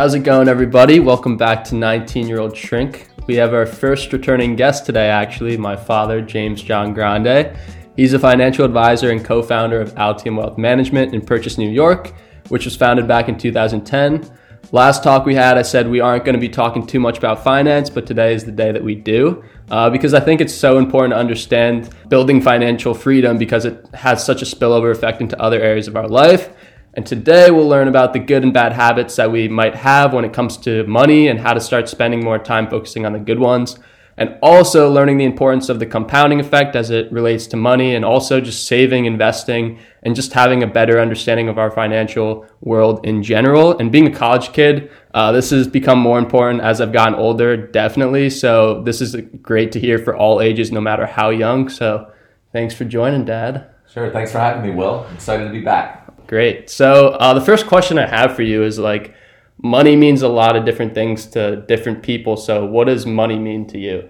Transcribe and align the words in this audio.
How's 0.00 0.14
it 0.14 0.20
going, 0.20 0.48
everybody? 0.48 0.98
Welcome 0.98 1.36
back 1.36 1.62
to 1.64 1.74
19 1.74 2.26
Year 2.26 2.40
Old 2.40 2.56
Shrink. 2.56 3.10
We 3.26 3.34
have 3.34 3.52
our 3.52 3.66
first 3.66 4.14
returning 4.14 4.56
guest 4.56 4.86
today, 4.86 5.10
actually, 5.10 5.58
my 5.58 5.76
father, 5.76 6.22
James 6.22 6.62
John 6.62 6.94
Grande. 6.94 7.54
He's 7.96 8.14
a 8.14 8.18
financial 8.18 8.64
advisor 8.64 9.10
and 9.10 9.22
co 9.22 9.42
founder 9.42 9.78
of 9.78 9.94
Altium 9.96 10.38
Wealth 10.38 10.56
Management 10.56 11.12
in 11.12 11.20
Purchase, 11.20 11.58
New 11.58 11.68
York, 11.68 12.14
which 12.48 12.64
was 12.64 12.74
founded 12.74 13.06
back 13.06 13.28
in 13.28 13.36
2010. 13.36 14.26
Last 14.72 15.04
talk 15.04 15.26
we 15.26 15.34
had, 15.34 15.58
I 15.58 15.62
said 15.62 15.86
we 15.86 16.00
aren't 16.00 16.24
going 16.24 16.34
to 16.34 16.40
be 16.40 16.48
talking 16.48 16.86
too 16.86 16.98
much 16.98 17.18
about 17.18 17.44
finance, 17.44 17.90
but 17.90 18.06
today 18.06 18.32
is 18.32 18.46
the 18.46 18.52
day 18.52 18.72
that 18.72 18.82
we 18.82 18.94
do 18.94 19.44
uh, 19.70 19.90
because 19.90 20.14
I 20.14 20.20
think 20.20 20.40
it's 20.40 20.54
so 20.54 20.78
important 20.78 21.12
to 21.12 21.18
understand 21.18 21.90
building 22.08 22.40
financial 22.40 22.94
freedom 22.94 23.36
because 23.36 23.66
it 23.66 23.86
has 23.92 24.24
such 24.24 24.40
a 24.40 24.46
spillover 24.46 24.92
effect 24.92 25.20
into 25.20 25.38
other 25.38 25.60
areas 25.60 25.88
of 25.88 25.96
our 25.96 26.08
life. 26.08 26.48
And 26.94 27.06
today 27.06 27.50
we'll 27.50 27.68
learn 27.68 27.88
about 27.88 28.12
the 28.12 28.18
good 28.18 28.42
and 28.42 28.52
bad 28.52 28.72
habits 28.72 29.14
that 29.16 29.30
we 29.30 29.48
might 29.48 29.76
have 29.76 30.12
when 30.12 30.24
it 30.24 30.32
comes 30.32 30.56
to 30.58 30.84
money 30.86 31.28
and 31.28 31.38
how 31.38 31.52
to 31.52 31.60
start 31.60 31.88
spending 31.88 32.24
more 32.24 32.38
time 32.38 32.68
focusing 32.68 33.06
on 33.06 33.12
the 33.12 33.20
good 33.20 33.38
ones. 33.38 33.78
And 34.16 34.36
also 34.42 34.90
learning 34.90 35.16
the 35.16 35.24
importance 35.24 35.70
of 35.70 35.78
the 35.78 35.86
compounding 35.86 36.40
effect 36.40 36.76
as 36.76 36.90
it 36.90 37.10
relates 37.10 37.46
to 37.46 37.56
money 37.56 37.94
and 37.94 38.04
also 38.04 38.38
just 38.38 38.66
saving, 38.66 39.06
investing, 39.06 39.78
and 40.02 40.14
just 40.14 40.34
having 40.34 40.62
a 40.62 40.66
better 40.66 41.00
understanding 41.00 41.48
of 41.48 41.58
our 41.58 41.70
financial 41.70 42.44
world 42.60 43.06
in 43.06 43.22
general. 43.22 43.78
And 43.78 43.90
being 43.90 44.06
a 44.06 44.14
college 44.14 44.52
kid, 44.52 44.90
uh, 45.14 45.32
this 45.32 45.50
has 45.50 45.68
become 45.68 45.98
more 45.98 46.18
important 46.18 46.60
as 46.60 46.82
I've 46.82 46.92
gotten 46.92 47.14
older, 47.14 47.56
definitely. 47.56 48.28
So 48.28 48.82
this 48.82 49.00
is 49.00 49.16
great 49.40 49.72
to 49.72 49.80
hear 49.80 49.98
for 49.98 50.14
all 50.14 50.42
ages, 50.42 50.70
no 50.70 50.82
matter 50.82 51.06
how 51.06 51.30
young. 51.30 51.70
So 51.70 52.12
thanks 52.52 52.74
for 52.74 52.84
joining, 52.84 53.24
Dad. 53.24 53.70
Sure. 53.90 54.10
Thanks 54.10 54.32
for 54.32 54.38
having 54.38 54.62
me, 54.62 54.76
Will. 54.76 55.06
Excited 55.14 55.44
to 55.44 55.50
be 55.50 55.62
back. 55.62 55.99
Great. 56.30 56.70
So 56.70 57.08
uh, 57.08 57.34
the 57.34 57.40
first 57.40 57.66
question 57.66 57.98
I 57.98 58.06
have 58.06 58.36
for 58.36 58.42
you 58.42 58.62
is 58.62 58.78
like, 58.78 59.16
money 59.60 59.96
means 59.96 60.22
a 60.22 60.28
lot 60.28 60.54
of 60.54 60.64
different 60.64 60.94
things 60.94 61.26
to 61.30 61.56
different 61.66 62.04
people. 62.04 62.36
So 62.36 62.64
what 62.64 62.84
does 62.84 63.04
money 63.04 63.36
mean 63.36 63.66
to 63.66 63.78
you? 63.80 64.08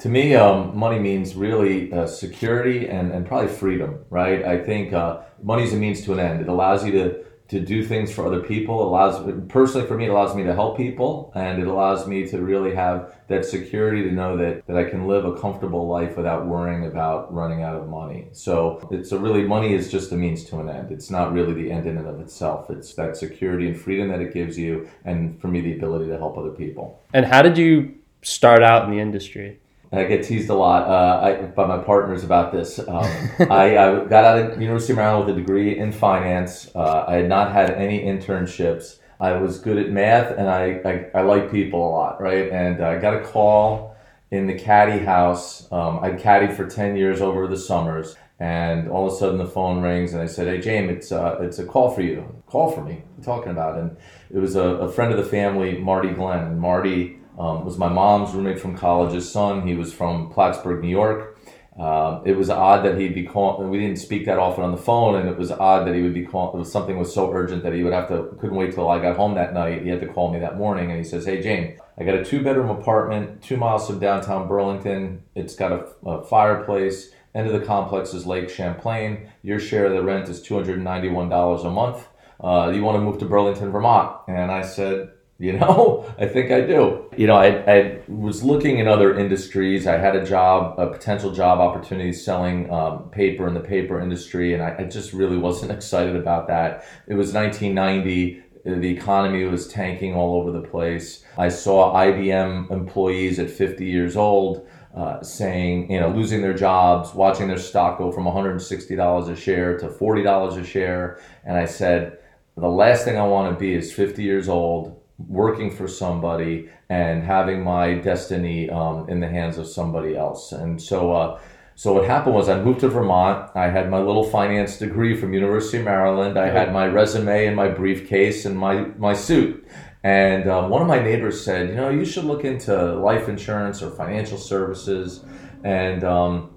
To 0.00 0.10
me, 0.10 0.34
um, 0.34 0.76
money 0.76 0.98
means 0.98 1.34
really 1.34 1.90
uh, 1.94 2.06
security 2.06 2.90
and, 2.90 3.10
and 3.10 3.26
probably 3.26 3.48
freedom, 3.48 4.00
right? 4.10 4.44
I 4.44 4.62
think 4.62 4.92
uh, 4.92 5.22
money 5.42 5.62
is 5.62 5.72
a 5.72 5.76
means 5.76 6.04
to 6.04 6.12
an 6.12 6.20
end. 6.20 6.42
It 6.42 6.48
allows 6.48 6.84
you 6.84 6.92
to 6.92 7.24
to 7.48 7.60
do 7.60 7.84
things 7.84 8.12
for 8.12 8.26
other 8.26 8.40
people. 8.40 8.80
It 8.80 8.86
allows 8.86 9.46
personally 9.48 9.86
for 9.86 9.96
me, 9.96 10.06
it 10.06 10.10
allows 10.10 10.34
me 10.34 10.42
to 10.44 10.54
help 10.54 10.76
people, 10.76 11.32
and 11.34 11.60
it 11.60 11.68
allows 11.68 12.06
me 12.06 12.26
to 12.28 12.38
really 12.42 12.74
have 12.74 13.14
that 13.28 13.44
security 13.44 14.02
to 14.02 14.10
know 14.10 14.36
that 14.36 14.66
that 14.66 14.76
I 14.76 14.84
can 14.84 15.06
live 15.06 15.24
a 15.24 15.38
comfortable 15.38 15.86
life 15.86 16.16
without 16.16 16.46
worrying 16.46 16.86
about 16.86 17.32
running 17.32 17.62
out 17.62 17.76
of 17.76 17.88
money. 17.88 18.26
So 18.32 18.86
it's 18.90 19.12
a 19.12 19.18
really 19.18 19.42
money 19.42 19.74
is 19.74 19.90
just 19.90 20.12
a 20.12 20.16
means 20.16 20.44
to 20.44 20.58
an 20.58 20.68
end. 20.68 20.90
It's 20.90 21.10
not 21.10 21.32
really 21.32 21.54
the 21.54 21.70
end 21.70 21.86
in 21.86 21.96
and 21.98 22.06
of 22.06 22.20
itself. 22.20 22.70
It's 22.70 22.94
that 22.94 23.16
security 23.16 23.68
and 23.68 23.80
freedom 23.80 24.08
that 24.08 24.20
it 24.20 24.32
gives 24.34 24.58
you, 24.58 24.88
and 25.04 25.40
for 25.40 25.48
me, 25.48 25.60
the 25.60 25.74
ability 25.74 26.06
to 26.08 26.18
help 26.18 26.36
other 26.36 26.50
people. 26.50 27.00
And 27.12 27.26
how 27.26 27.42
did 27.42 27.56
you 27.56 27.94
start 28.22 28.62
out 28.62 28.84
in 28.84 28.90
the 28.90 29.00
industry? 29.00 29.60
I 29.92 30.04
get 30.04 30.24
teased 30.24 30.50
a 30.50 30.54
lot 30.54 30.88
uh, 30.88 31.24
I, 31.24 31.46
by 31.46 31.66
my 31.66 31.78
partners 31.78 32.24
about 32.24 32.52
this. 32.52 32.78
Um, 32.78 32.88
I, 33.50 33.78
I, 33.78 34.04
got 34.04 34.24
out 34.24 34.38
of 34.38 34.60
University 34.60 34.92
of 34.92 34.98
Maryland 34.98 35.26
with 35.26 35.36
a 35.36 35.40
degree 35.40 35.78
in 35.78 35.92
finance. 35.92 36.70
Uh, 36.74 37.04
I 37.06 37.14
had 37.16 37.28
not 37.28 37.52
had 37.52 37.70
any 37.70 38.02
internships. 38.02 38.98
I 39.20 39.32
was 39.32 39.58
good 39.58 39.78
at 39.78 39.90
math 39.90 40.32
and 40.36 40.48
I, 40.48 41.08
I, 41.14 41.20
I 41.20 41.22
like 41.22 41.50
people 41.50 41.88
a 41.88 41.90
lot, 41.90 42.20
right? 42.20 42.50
And 42.50 42.82
I 42.82 42.98
got 42.98 43.14
a 43.14 43.20
call 43.20 43.96
in 44.30 44.46
the 44.46 44.54
caddy 44.54 45.04
house. 45.04 45.70
Um, 45.72 46.00
I 46.02 46.10
caddied 46.10 46.54
for 46.54 46.66
10 46.66 46.96
years 46.96 47.20
over 47.20 47.46
the 47.46 47.56
summers. 47.56 48.16
And 48.38 48.90
all 48.90 49.06
of 49.06 49.14
a 49.14 49.16
sudden 49.16 49.38
the 49.38 49.46
phone 49.46 49.80
rings 49.80 50.12
and 50.12 50.20
I 50.20 50.26
said, 50.26 50.46
Hey, 50.46 50.60
James, 50.60 50.90
it's, 50.90 51.12
uh, 51.12 51.38
it's 51.40 51.58
a 51.58 51.64
call 51.64 51.90
for 51.90 52.02
you. 52.02 52.42
Call 52.46 52.70
for 52.70 52.84
me. 52.84 52.92
What 52.92 53.00
are 53.00 53.18
you 53.18 53.24
talking 53.24 53.52
about? 53.52 53.78
And 53.78 53.96
it 54.30 54.38
was 54.38 54.56
a, 54.56 54.62
a 54.62 54.92
friend 54.92 55.10
of 55.10 55.16
the 55.16 55.30
family, 55.30 55.78
Marty 55.78 56.10
Glenn. 56.10 56.44
And 56.44 56.60
Marty 56.60 57.18
um, 57.38 57.64
was 57.64 57.78
my 57.78 57.88
mom's 57.88 58.34
roommate 58.34 58.60
from 58.60 58.76
college's 58.76 59.30
son. 59.30 59.66
He 59.66 59.74
was 59.74 59.92
from 59.92 60.30
Plattsburgh, 60.30 60.82
New 60.82 60.88
York. 60.88 61.38
Uh, 61.78 62.22
it 62.24 62.34
was 62.34 62.48
odd 62.48 62.82
that 62.86 62.98
he'd 62.98 63.14
be 63.14 63.24
calling. 63.24 63.68
We 63.68 63.78
didn't 63.78 63.98
speak 63.98 64.24
that 64.24 64.38
often 64.38 64.64
on 64.64 64.72
the 64.72 64.78
phone, 64.78 65.16
and 65.16 65.28
it 65.28 65.36
was 65.36 65.50
odd 65.50 65.86
that 65.86 65.94
he 65.94 66.00
would 66.00 66.14
be 66.14 66.24
calling. 66.24 66.64
Something 66.64 66.98
was 66.98 67.12
so 67.12 67.30
urgent 67.30 67.62
that 67.64 67.74
he 67.74 67.84
would 67.84 67.92
have 67.92 68.08
to. 68.08 68.34
Couldn't 68.40 68.56
wait 68.56 68.72
till 68.72 68.88
I 68.88 68.98
got 68.98 69.16
home 69.16 69.34
that 69.34 69.52
night. 69.52 69.82
He 69.82 69.90
had 69.90 70.00
to 70.00 70.06
call 70.06 70.32
me 70.32 70.38
that 70.38 70.56
morning, 70.56 70.90
and 70.90 70.96
he 70.96 71.04
says, 71.04 71.26
"Hey, 71.26 71.42
Jane, 71.42 71.78
I 71.98 72.04
got 72.04 72.14
a 72.14 72.24
two-bedroom 72.24 72.70
apartment, 72.70 73.42
two 73.42 73.58
miles 73.58 73.86
from 73.86 73.98
downtown 73.98 74.48
Burlington. 74.48 75.22
It's 75.34 75.54
got 75.54 75.72
a, 75.72 75.86
a 76.06 76.24
fireplace. 76.24 77.10
End 77.34 77.46
of 77.46 77.52
the 77.52 77.66
complex 77.66 78.14
is 78.14 78.24
Lake 78.24 78.48
Champlain. 78.48 79.30
Your 79.42 79.60
share 79.60 79.84
of 79.84 79.92
the 79.92 80.02
rent 80.02 80.30
is 80.30 80.40
two 80.40 80.54
hundred 80.54 80.82
ninety-one 80.82 81.28
dollars 81.28 81.62
a 81.64 81.70
month. 81.70 82.08
Uh, 82.40 82.72
you 82.74 82.82
want 82.82 82.96
to 82.96 83.02
move 83.02 83.18
to 83.18 83.26
Burlington, 83.26 83.70
Vermont?" 83.70 84.16
And 84.28 84.50
I 84.50 84.62
said, 84.62 85.10
you 85.38 85.52
know, 85.52 86.12
I 86.18 86.26
think 86.26 86.50
I 86.50 86.62
do. 86.62 87.04
You 87.16 87.26
know, 87.26 87.36
I, 87.36 87.48
I 87.70 88.00
was 88.08 88.42
looking 88.42 88.78
in 88.78 88.88
other 88.88 89.18
industries. 89.18 89.86
I 89.86 89.98
had 89.98 90.16
a 90.16 90.24
job, 90.24 90.78
a 90.78 90.88
potential 90.88 91.32
job 91.32 91.58
opportunity 91.60 92.12
selling 92.12 92.70
um, 92.70 93.10
paper 93.10 93.46
in 93.46 93.54
the 93.54 93.60
paper 93.60 94.00
industry, 94.00 94.54
and 94.54 94.62
I, 94.62 94.76
I 94.78 94.84
just 94.84 95.12
really 95.12 95.36
wasn't 95.36 95.72
excited 95.78 96.16
about 96.16 96.48
that. 96.48 96.84
It 97.06 97.14
was 97.14 97.32
1990 97.32 98.44
the 98.66 98.88
economy 98.88 99.44
was 99.44 99.68
tanking 99.68 100.14
all 100.14 100.40
over 100.40 100.50
the 100.50 100.66
place. 100.66 101.24
I 101.38 101.48
saw 101.48 101.94
IBM 101.94 102.72
employees 102.72 103.38
at 103.38 103.48
50 103.48 103.84
years 103.84 104.16
old 104.16 104.66
uh, 104.92 105.22
saying, 105.22 105.90
you 105.90 106.00
know, 106.00 106.08
losing 106.08 106.42
their 106.42 106.54
jobs, 106.54 107.14
watching 107.14 107.46
their 107.46 107.58
stock 107.58 107.98
go 107.98 108.10
from 108.10 108.24
$160 108.24 109.28
a 109.28 109.36
share 109.36 109.78
to 109.78 109.88
$40 109.88 110.60
a 110.60 110.64
share. 110.64 111.20
And 111.44 111.56
I 111.56 111.66
said, 111.66 112.18
the 112.56 112.66
last 112.66 113.04
thing 113.04 113.16
I 113.18 113.26
want 113.26 113.54
to 113.54 113.60
be 113.60 113.74
is 113.74 113.92
50 113.92 114.22
years 114.22 114.48
old 114.48 114.95
working 115.18 115.70
for 115.70 115.88
somebody 115.88 116.68
and 116.88 117.22
having 117.22 117.64
my 117.64 117.94
destiny 117.94 118.70
um, 118.70 119.08
in 119.08 119.20
the 119.20 119.28
hands 119.28 119.58
of 119.58 119.66
somebody 119.66 120.16
else. 120.16 120.52
And 120.52 120.80
so, 120.80 121.12
uh, 121.12 121.40
so 121.74 121.92
what 121.92 122.06
happened 122.06 122.34
was 122.34 122.48
I 122.48 122.60
moved 122.60 122.80
to 122.80 122.88
Vermont. 122.88 123.50
I 123.54 123.68
had 123.68 123.90
my 123.90 123.98
little 123.98 124.24
finance 124.24 124.78
degree 124.78 125.16
from 125.16 125.34
University 125.34 125.78
of 125.78 125.84
Maryland. 125.84 126.38
I 126.38 126.48
had 126.48 126.72
my 126.72 126.86
resume 126.86 127.46
and 127.46 127.56
my 127.56 127.68
briefcase 127.68 128.44
and 128.46 128.56
my 128.58 128.86
my 128.96 129.12
suit. 129.12 129.66
And 130.02 130.48
um, 130.48 130.70
one 130.70 130.80
of 130.80 130.88
my 130.88 131.00
neighbors 131.00 131.44
said, 131.44 131.68
you 131.68 131.74
know, 131.74 131.90
you 131.90 132.04
should 132.04 132.24
look 132.24 132.44
into 132.44 132.94
life 132.94 133.28
insurance 133.28 133.82
or 133.82 133.90
financial 133.90 134.38
services. 134.38 135.24
And 135.64 136.04
um, 136.04 136.54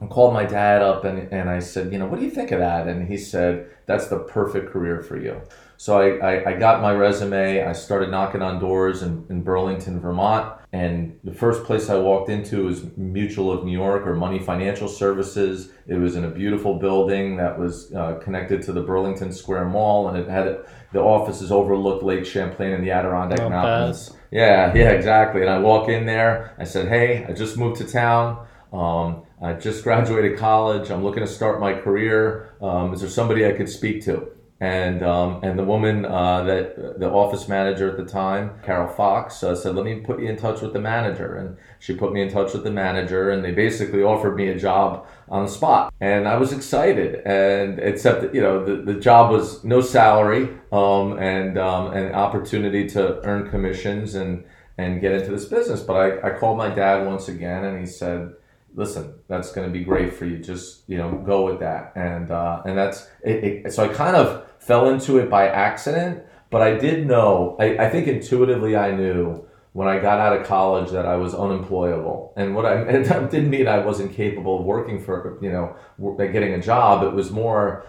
I 0.00 0.06
called 0.06 0.32
my 0.32 0.44
dad 0.44 0.80
up 0.80 1.04
and, 1.04 1.32
and 1.32 1.50
I 1.50 1.58
said, 1.58 1.92
you 1.92 1.98
know, 1.98 2.06
what 2.06 2.20
do 2.20 2.24
you 2.24 2.30
think 2.30 2.52
of 2.52 2.60
that? 2.60 2.86
And 2.86 3.08
he 3.08 3.16
said, 3.16 3.68
that's 3.86 4.06
the 4.06 4.20
perfect 4.20 4.70
career 4.70 5.02
for 5.02 5.18
you. 5.20 5.40
So 5.84 6.00
I, 6.00 6.36
I, 6.36 6.50
I, 6.52 6.52
got 6.54 6.80
my 6.80 6.94
resume. 6.94 7.62
I 7.62 7.74
started 7.74 8.10
knocking 8.10 8.40
on 8.40 8.58
doors 8.58 9.02
in, 9.02 9.26
in 9.28 9.42
Burlington, 9.42 10.00
Vermont. 10.00 10.58
And 10.72 11.20
the 11.24 11.34
first 11.34 11.64
place 11.64 11.90
I 11.90 11.98
walked 11.98 12.30
into 12.30 12.64
was 12.64 12.86
Mutual 12.96 13.52
of 13.52 13.66
New 13.66 13.78
York 13.78 14.06
or 14.06 14.14
MONY 14.14 14.38
Financial 14.38 14.88
Services. 14.88 15.72
It 15.86 15.96
was 15.96 16.16
in 16.16 16.24
a 16.24 16.30
beautiful 16.30 16.78
building 16.78 17.36
that 17.36 17.58
was 17.58 17.92
uh, 17.92 18.14
connected 18.14 18.62
to 18.62 18.72
the 18.72 18.80
Burlington 18.80 19.30
Square 19.30 19.66
Mall, 19.66 20.08
and 20.08 20.16
it 20.16 20.26
had 20.26 20.64
the 20.94 21.00
offices 21.00 21.52
overlooked 21.52 22.02
Lake 22.02 22.24
Champlain 22.24 22.72
and 22.72 22.82
the 22.82 22.90
Adirondack 22.90 23.40
Not 23.40 23.50
Mountains. 23.50 24.08
Bad. 24.08 24.18
Yeah, 24.30 24.74
yeah, 24.74 24.88
exactly. 24.88 25.42
And 25.42 25.50
I 25.50 25.58
walk 25.58 25.90
in 25.90 26.06
there. 26.06 26.54
I 26.58 26.64
said, 26.64 26.88
"Hey, 26.88 27.26
I 27.28 27.34
just 27.34 27.58
moved 27.58 27.76
to 27.82 27.86
town. 27.86 28.46
Um, 28.72 29.24
I 29.42 29.52
just 29.52 29.84
graduated 29.84 30.38
college. 30.38 30.90
I'm 30.90 31.04
looking 31.04 31.22
to 31.22 31.30
start 31.30 31.60
my 31.60 31.74
career. 31.74 32.54
Um, 32.62 32.94
is 32.94 33.02
there 33.02 33.10
somebody 33.10 33.44
I 33.44 33.52
could 33.52 33.68
speak 33.68 34.02
to?" 34.06 34.33
And 34.60 35.02
um, 35.02 35.42
and 35.42 35.58
the 35.58 35.64
woman 35.64 36.04
uh, 36.04 36.44
that 36.44 37.00
the 37.00 37.10
office 37.10 37.48
manager 37.48 37.90
at 37.90 37.96
the 37.96 38.04
time, 38.04 38.52
Carol 38.62 38.88
Fox, 38.88 39.42
uh, 39.42 39.54
said, 39.54 39.74
"Let 39.74 39.84
me 39.84 39.96
put 39.96 40.20
you 40.20 40.28
in 40.28 40.36
touch 40.36 40.60
with 40.60 40.72
the 40.72 40.80
manager." 40.80 41.36
And 41.36 41.56
she 41.80 41.94
put 41.94 42.12
me 42.12 42.22
in 42.22 42.30
touch 42.30 42.52
with 42.52 42.62
the 42.62 42.70
manager, 42.70 43.30
and 43.30 43.44
they 43.44 43.50
basically 43.50 44.02
offered 44.02 44.36
me 44.36 44.48
a 44.48 44.58
job 44.58 45.06
on 45.28 45.44
the 45.44 45.50
spot. 45.50 45.92
And 46.00 46.28
I 46.28 46.36
was 46.36 46.52
excited, 46.52 47.16
and 47.26 47.80
except 47.80 48.22
that 48.22 48.34
you 48.34 48.40
know 48.40 48.64
the, 48.64 48.92
the 48.92 49.00
job 49.00 49.32
was 49.32 49.64
no 49.64 49.80
salary 49.80 50.48
um, 50.70 51.18
and 51.18 51.58
um, 51.58 51.92
an 51.92 52.14
opportunity 52.14 52.88
to 52.90 53.20
earn 53.24 53.50
commissions 53.50 54.14
and 54.14 54.44
and 54.78 55.00
get 55.00 55.12
into 55.12 55.32
this 55.32 55.46
business. 55.46 55.80
But 55.80 55.94
I, 55.94 56.28
I 56.28 56.38
called 56.38 56.58
my 56.58 56.68
dad 56.68 57.04
once 57.06 57.26
again, 57.26 57.64
and 57.64 57.80
he 57.80 57.86
said 57.86 58.34
listen, 58.74 59.14
that's 59.28 59.52
going 59.52 59.66
to 59.66 59.72
be 59.72 59.84
great 59.84 60.12
for 60.12 60.26
you. 60.26 60.38
Just 60.38 60.82
you 60.88 60.98
know, 60.98 61.12
go 61.24 61.44
with 61.44 61.60
that, 61.60 61.92
and 61.96 62.30
uh, 62.30 62.62
and 62.64 62.76
that's 62.76 63.08
it, 63.22 63.66
it, 63.66 63.72
So 63.72 63.84
I 63.84 63.88
kind 63.88 64.16
of 64.16 64.46
fell 64.66 64.88
into 64.88 65.18
it 65.18 65.30
by 65.30 65.48
accident, 65.48 66.22
but 66.50 66.62
I 66.62 66.74
did 66.74 67.06
know. 67.06 67.56
I, 67.58 67.78
I 67.78 67.90
think 67.90 68.06
intuitively 68.06 68.76
I 68.76 68.92
knew 68.92 69.46
when 69.72 69.88
I 69.88 69.98
got 69.98 70.20
out 70.20 70.38
of 70.38 70.46
college 70.46 70.90
that 70.92 71.06
I 71.06 71.16
was 71.16 71.34
unemployable, 71.34 72.32
and 72.36 72.54
what 72.54 72.66
I 72.66 72.74
and 72.92 73.04
that 73.06 73.30
didn't 73.30 73.50
mean 73.50 73.68
I 73.68 73.78
wasn't 73.78 74.12
capable 74.12 74.60
of 74.60 74.64
working 74.64 75.00
for 75.00 75.38
you 75.40 75.50
know 75.50 75.76
getting 76.16 76.54
a 76.54 76.60
job. 76.60 77.02
It 77.04 77.12
was 77.12 77.30
more 77.30 77.84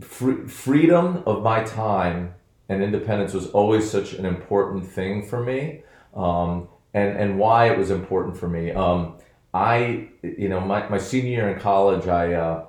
free, 0.00 0.46
freedom 0.46 1.22
of 1.26 1.42
my 1.42 1.62
time 1.64 2.34
and 2.68 2.82
independence 2.82 3.34
was 3.34 3.48
always 3.48 3.90
such 3.90 4.14
an 4.14 4.24
important 4.24 4.86
thing 4.86 5.22
for 5.22 5.42
me. 5.42 5.82
Um, 6.14 6.68
and, 6.94 7.16
and 7.16 7.38
why 7.38 7.70
it 7.70 7.78
was 7.78 7.90
important 7.90 8.36
for 8.36 8.48
me. 8.48 8.70
Um, 8.70 9.18
I, 9.54 10.08
you 10.22 10.48
know, 10.48 10.60
my, 10.60 10.88
my 10.88 10.98
senior 10.98 11.30
year 11.30 11.48
in 11.50 11.60
college, 11.60 12.06
I, 12.06 12.34
uh, 12.34 12.66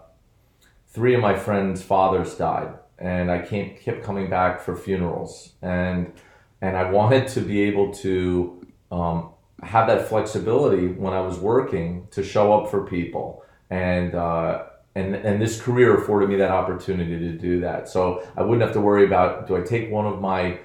three 0.88 1.14
of 1.14 1.22
my 1.22 1.36
friends' 1.36 1.82
fathers 1.82 2.36
died, 2.36 2.74
and 3.00 3.32
I 3.32 3.42
came, 3.46 3.76
kept 3.78 4.04
coming 4.04 4.30
back 4.30 4.62
for 4.62 4.76
funerals. 4.76 5.54
And 5.62 6.14
and 6.62 6.78
I 6.78 6.90
wanted 6.90 7.28
to 7.30 7.42
be 7.42 7.62
able 7.64 7.94
to 7.96 8.66
um, 8.92 9.32
have 9.62 9.88
that 9.88 10.08
flexibility 10.08 10.88
when 10.88 11.14
I 11.14 11.22
was 11.22 11.38
working 11.38 12.08
to 12.12 12.24
show 12.24 12.54
up 12.54 12.70
for 12.72 12.86
people 12.86 13.44
and. 13.70 14.16
Uh, 14.16 14.66
and, 14.96 15.16
and 15.16 15.42
this 15.42 15.60
career 15.60 15.98
afforded 15.98 16.30
me 16.30 16.36
that 16.36 16.52
opportunity 16.52 17.18
to 17.18 17.32
do 17.32 17.62
that. 17.62 17.90
So 17.90 18.28
I 18.38 18.44
wouldn't 18.44 18.62
have 18.62 18.74
to 18.74 18.80
worry 18.80 19.06
about 19.06 19.48
do 19.48 19.58
I 19.58 19.62
take 19.62 19.90
one 19.90 20.06
of 20.06 20.22
my 20.22 20.60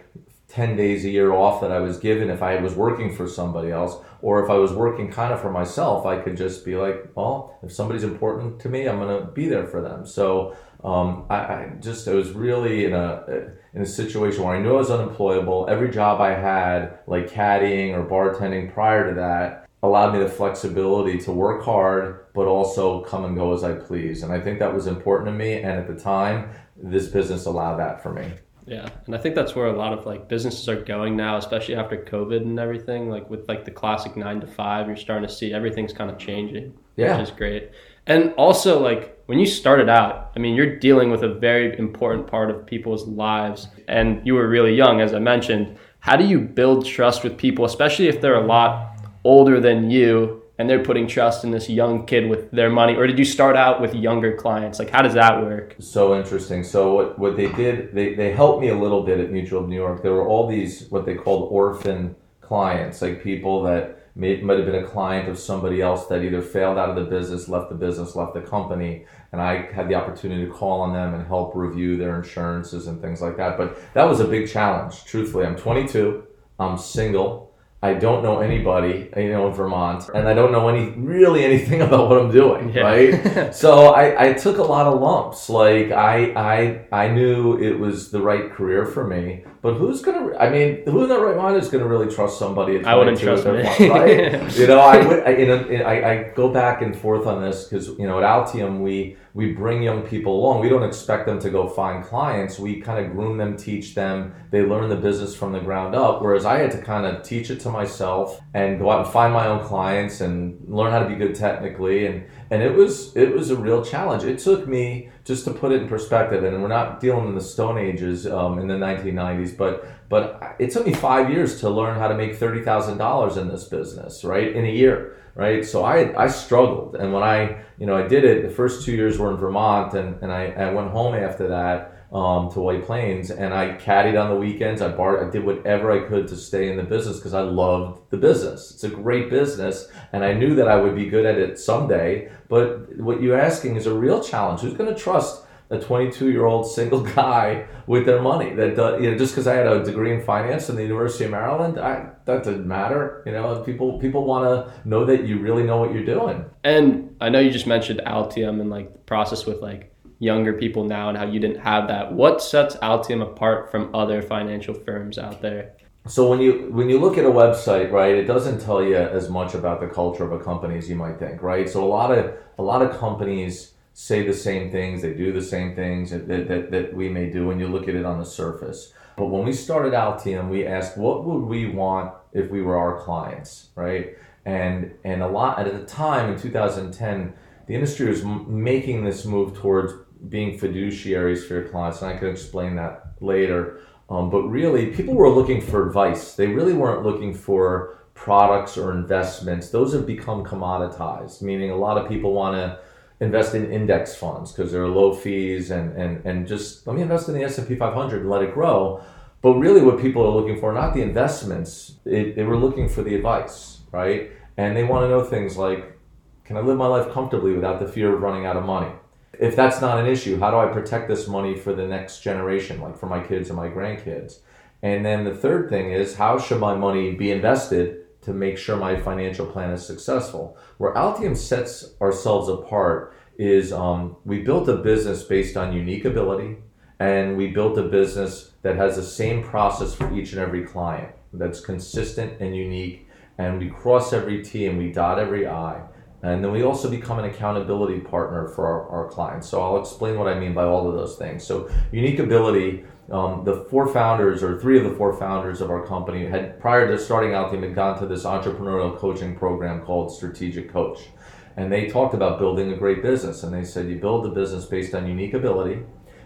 10 0.49 0.77
days 0.77 1.05
a 1.05 1.11
year 1.11 1.33
off 1.33 1.61
that 1.61 1.71
I 1.71 1.79
was 1.81 1.99
given 1.99 2.31
if 2.31 2.43
I 2.43 2.57
was 2.57 2.75
working 2.75 3.15
for 3.15 3.29
somebody 3.29 3.71
else, 3.71 3.97
or 4.23 4.43
if 4.43 4.51
I 4.51 4.55
was 4.55 4.73
working 4.73 5.11
kind 5.11 5.33
of 5.33 5.41
for 5.41 5.51
myself, 5.51 6.07
I 6.07 6.19
could 6.19 6.37
just 6.37 6.65
be 6.65 6.75
like, 6.75 7.11
well, 7.15 7.59
if 7.63 7.73
somebody's 7.73 8.03
important 8.03 8.59
to 8.61 8.69
me, 8.69 8.87
I'm 8.87 8.99
going 8.99 9.21
to 9.21 9.31
be 9.31 9.47
there 9.47 9.67
for 9.67 9.83
them. 9.83 10.07
So 10.07 10.57
um, 10.85 11.27
I, 11.29 11.37
I, 11.37 11.73
just, 11.81 12.07
I 12.07 12.15
was 12.15 12.31
really 12.31 12.85
in 12.85 12.93
a, 12.93 13.51
in 13.75 13.83
a 13.83 13.87
situation 13.87 14.45
where 14.45 14.55
I 14.57 14.63
knew 14.63 14.71
I 14.71 14.79
was 14.79 14.91
unemployable. 14.91 15.67
Every 15.69 15.91
job 15.91 16.21
I 16.21 16.35
had, 16.35 16.99
like 17.07 17.31
caddying 17.31 17.95
or 17.95 18.05
bartending 18.05 18.73
prior 18.73 19.09
to 19.09 19.15
that, 19.21 19.69
allowed 19.83 20.13
me 20.13 20.21
the 20.21 20.29
flexibility 20.29 21.19
to 21.19 21.33
work 21.33 21.65
hard, 21.65 22.27
but 22.35 22.47
also 22.47 23.03
come 23.03 23.25
and 23.25 23.37
go 23.37 23.53
as 23.55 23.65
I 23.65 23.75
please. 23.75 24.23
And 24.23 24.33
I 24.33 24.41
think 24.41 24.59
that 24.59 24.73
was 24.73 24.87
important 24.87 25.29
to 25.29 25.33
me. 25.33 25.55
And 25.55 25.73
at 25.73 25.87
the 25.87 26.01
time, 26.01 26.51
this 26.77 27.09
business 27.09 27.47
allowed 27.47 27.77
that 27.79 28.03
for 28.03 28.13
me. 28.13 28.33
Yeah, 28.67 28.87
and 29.07 29.15
I 29.15 29.19
think 29.19 29.35
that's 29.35 29.55
where 29.55 29.67
a 29.67 29.73
lot 29.73 29.95
of 29.95 30.05
like 30.05 30.29
businesses 30.29 30.69
are 30.69 30.77
going 30.77 31.17
now, 31.17 31.39
especially 31.39 31.75
after 31.75 31.97
COVID 31.97 32.43
and 32.43 32.61
everything. 32.61 33.09
Like 33.09 33.31
with 33.31 33.49
like 33.49 33.65
the 33.65 33.71
classic 33.71 34.15
nine 34.15 34.41
to 34.43 34.47
five, 34.47 34.87
you're 34.89 34.97
starting 34.97 35.27
to 35.27 35.35
see 35.35 35.55
everything's 35.55 35.95
kind 35.95 36.11
of 36.11 36.19
changing, 36.19 36.75
yeah. 36.97 37.17
which 37.17 37.31
is 37.31 37.35
great. 37.35 37.71
And 38.09 38.33
also, 38.35 38.81
like 38.81 39.23
when 39.27 39.39
you 39.39 39.47
started 39.47 39.89
out, 39.89 40.33
I 40.35 40.39
mean, 40.39 40.55
you're 40.55 40.77
dealing 40.79 41.11
with 41.11 41.23
a 41.23 41.29
very 41.29 41.79
important 41.79 42.27
part 42.27 42.51
of 42.51 42.67
people's 42.67 43.07
lives, 43.07 43.69
and 43.87 44.27
you 44.27 44.35
were 44.35 44.49
really 44.49 44.75
young, 44.75 45.01
as 45.01 45.15
I 45.15 45.19
mentioned. 45.19 45.79
How 46.01 46.17
do 46.17 46.25
you 46.25 46.41
build 46.41 46.87
trust 46.87 47.23
with 47.23 47.37
people, 47.37 47.65
especially 47.65 48.09
if 48.09 48.21
they're 48.21 48.43
a 48.43 48.47
lot 48.47 48.97
older 49.25 49.61
than 49.61 49.91
you 49.91 50.43
and 50.59 50.69
they're 50.69 50.83
putting 50.83 51.07
trust 51.07 51.45
in 51.45 51.51
this 51.51 51.69
young 51.69 52.07
kid 52.07 52.29
with 52.29 52.51
their 52.51 52.71
money? 52.71 52.97
Or 52.97 53.07
did 53.07 53.19
you 53.19 53.25
start 53.25 53.57
out 53.57 53.81
with 53.81 53.95
younger 53.95 54.37
clients? 54.37 54.79
Like 54.79 54.91
how 54.91 55.03
does 55.03 55.15
that 55.15 55.43
work? 55.43 55.77
So 55.79 56.17
interesting. 56.17 56.65
So 56.65 56.95
what, 56.95 57.19
what 57.19 57.37
they 57.37 57.51
did 57.53 57.95
they, 57.95 58.15
they 58.15 58.33
helped 58.33 58.61
me 58.61 58.69
a 58.69 58.77
little 58.77 59.03
bit 59.03 59.21
at 59.21 59.31
mutual 59.31 59.63
of 59.63 59.69
new 59.69 59.77
york. 59.77 60.03
There 60.03 60.13
were 60.13 60.27
all 60.27 60.49
these 60.49 60.89
what 60.89 61.07
they 61.07 61.15
called 61.15 61.53
orphan 61.53 62.17
clients 62.41 63.03
like 63.03 63.23
people 63.23 63.63
that 63.65 63.98
may, 64.19 64.41
might 64.43 64.59
have 64.59 64.67
been 64.67 64.85
a 64.85 64.87
client 64.87 65.29
of 65.29 65.39
somebody 65.39 65.81
else 65.81 66.07
that 66.07 66.23
either 66.23 66.43
failed 66.43 66.77
out 66.77 66.91
of 66.91 66.97
the 66.97 67.05
business 67.05 67.49
left 67.49 67.71
the 67.71 67.75
business 67.75 68.17
left 68.17 68.35
the 68.35 68.41
company 68.41 69.07
and 69.33 69.41
i 69.41 69.71
had 69.73 69.89
the 69.89 69.95
opportunity 69.95 70.45
to 70.45 70.51
call 70.51 70.81
on 70.81 70.93
them 70.93 71.15
and 71.15 71.27
help 71.27 71.55
review 71.55 71.97
their 71.97 72.17
insurances 72.17 72.89
and 72.89 73.01
things 73.01 73.23
like 73.23 73.37
that 73.37 73.57
but 73.57 73.79
that 73.95 74.05
was 74.05 74.21
a 74.21 74.27
big 74.27 74.49
challenge 74.49 75.05
truthfully 75.05 75.47
i'm 75.47 75.57
22 75.57 76.27
i'm 76.59 76.77
single 76.77 77.49
I 77.81 77.95
don't 77.95 78.25
know 78.25 78.41
anybody, 78.41 79.09
you 79.17 79.31
know, 79.31 79.47
in 79.47 79.55
Vermont, 79.55 80.11
and 80.13 80.27
I 80.27 80.35
don't 80.35 80.51
know 80.51 80.69
any 80.69 80.91
really 80.99 81.45
anything 81.45 81.81
about 81.87 82.09
what 82.09 82.19
I'm 82.19 82.31
doing, 82.33 82.73
yeah. 82.73 82.81
right? 82.81 83.55
so 83.55 83.95
I, 83.95 84.31
I 84.31 84.33
took 84.33 84.59
a 84.59 84.65
lot 84.65 84.89
of 84.89 85.01
lumps. 85.01 85.49
Like 85.49 85.93
I, 85.93 86.33
I, 86.35 87.05
I 87.05 87.09
knew 87.09 87.57
it 87.57 87.79
was 87.79 88.11
the 88.11 88.21
right 88.21 88.51
career 88.51 88.85
for 88.85 89.07
me, 89.07 89.45
but 89.61 89.75
who's 89.75 90.03
gonna? 90.03 90.37
I 90.37 90.51
mean, 90.51 90.83
who 90.85 91.03
in 91.03 91.09
their 91.09 91.21
right 91.21 91.37
mind 91.37 91.57
is 91.57 91.69
gonna 91.69 91.87
really 91.87 92.13
trust 92.13 92.39
somebody? 92.39 92.85
I 92.85 92.95
wouldn't 92.95 93.19
trust 93.19 93.45
me, 93.45 93.89
right? 93.89 94.57
you 94.57 94.67
know, 94.67 94.79
I 94.79 95.07
would. 95.07 95.25
I, 95.25 95.31
you 95.31 95.47
know, 95.47 95.85
I, 95.85 96.11
I 96.11 96.23
go 96.35 96.53
back 96.53 96.83
and 96.83 96.97
forth 96.97 97.27
on 97.27 97.43
this 97.43 97.65
because 97.65 97.89
you 97.89 98.07
know 98.07 98.19
at 98.19 98.25
Altium 98.25 98.81
we 98.81 99.17
we 99.35 99.53
bring 99.53 99.83
young 99.83 100.03
people 100.03 100.39
along. 100.39 100.61
We 100.61 100.69
don't 100.69 100.83
expect 100.83 101.27
them 101.27 101.39
to 101.41 101.51
go 101.51 101.69
find 101.69 102.05
clients. 102.05 102.59
We 102.59 102.81
kind 102.81 103.05
of 103.05 103.13
groom 103.13 103.37
them, 103.37 103.57
teach 103.57 103.95
them. 103.95 104.33
They 104.51 104.63
learn 104.63 104.89
the 104.89 104.97
business 104.97 105.35
from 105.35 105.53
the 105.53 105.61
ground 105.61 105.95
up. 105.95 106.23
Whereas 106.23 106.45
I 106.45 106.59
had 106.59 106.71
to 106.73 106.79
kind 106.83 107.07
of 107.07 107.23
teach 107.23 107.51
it 107.51 107.61
to 107.61 107.71
myself 107.71 108.41
and 108.55 108.79
go 108.79 108.91
out 108.91 109.05
and 109.05 109.13
find 109.13 109.33
my 109.33 109.47
own 109.47 109.65
clients 109.65 110.21
and 110.21 110.59
learn 110.69 110.93
how 110.93 111.01
to 111.01 111.09
be 111.09 111.17
good 111.17 111.35
technically. 111.35 112.07
And 112.07 112.25
and 112.51 112.63
it 112.63 112.75
was 112.75 113.17
it 113.17 113.35
was 113.35 113.51
a 113.51 113.57
real 113.57 113.85
challenge. 113.85 114.25
It 114.25 114.39
took 114.39 114.67
me 114.69 115.11
just 115.29 115.45
to 115.45 115.53
put 115.53 115.71
it 115.71 115.83
in 115.83 115.89
perspective, 115.89 116.43
and 116.43 116.61
we're 116.61 116.69
not 116.69 116.99
dealing 116.99 117.29
in 117.29 117.35
the 117.37 117.41
Stone 117.41 117.79
Ages 117.79 118.27
um, 118.27 118.59
in 118.59 118.67
the 118.67 118.75
1990s, 118.75 119.57
but 119.57 119.87
but 120.09 120.57
it 120.59 120.73
took 120.73 120.87
me 120.87 120.95
five 120.95 121.31
years 121.31 121.61
to 121.61 121.71
learn 121.71 121.99
how 121.99 122.09
to 122.09 122.17
make 122.17 122.35
thirty 122.35 122.63
thousand 122.63 122.99
dollars 122.99 123.37
in 123.37 123.47
this 123.47 123.65
business, 123.65 124.25
right, 124.25 124.57
in 124.57 124.65
a 124.65 124.73
year 124.73 125.15
right? 125.35 125.65
So 125.65 125.85
I 125.85 126.25
I 126.25 126.27
struggled, 126.27 126.97
and 126.97 127.13
when 127.13 127.23
I 127.23 127.63
you 127.79 127.87
know 127.87 127.97
I 127.97 128.07
did 128.09 128.25
it, 128.25 128.43
the 128.43 128.51
first 128.51 128.85
two 128.85 128.93
years 128.93 129.19
were 129.19 129.31
in 129.31 129.37
Vermont, 129.37 129.95
and 129.95 130.21
and 130.23 130.33
I, 130.33 130.47
I 130.47 130.73
went 130.73 130.91
home 130.91 131.15
after 131.15 131.49
that 131.49 131.98
um, 132.13 132.51
to 132.53 132.61
White 132.61 132.85
Plains, 132.85 133.31
and 133.31 133.53
I 133.53 133.77
caddied 133.77 134.21
on 134.21 134.31
the 134.31 134.37
weekends. 134.37 134.81
I 134.81 134.89
bar 134.89 135.27
I 135.27 135.31
did 135.31 135.45
whatever 135.45 135.93
I 135.93 136.09
could 136.09 136.29
to 136.29 136.37
stay 136.37 136.71
in 136.71 136.77
the 136.77 136.83
business 136.83 137.17
because 137.17 137.35
I 137.35 137.43
loved 137.43 138.11
the 138.11 138.17
business. 138.17 138.71
It's 138.73 138.85
a 138.85 138.89
great 138.89 139.31
business, 139.31 139.89
and 140.13 140.25
I 140.25 140.33
knew 140.33 140.55
that 140.55 140.69
I 140.69 140.77
would 140.77 140.97
be 140.97 141.07
good 141.07 141.27
at 141.27 141.39
it 141.39 141.59
someday. 141.59 142.31
But 142.49 142.97
what 142.99 143.21
you're 143.23 143.39
asking 143.39 143.77
is 143.77 143.87
a 143.87 143.95
real 143.95 144.23
challenge. 144.23 144.61
Who's 144.61 144.75
going 144.75 144.93
to 144.93 144.99
trust? 144.99 145.45
a 145.71 145.79
22 145.79 146.31
year 146.31 146.47
old 146.47 146.67
single 146.67 147.01
guy 147.15 147.67
with 147.87 148.07
their 148.07 148.23
money 148.23 148.55
that 148.55 148.71
you 149.01 149.11
know 149.11 149.19
just 149.19 149.35
because 149.35 149.47
I 149.47 149.55
had 149.55 149.67
a 149.67 149.85
degree 149.85 150.15
in 150.15 150.23
finance 150.23 150.69
in 150.69 150.77
the 150.77 150.83
University 150.83 151.25
of 151.25 151.31
Maryland 151.31 151.79
I, 151.79 152.11
that 152.25 152.45
didn't 152.45 152.67
matter 152.67 153.23
you 153.27 153.33
know 153.33 153.63
people 153.63 153.99
people 153.99 154.25
want 154.25 154.45
to 154.45 154.89
know 154.89 155.05
that 155.05 155.25
you 155.27 155.39
really 155.39 155.65
know 155.65 155.77
what 155.77 155.93
you're 155.93 156.05
doing 156.05 156.45
and 156.65 157.15
I 157.21 157.29
know 157.29 157.39
you 157.39 157.51
just 157.51 157.67
mentioned 157.67 158.01
Altium 158.07 158.61
and 158.61 158.71
like 158.71 158.93
the 158.93 158.99
process 159.01 159.45
with 159.45 159.61
like 159.61 159.93
younger 160.19 160.53
people 160.53 160.85
now 160.85 161.09
and 161.09 161.17
how 161.17 161.25
you 161.25 161.39
didn't 161.39 161.61
have 161.61 161.89
that 161.89 162.13
what 162.13 162.43
sets 162.43 162.77
Altium 162.77 163.23
apart 163.23 163.71
from 163.71 163.95
other 163.95 164.21
financial 164.23 164.75
firms 164.75 165.19
out 165.19 165.41
there 165.43 165.73
so 166.07 166.29
when 166.29 166.41
you 166.41 166.69
when 166.71 166.89
you 166.89 166.99
look 166.99 167.17
at 167.19 167.25
a 167.25 167.31
website 167.31 167.93
right 167.93 168.15
it 168.15 168.25
doesn't 168.25 168.61
tell 168.61 168.83
you 168.83 168.97
as 168.97 169.29
much 169.29 169.55
about 169.55 169.81
the 169.81 169.87
culture 169.87 170.25
of 170.25 170.33
a 170.33 170.43
company 170.43 170.77
as 170.77 170.89
you 170.89 170.97
might 170.97 171.19
think 171.19 171.43
right 171.43 171.69
so 171.69 171.85
a 171.85 171.87
lot 171.87 172.11
of 172.11 172.35
a 172.59 172.63
lot 172.63 172.83
of 172.83 172.99
companies 172.99 173.75
say 174.01 174.25
the 174.25 174.33
same 174.33 174.71
things, 174.71 175.03
they 175.03 175.13
do 175.13 175.33
the 175.33 175.43
same 175.43 175.75
things 175.75 176.13
that, 176.13 176.29
that, 176.29 176.71
that 176.71 176.95
we 176.95 177.09
may 177.09 177.29
do 177.29 177.49
when 177.49 177.59
you 177.59 177.67
look 177.67 177.89
at 177.89 177.97
it 177.97 178.05
on 178.05 178.17
the 178.17 178.25
surface. 178.25 178.93
But 179.17 179.27
when 179.27 179.45
we 179.45 179.53
started 179.53 179.93
Altium, 179.93 180.49
we 180.49 180.65
asked 180.65 180.97
what 180.97 181.25
would 181.25 181.43
we 181.43 181.69
want 181.69 182.15
if 182.33 182.49
we 182.49 182.63
were 182.63 182.79
our 182.79 183.01
clients, 183.01 183.71
right? 183.75 184.17
And 184.45 184.93
and 185.03 185.21
a 185.21 185.27
lot 185.27 185.59
at 185.59 185.73
the 185.73 185.85
time 185.85 186.33
in 186.33 186.39
2010, 186.39 187.33
the 187.67 187.75
industry 187.75 188.09
was 188.09 188.25
making 188.25 189.05
this 189.05 189.25
move 189.25 189.59
towards 189.59 189.95
being 190.29 190.59
fiduciaries 190.59 191.47
for 191.47 191.55
your 191.55 191.69
clients, 191.69 192.03
and 192.03 192.13
I 192.13 192.17
can 192.17 192.29
explain 192.29 192.77
that 192.77 193.15
later. 193.21 193.81
Um, 194.11 194.31
but 194.31 194.43
really, 194.45 194.87
people 194.87 195.15
were 195.15 195.29
looking 195.29 195.61
for 195.61 195.87
advice. 195.87 196.35
They 196.35 196.47
really 196.47 196.73
weren't 196.73 197.05
looking 197.05 197.35
for 197.35 197.99
products 198.15 198.77
or 198.77 198.93
investments. 198.93 199.71
Those 199.71 199.93
have 199.93 200.07
become 200.07 200.45
commoditized, 200.45 201.43
meaning 201.43 201.71
a 201.71 201.77
lot 201.77 201.99
of 201.99 202.09
people 202.09 202.33
want 202.33 202.57
to 202.57 202.79
invest 203.21 203.55
in 203.55 203.71
index 203.71 204.15
funds 204.15 204.53
because 204.53 204.73
they're 204.73 204.89
low 204.89 205.13
fees 205.13 205.71
and, 205.71 205.97
and, 205.97 206.25
and 206.25 206.47
just 206.47 206.87
let 206.87 206.97
me 206.97 207.03
invest 207.03 207.29
in 207.29 207.35
the 207.35 207.43
S&P 207.43 207.75
500 207.75 208.21
and 208.21 208.31
let 208.31 208.43
it 208.43 208.55
grow. 208.55 209.03
But 209.41 209.55
really 209.55 209.83
what 209.83 210.01
people 210.01 210.25
are 210.25 210.31
looking 210.31 210.59
for, 210.59 210.73
not 210.73 210.95
the 210.95 211.03
investments, 211.03 211.95
it, 212.05 212.35
they 212.35 212.45
were 212.45 212.57
looking 212.57 212.89
for 212.89 213.03
the 213.03 213.15
advice, 213.15 213.79
right? 213.93 214.33
And 214.57 214.77
they 214.77 214.85
want 214.85 215.05
to 215.05 215.09
know 215.09 215.23
things 215.23 215.57
like, 215.57 215.97
can 216.45 216.57
I 216.57 216.61
live 216.61 216.77
my 216.77 216.87
life 216.87 217.13
comfortably 217.13 217.53
without 217.53 217.79
the 217.79 217.87
fear 217.87 218.15
of 218.15 218.21
running 218.21 218.47
out 218.47 218.57
of 218.57 218.65
money? 218.65 218.93
If 219.39 219.57
that's 219.57 219.81
not 219.81 219.99
an 219.99 220.07
issue, 220.07 220.39
how 220.39 220.51
do 220.51 220.57
I 220.59 220.73
protect 220.73 221.09
this 221.09 221.29
money 221.29 221.57
for 221.57 221.73
the 221.73 221.87
next 221.87 222.21
generation, 222.21 222.81
like 222.81 222.97
for 222.97 223.07
my 223.07 223.23
kids 223.23 223.49
and 223.49 223.57
my 223.57 223.69
grandkids? 223.69 224.41
And 224.83 225.05
then 225.05 225.25
the 225.25 225.35
third 225.35 225.69
thing 225.69 225.93
is, 225.93 226.17
how 226.17 226.39
should 226.39 226.61
my 226.61 226.75
money 226.75 227.15
be 227.15 227.31
invested 227.31 228.05
to 228.23 228.33
make 228.33 228.59
sure 228.59 228.77
my 228.77 228.97
financial 228.97 229.47
plan 229.47 229.71
is 229.71 229.87
successful. 229.87 230.57
Where 230.79 230.95
Altium 230.95 231.37
sets 231.37 231.95
ourselves 232.01 232.49
apart 232.49 233.15
is 233.39 233.73
um, 233.73 234.17
we 234.25 234.41
built 234.41 234.69
a 234.69 234.77
business 234.77 235.23
based 235.23 235.57
on 235.57 235.73
unique 235.73 236.05
ability, 236.05 236.57
and 236.99 237.37
we 237.37 237.49
built 237.49 237.79
a 237.79 237.85
business 237.85 238.51
that 238.63 238.77
has 238.77 238.97
the 238.97 239.03
same 239.03 239.43
process 239.43 239.95
for 239.95 240.13
each 240.13 240.33
and 240.33 240.41
every 240.41 240.65
client 240.65 241.15
that's 241.33 241.61
consistent 241.61 242.41
and 242.41 242.57
unique. 242.57 243.09
And 243.39 243.59
we 243.59 243.71
cross 243.71 244.13
every 244.13 244.43
T 244.43 244.67
and 244.67 244.79
we 244.79 244.91
dot 244.91 245.21
every 245.21 245.47
I. 245.47 245.83
And 246.23 246.43
then 246.43 246.51
we 246.51 246.63
also 246.63 246.91
become 246.91 247.19
an 247.21 247.27
accountability 247.27 248.01
partner 248.01 248.49
for 248.49 248.67
our, 248.67 248.89
our 248.89 249.09
clients. 249.09 249.49
So 249.49 249.63
I'll 249.63 249.81
explain 249.81 250.19
what 250.19 250.27
I 250.27 250.39
mean 250.39 250.53
by 250.53 250.65
all 250.65 250.89
of 250.89 250.95
those 250.95 251.17
things. 251.17 251.45
So, 251.45 251.71
unique 251.93 252.19
ability 252.19 252.85
um, 253.11 253.43
the 253.45 253.65
four 253.71 253.87
founders 253.87 254.43
or 254.43 254.61
three 254.61 254.77
of 254.77 254.85
the 254.85 254.95
four 254.95 255.15
founders 255.15 255.63
of 255.63 255.71
our 255.71 255.87
company 255.87 256.27
had 256.27 256.61
prior 256.61 256.87
to 256.89 256.99
starting 256.99 257.33
out 257.35 257.51
they 257.51 257.59
had 257.59 257.75
gone 257.75 257.99
to 258.01 258.07
this 258.07 258.25
entrepreneurial 258.25 258.97
coaching 258.99 259.35
program 259.35 259.81
called 259.81 260.15
strategic 260.15 260.71
coach 260.71 261.09
and 261.57 261.73
they 261.73 261.89
talked 261.89 262.15
about 262.15 262.39
building 262.39 262.71
a 262.73 262.77
great 262.77 263.01
business 263.01 263.45
and 263.45 263.55
they 263.55 263.65
said 263.65 263.89
you 263.89 263.97
build 263.97 264.25
the 264.25 264.29
business 264.29 264.67
based 264.67 264.95
on 264.95 265.07
unique 265.07 265.33
ability 265.33 265.83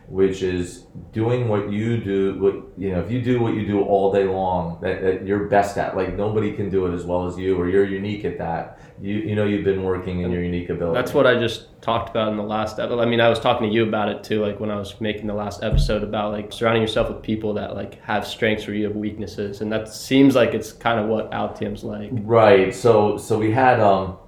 which 0.08 0.42
is 0.42 0.86
doing 1.12 1.48
what 1.48 1.72
you 1.72 1.96
do. 2.02 2.38
What 2.38 2.54
you 2.76 2.92
know, 2.92 3.00
if 3.00 3.10
you 3.10 3.22
do 3.22 3.40
what 3.40 3.54
you 3.54 3.66
do 3.66 3.82
all 3.82 4.12
day 4.12 4.24
long, 4.24 4.78
that, 4.82 5.02
that 5.02 5.26
you're 5.26 5.44
best 5.48 5.78
at. 5.78 5.96
Like 5.96 6.16
nobody 6.16 6.52
can 6.52 6.68
do 6.70 6.86
it 6.86 6.94
as 6.94 7.04
well 7.04 7.26
as 7.26 7.38
you, 7.38 7.56
or 7.56 7.68
you're 7.68 7.86
unique 7.86 8.24
at 8.24 8.38
that. 8.38 8.80
You 9.00 9.14
you 9.14 9.34
know 9.34 9.44
you've 9.44 9.64
been 9.64 9.82
working 9.82 10.20
in 10.20 10.30
your 10.30 10.42
unique 10.42 10.70
ability. 10.70 10.94
That's 10.94 11.14
what 11.14 11.26
I 11.26 11.38
just 11.38 11.80
talked 11.80 12.10
about 12.10 12.28
in 12.28 12.36
the 12.36 12.42
last 12.42 12.78
episode. 12.78 13.00
I 13.00 13.06
mean, 13.06 13.20
I 13.20 13.28
was 13.28 13.40
talking 13.40 13.68
to 13.68 13.74
you 13.74 13.86
about 13.86 14.08
it 14.08 14.22
too, 14.22 14.44
like 14.44 14.60
when 14.60 14.70
I 14.70 14.76
was 14.76 15.00
making 15.00 15.26
the 15.26 15.34
last 15.34 15.62
episode 15.62 16.02
about 16.02 16.32
like 16.32 16.52
surrounding 16.52 16.82
yourself 16.82 17.08
with 17.08 17.22
people 17.22 17.54
that 17.54 17.74
like 17.74 18.02
have 18.02 18.26
strengths 18.26 18.66
where 18.66 18.76
you 18.76 18.84
have 18.84 18.96
weaknesses, 18.96 19.60
and 19.60 19.72
that 19.72 19.88
seems 19.88 20.34
like 20.34 20.54
it's 20.54 20.72
kind 20.72 21.00
of 21.00 21.08
what 21.08 21.30
Altium's 21.30 21.84
like. 21.84 22.10
Right. 22.12 22.74
So 22.74 23.16
so 23.16 23.38
we 23.38 23.50
had 23.50 23.80
um 23.80 24.18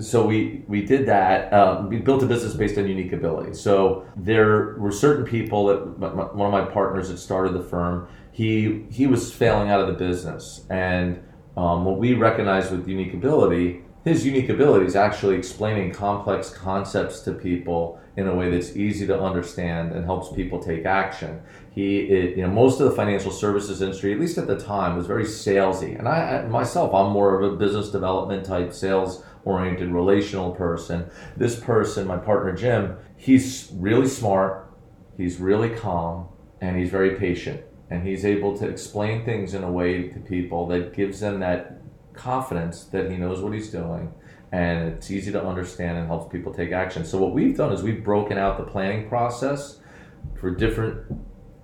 so 0.00 0.26
we 0.26 0.62
we 0.66 0.84
did 0.84 1.06
that. 1.06 1.52
Um, 1.52 1.88
we 1.88 1.98
built 1.98 2.22
a 2.22 2.26
business 2.26 2.54
based 2.54 2.78
on 2.78 2.88
unique 2.88 3.12
ability. 3.12 3.54
So 3.54 4.06
there 4.16 4.76
were 4.78 4.92
certain 4.92 5.24
people 5.24 5.66
that 5.66 5.98
my, 5.98 6.08
one 6.08 6.46
of 6.46 6.52
my 6.52 6.70
partners 6.72 7.08
that 7.08 7.18
started 7.18 7.52
the 7.54 7.62
firm. 7.62 8.08
He 8.32 8.86
he 8.90 9.06
was 9.06 9.32
failing 9.32 9.70
out 9.70 9.80
of 9.80 9.86
the 9.86 9.92
business, 9.92 10.64
and 10.70 11.22
um, 11.56 11.84
what 11.84 11.98
we 11.98 12.14
recognized 12.14 12.70
with 12.70 12.86
unique 12.88 13.12
ability, 13.12 13.82
his 14.04 14.24
unique 14.24 14.48
ability 14.48 14.86
is 14.86 14.96
actually 14.96 15.36
explaining 15.36 15.92
complex 15.92 16.50
concepts 16.50 17.20
to 17.20 17.32
people 17.32 18.00
in 18.16 18.26
a 18.28 18.34
way 18.34 18.50
that's 18.50 18.76
easy 18.76 19.06
to 19.06 19.20
understand 19.20 19.92
and 19.92 20.04
helps 20.04 20.34
people 20.34 20.58
take 20.58 20.84
action. 20.84 21.40
He, 21.72 22.00
it, 22.00 22.36
you 22.36 22.42
know, 22.42 22.50
most 22.50 22.80
of 22.80 22.90
the 22.90 22.96
financial 22.96 23.30
services 23.30 23.80
industry, 23.80 24.12
at 24.12 24.18
least 24.18 24.38
at 24.38 24.48
the 24.48 24.58
time, 24.58 24.96
was 24.96 25.06
very 25.06 25.24
salesy, 25.24 25.96
and 25.96 26.08
I, 26.08 26.38
I 26.38 26.46
myself, 26.46 26.92
I'm 26.92 27.12
more 27.12 27.40
of 27.40 27.52
a 27.52 27.56
business 27.56 27.90
development 27.90 28.44
type 28.44 28.72
sales 28.72 29.22
oriented 29.44 29.90
relational 29.92 30.50
person. 30.52 31.08
This 31.36 31.58
person, 31.58 32.06
my 32.06 32.18
partner 32.18 32.52
Jim, 32.54 32.96
he's 33.16 33.70
really 33.74 34.08
smart, 34.08 34.74
he's 35.16 35.38
really 35.38 35.70
calm, 35.70 36.28
and 36.60 36.76
he's 36.76 36.90
very 36.90 37.16
patient. 37.16 37.62
And 37.88 38.06
he's 38.06 38.24
able 38.24 38.56
to 38.58 38.68
explain 38.68 39.24
things 39.24 39.54
in 39.54 39.64
a 39.64 39.70
way 39.70 40.08
to 40.08 40.18
people 40.20 40.66
that 40.68 40.94
gives 40.94 41.20
them 41.20 41.40
that 41.40 41.80
confidence 42.12 42.84
that 42.84 43.10
he 43.10 43.16
knows 43.16 43.40
what 43.40 43.52
he's 43.52 43.70
doing 43.70 44.12
and 44.52 44.88
it's 44.88 45.10
easy 45.10 45.30
to 45.32 45.44
understand 45.44 45.96
and 45.98 46.06
helps 46.08 46.30
people 46.32 46.52
take 46.52 46.72
action. 46.72 47.04
So 47.04 47.18
what 47.18 47.32
we've 47.32 47.56
done 47.56 47.72
is 47.72 47.82
we've 47.82 48.02
broken 48.02 48.36
out 48.36 48.58
the 48.58 48.64
planning 48.64 49.08
process 49.08 49.78
for 50.34 50.50
different 50.50 51.06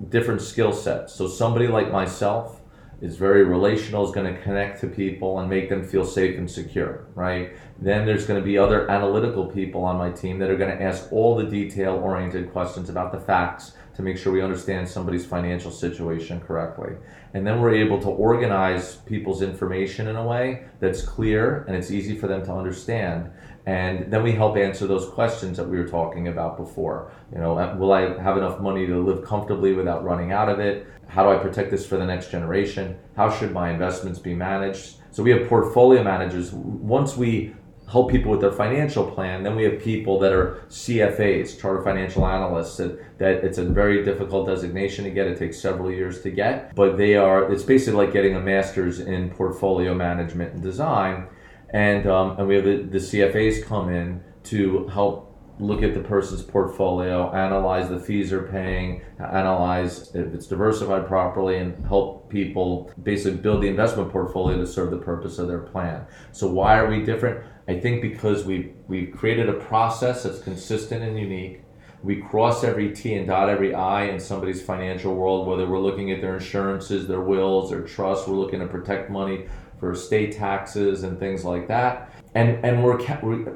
different 0.08 0.42
skill 0.42 0.72
sets. 0.72 1.12
So 1.12 1.26
somebody 1.28 1.68
like 1.68 1.90
myself 1.90 2.60
is 3.00 3.16
very 3.16 3.44
relational, 3.44 4.06
is 4.06 4.14
going 4.14 4.32
to 4.32 4.40
connect 4.40 4.80
to 4.80 4.86
people 4.86 5.38
and 5.38 5.50
make 5.50 5.68
them 5.68 5.86
feel 5.86 6.04
safe 6.04 6.38
and 6.38 6.50
secure, 6.50 7.06
right? 7.14 7.52
Then 7.78 8.06
there's 8.06 8.26
going 8.26 8.40
to 8.40 8.44
be 8.44 8.56
other 8.56 8.90
analytical 8.90 9.46
people 9.46 9.84
on 9.84 9.98
my 9.98 10.10
team 10.10 10.38
that 10.38 10.50
are 10.50 10.56
going 10.56 10.76
to 10.76 10.82
ask 10.82 11.12
all 11.12 11.36
the 11.36 11.44
detail 11.44 11.94
oriented 11.94 12.52
questions 12.52 12.88
about 12.88 13.12
the 13.12 13.20
facts 13.20 13.72
to 13.96 14.02
make 14.02 14.18
sure 14.18 14.32
we 14.32 14.42
understand 14.42 14.86
somebody's 14.86 15.24
financial 15.24 15.70
situation 15.70 16.38
correctly. 16.40 16.92
And 17.32 17.46
then 17.46 17.60
we're 17.60 17.74
able 17.74 17.98
to 18.02 18.08
organize 18.08 18.96
people's 18.96 19.40
information 19.40 20.06
in 20.08 20.16
a 20.16 20.24
way 20.24 20.66
that's 20.80 21.02
clear 21.02 21.64
and 21.66 21.74
it's 21.74 21.90
easy 21.90 22.16
for 22.16 22.26
them 22.26 22.44
to 22.44 22.52
understand. 22.52 23.30
And 23.64 24.12
then 24.12 24.22
we 24.22 24.32
help 24.32 24.56
answer 24.58 24.86
those 24.86 25.08
questions 25.08 25.56
that 25.56 25.68
we 25.68 25.78
were 25.78 25.88
talking 25.88 26.28
about 26.28 26.58
before. 26.58 27.10
You 27.32 27.38
know, 27.38 27.58
uh, 27.58 27.74
will 27.76 27.92
I 27.92 28.20
have 28.22 28.36
enough 28.36 28.60
money 28.60 28.86
to 28.86 29.02
live 29.02 29.24
comfortably 29.24 29.72
without 29.72 30.04
running 30.04 30.30
out 30.30 30.50
of 30.50 30.60
it? 30.60 30.86
How 31.08 31.22
do 31.22 31.30
I 31.30 31.42
protect 31.42 31.70
this 31.70 31.86
for 31.86 31.96
the 31.96 32.04
next 32.04 32.30
generation? 32.30 32.98
How 33.16 33.30
should 33.30 33.52
my 33.52 33.70
investments 33.70 34.18
be 34.18 34.34
managed? 34.34 34.96
So 35.10 35.22
we 35.22 35.30
have 35.30 35.48
portfolio 35.48 36.02
managers. 36.02 36.52
Once 36.52 37.16
we 37.16 37.54
help 37.88 38.10
people 38.10 38.32
with 38.32 38.40
their 38.40 38.52
financial 38.52 39.08
plan. 39.10 39.42
Then 39.42 39.54
we 39.54 39.64
have 39.64 39.80
people 39.80 40.18
that 40.20 40.32
are 40.32 40.62
CFAs, 40.68 41.60
charter 41.60 41.82
financial 41.82 42.26
analysts, 42.26 42.76
that, 42.78 43.18
that 43.18 43.44
it's 43.44 43.58
a 43.58 43.64
very 43.64 44.04
difficult 44.04 44.46
designation 44.46 45.04
to 45.04 45.10
get. 45.10 45.26
It 45.26 45.38
takes 45.38 45.60
several 45.60 45.90
years 45.90 46.20
to 46.22 46.30
get, 46.30 46.74
but 46.74 46.96
they 46.96 47.14
are, 47.14 47.50
it's 47.52 47.62
basically 47.62 48.04
like 48.04 48.12
getting 48.12 48.34
a 48.34 48.40
master's 48.40 49.00
in 49.00 49.30
portfolio 49.30 49.94
management 49.94 50.54
and 50.54 50.62
design. 50.62 51.28
And, 51.70 52.06
um, 52.06 52.38
and 52.38 52.48
we 52.48 52.56
have 52.56 52.64
the, 52.64 52.82
the 52.82 52.98
CFAs 52.98 53.64
come 53.64 53.88
in 53.88 54.22
to 54.44 54.86
help 54.88 55.26
look 55.58 55.82
at 55.82 55.94
the 55.94 56.00
person's 56.00 56.42
portfolio, 56.42 57.32
analyze 57.32 57.88
the 57.88 57.98
fees 57.98 58.30
they're 58.30 58.42
paying, 58.42 59.02
analyze 59.18 60.14
if 60.14 60.34
it's 60.34 60.46
diversified 60.46 61.06
properly, 61.06 61.56
and 61.58 61.86
help 61.86 62.28
people 62.28 62.92
basically 63.02 63.38
build 63.38 63.62
the 63.62 63.68
investment 63.68 64.10
portfolio 64.10 64.58
to 64.58 64.66
serve 64.66 64.90
the 64.90 64.98
purpose 64.98 65.38
of 65.38 65.48
their 65.48 65.60
plan. 65.60 66.04
So 66.32 66.46
why 66.46 66.78
are 66.78 66.88
we 66.88 67.02
different? 67.02 67.44
I 67.68 67.78
think 67.80 68.02
because 68.02 68.44
we 68.44 68.72
we 68.86 69.06
created 69.06 69.48
a 69.48 69.54
process 69.54 70.22
that's 70.22 70.40
consistent 70.40 71.02
and 71.02 71.18
unique. 71.18 71.62
We 72.02 72.16
cross 72.16 72.62
every 72.62 72.92
T 72.94 73.14
and 73.14 73.26
dot 73.26 73.48
every 73.48 73.74
I 73.74 74.04
in 74.04 74.20
somebody's 74.20 74.62
financial 74.62 75.14
world, 75.14 75.46
whether 75.46 75.66
we're 75.66 75.80
looking 75.80 76.12
at 76.12 76.20
their 76.20 76.34
insurances, 76.36 77.08
their 77.08 77.20
wills, 77.20 77.70
their 77.70 77.82
trusts, 77.82 78.28
we're 78.28 78.36
looking 78.36 78.60
to 78.60 78.66
protect 78.66 79.10
money 79.10 79.46
for 79.80 79.94
state 79.94 80.32
taxes 80.32 81.02
and 81.02 81.18
things 81.18 81.44
like 81.44 81.66
that. 81.68 82.12
And 82.34 82.64
and 82.64 82.84
we're 82.84 82.98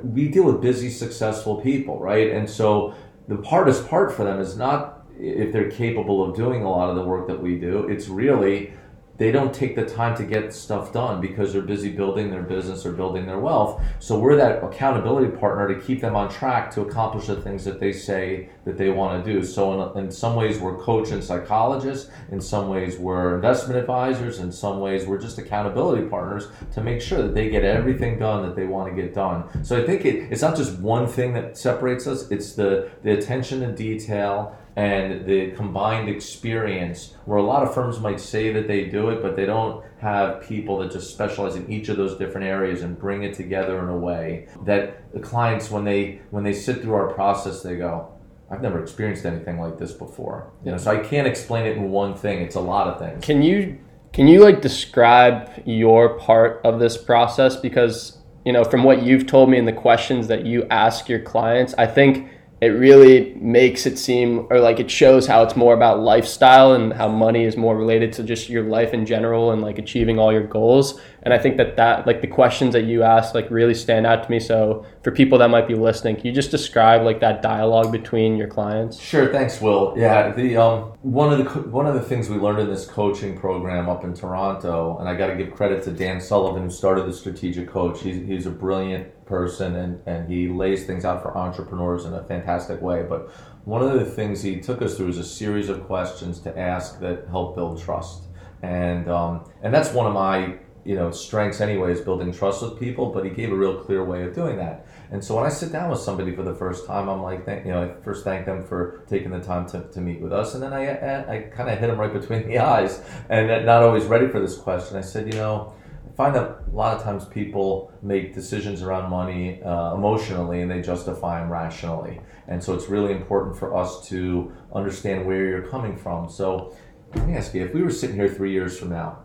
we 0.03 0.29
deal 0.29 0.45
with 0.45 0.61
busy, 0.61 0.91
successful 0.91 1.61
people, 1.61 2.01
right? 2.01 2.31
And 2.31 2.49
so 2.49 2.95
the 3.29 3.41
hardest 3.43 3.89
part 3.89 4.13
for 4.13 4.25
them 4.25 4.41
is 4.41 4.57
not 4.57 5.07
if 5.19 5.53
they're 5.53 5.71
capable 5.71 6.29
of 6.29 6.35
doing 6.35 6.63
a 6.63 6.71
lot 6.71 6.89
of 6.89 6.97
the 6.97 7.05
work 7.05 7.29
that 7.29 7.41
we 7.41 7.59
do. 7.59 7.87
It's 7.89 8.09
really 8.09 8.73
they 9.21 9.31
don't 9.31 9.53
take 9.53 9.77
the 9.77 9.85
time 9.85 10.17
to 10.17 10.25
get 10.25 10.51
stuff 10.51 10.95
done 10.95 11.21
because 11.21 11.53
they're 11.53 11.61
busy 11.61 11.91
building 11.91 12.31
their 12.31 12.43
business 12.43 12.87
or 12.87 12.93
building 12.93 13.27
their 13.27 13.39
wealth. 13.39 13.79
So 13.99 14.19
we're 14.19 14.35
that 14.37 14.65
accountability 14.65 15.37
partner 15.37 15.69
to 15.75 15.79
keep 15.79 16.01
them 16.01 16.17
on 16.17 16.31
track 16.31 16.71
to 16.71 16.81
accomplish 16.81 17.27
the 17.27 17.37
things 17.37 17.63
that 17.67 17.79
they 17.79 17.93
say 17.93 18.49
that 18.65 18.79
they 18.79 18.89
want 18.89 19.23
to 19.23 19.31
do. 19.31 19.45
So 19.45 19.93
in, 19.93 20.07
in 20.07 20.11
some 20.11 20.37
ways 20.37 20.59
we're 20.59 20.79
coach 20.79 21.11
and 21.11 21.23
psychologists, 21.23 22.11
in 22.33 22.41
some 22.41 22.71
ways 22.71 22.97
we're 22.97 23.35
investment 23.35 23.79
advisors, 23.79 24.39
in 24.39 24.51
some 24.51 24.81
ways 24.81 25.05
we're 25.05 25.21
just 25.21 25.37
accountability 25.37 26.09
partners 26.09 26.49
to 26.73 26.83
make 26.83 27.03
sure 27.03 27.21
that 27.21 27.35
they 27.35 27.51
get 27.51 27.63
everything 27.63 28.19
done 28.19 28.43
that 28.47 28.57
they 28.57 28.65
want 28.65 28.89
to 28.89 29.03
get 29.03 29.13
done. 29.13 29.45
So 29.63 29.79
I 29.79 29.85
think 29.85 30.07
it, 30.07 30.33
it's 30.33 30.41
not 30.41 30.57
just 30.57 30.79
one 30.79 31.07
thing 31.07 31.35
that 31.35 31.59
separates 31.59 32.07
us, 32.07 32.31
it's 32.31 32.55
the, 32.55 32.89
the 33.03 33.19
attention 33.19 33.61
to 33.61 33.71
detail 33.71 34.57
and 34.81 35.27
the 35.27 35.51
combined 35.51 36.09
experience 36.09 37.15
where 37.27 37.39
a 37.39 37.43
lot 37.43 37.63
of 37.63 37.75
firms 37.75 38.01
might 38.01 38.19
say 38.19 38.51
that 38.51 38.67
they 38.67 38.85
do 38.85 39.11
it 39.11 39.21
but 39.21 39.37
they 39.37 39.45
don't 39.45 39.85
have 40.01 40.41
people 40.41 40.79
that 40.79 40.91
just 40.91 41.13
specialize 41.13 41.55
in 41.55 41.71
each 41.71 41.91
of 41.91 41.99
those 41.99 42.17
different 42.17 42.47
areas 42.47 42.81
and 42.81 42.99
bring 42.99 43.23
it 43.23 43.35
together 43.35 43.79
in 43.81 43.91
a 43.91 43.97
way 43.97 44.49
that 44.65 45.13
the 45.13 45.21
clients 45.21 45.71
when 45.71 45.85
they 45.85 46.21
when 46.31 46.43
they 46.43 46.53
sit 46.55 46.81
through 46.81 46.95
our 46.95 47.13
process 47.13 47.63
they 47.63 47.77
go 47.77 48.11
I've 48.51 48.63
never 48.63 48.83
experienced 48.83 49.25
anything 49.27 49.61
like 49.61 49.79
this 49.79 49.93
before. 49.93 50.51
You 50.65 50.73
know 50.73 50.77
so 50.79 50.91
I 50.91 50.99
can't 50.99 51.29
explain 51.29 51.67
it 51.67 51.77
in 51.77 51.91
one 51.91 52.17
thing. 52.17 52.41
It's 52.41 52.57
a 52.57 52.61
lot 52.61 52.89
of 52.89 52.99
things. 52.99 53.25
Can 53.25 53.43
you 53.43 53.79
can 54.13 54.27
you 54.27 54.43
like 54.43 54.61
describe 54.61 55.63
your 55.67 56.19
part 56.19 56.61
of 56.65 56.81
this 56.81 56.97
process? 56.97 57.55
Because 57.55 58.19
you 58.45 58.53
know 58.53 58.65
from 58.65 58.83
what 58.83 59.03
you've 59.03 59.27
told 59.27 59.51
me 59.51 59.59
and 59.59 59.69
the 59.69 59.73
questions 59.73 60.27
that 60.29 60.47
you 60.47 60.67
ask 60.71 61.09
your 61.09 61.21
clients 61.21 61.75
I 61.79 61.87
think 61.87 62.29
it 62.61 62.69
really 62.69 63.35
makes 63.37 63.87
it 63.87 63.99
seem 63.99 64.47
or 64.51 64.61
like 64.61 64.79
it 64.79 64.91
shows 64.91 65.27
how 65.27 65.43
it's 65.43 65.57
more 65.57 65.73
about 65.73 66.01
lifestyle 66.01 66.75
and 66.75 66.93
how 66.93 67.09
money 67.09 67.45
is 67.45 67.57
more 67.57 67.77
related 67.77 68.13
to 68.13 68.23
just 68.23 68.49
your 68.49 68.65
life 68.65 68.93
in 68.93 69.07
general 69.07 69.53
and 69.53 69.63
like 69.63 69.79
achieving 69.79 70.19
all 70.19 70.33
your 70.33 70.47
goals 70.47 71.01
and 71.23 71.35
i 71.35 71.39
think 71.39 71.57
that 71.57 71.77
that 71.77 72.07
like 72.07 72.21
the 72.21 72.27
questions 72.27 72.73
that 72.73 72.85
you 72.85 73.03
ask 73.03 73.35
like 73.35 73.51
really 73.51 73.75
stand 73.75 74.07
out 74.07 74.23
to 74.25 74.31
me. 74.31 74.41
So 74.41 74.85
for 75.03 75.11
people 75.11 75.39
that 75.39 75.51
might 75.51 75.69
be 75.69 75.75
listening 75.75 76.17
can 76.17 76.27
you 76.27 76.33
just 76.33 76.51
describe 76.51 77.03
like 77.03 77.21
that 77.21 77.43
dialogue 77.43 77.93
between 77.93 78.37
your 78.37 78.49
clients? 78.49 79.01
Sure. 79.01 79.31
Thanks 79.33 79.61
will. 79.61 79.95
Yeah 79.97 80.33
the 80.33 80.57
um 80.57 80.93
one 81.03 81.33
of 81.33 81.39
the 81.39 81.61
one 81.71 81.87
of 81.87 81.95
the 81.95 82.03
things 82.03 82.29
we 82.29 82.37
learned 82.37 82.61
in 82.61 82.69
this 82.69 82.87
coaching 82.87 83.39
program 83.39 83.89
up 83.89 84.05
in 84.05 84.13
toronto 84.15 84.99
and 84.99 85.09
i 85.09 85.15
got 85.15 85.29
to 85.29 85.37
give 85.37 85.53
credit 85.55 85.83
to 85.83 85.91
dan 85.91 86.21
sullivan 86.21 86.63
who 86.65 86.71
started 86.71 87.07
the 87.07 87.13
strategic 87.13 87.69
coach. 87.69 88.03
He's, 88.03 88.27
he's 88.27 88.47
a 88.47 88.51
brilliant 88.51 89.27
person 89.27 89.77
and, 89.77 90.01
and 90.07 90.31
he 90.31 90.49
lays 90.49 90.87
things 90.87 91.05
out 91.05 91.23
for 91.23 91.37
entrepreneurs 91.37 92.05
in 92.05 92.15
a 92.15 92.25
fantastic 92.25 92.81
way. 92.81 93.05
But 93.09 93.31
one 93.65 93.83
of 93.83 93.93
the 93.99 94.05
things 94.05 94.43
he 94.43 94.61
took 94.61 94.83
us 94.83 94.97
through 94.97 95.09
is 95.09 95.19
a 95.19 95.25
series 95.25 95.69
of 95.69 95.85
questions 95.85 96.41
to 96.41 96.59
ask 96.59 97.01
that 97.01 97.27
help 97.29 97.55
build 97.55 97.81
trust. 97.81 98.25
And, 98.63 99.09
um, 99.09 99.51
and 99.63 99.73
that's 99.73 99.93
one 99.93 100.07
of 100.07 100.13
my 100.13 100.59
you 100.85 100.95
know 100.95 101.11
strengths 101.11 101.61
anyway 101.61 101.93
is 101.93 102.01
building 102.01 102.33
trust 102.33 102.63
with 102.63 102.79
people 102.79 103.11
but 103.11 103.25
he 103.25 103.31
gave 103.31 103.53
a 103.53 103.55
real 103.55 103.79
clear 103.83 104.05
way 104.05 104.23
of 104.23 104.35
doing 104.35 104.57
that 104.57 104.87
and 105.11 105.23
so 105.23 105.37
when 105.37 105.45
i 105.45 105.49
sit 105.49 105.71
down 105.71 105.91
with 105.91 106.01
somebody 106.01 106.35
for 106.35 106.43
the 106.43 106.55
first 106.55 106.87
time 106.87 107.09
i'm 107.09 107.23
like 107.23 107.45
thank, 107.45 107.67
you 107.67 107.71
know 107.71 107.83
i 107.83 108.03
first 108.03 108.25
thank 108.25 108.47
them 108.47 108.63
for 108.63 109.05
taking 109.09 109.31
the 109.31 109.41
time 109.41 109.69
to, 109.69 109.83
to 109.89 110.01
meet 110.01 110.21
with 110.21 110.33
us 110.33 110.55
and 110.55 110.63
then 110.63 110.73
i, 110.73 110.87
I, 110.87 111.37
I 111.37 111.41
kind 111.43 111.69
of 111.69 111.79
hit 111.79 111.89
them 111.89 111.99
right 111.99 112.13
between 112.13 112.47
the 112.49 112.59
eyes 112.59 113.03
and 113.29 113.67
not 113.67 113.83
always 113.83 114.05
ready 114.05 114.29
for 114.29 114.41
this 114.41 114.57
question 114.57 114.97
i 114.97 115.03
said 115.03 115.27
you 115.27 115.39
know 115.39 115.75
i 116.09 116.13
find 116.17 116.35
that 116.35 116.61
a 116.73 116.77
lot 116.77 116.97
of 116.97 117.03
times 117.03 117.25
people 117.27 117.93
make 118.03 118.35
decisions 118.35 118.83
around 118.83 119.11
money 119.11 119.63
uh, 119.63 119.95
emotionally 119.95 120.63
and 120.63 120.71
they 120.71 120.81
justify 120.81 121.41
them 121.41 121.51
rationally. 121.51 122.21
And 122.49 122.63
so 122.63 122.75
it's 122.75 122.89
really 122.89 123.13
important 123.13 123.57
for 123.57 123.77
us 123.77 124.09
to 124.09 124.53
understand 124.75 125.27
where 125.27 125.47
you're 125.47 125.67
coming 125.69 125.97
from. 125.97 126.29
So 126.29 126.77
let 127.15 127.27
me 127.27 127.37
ask 127.37 127.55
you 127.55 127.65
if 127.65 127.75
we 127.75 127.83
were 127.83 127.91
sitting 127.91 128.17
here 128.17 128.29
three 128.29 128.53
years 128.53 128.79
from 128.79 128.91
now 128.91 129.19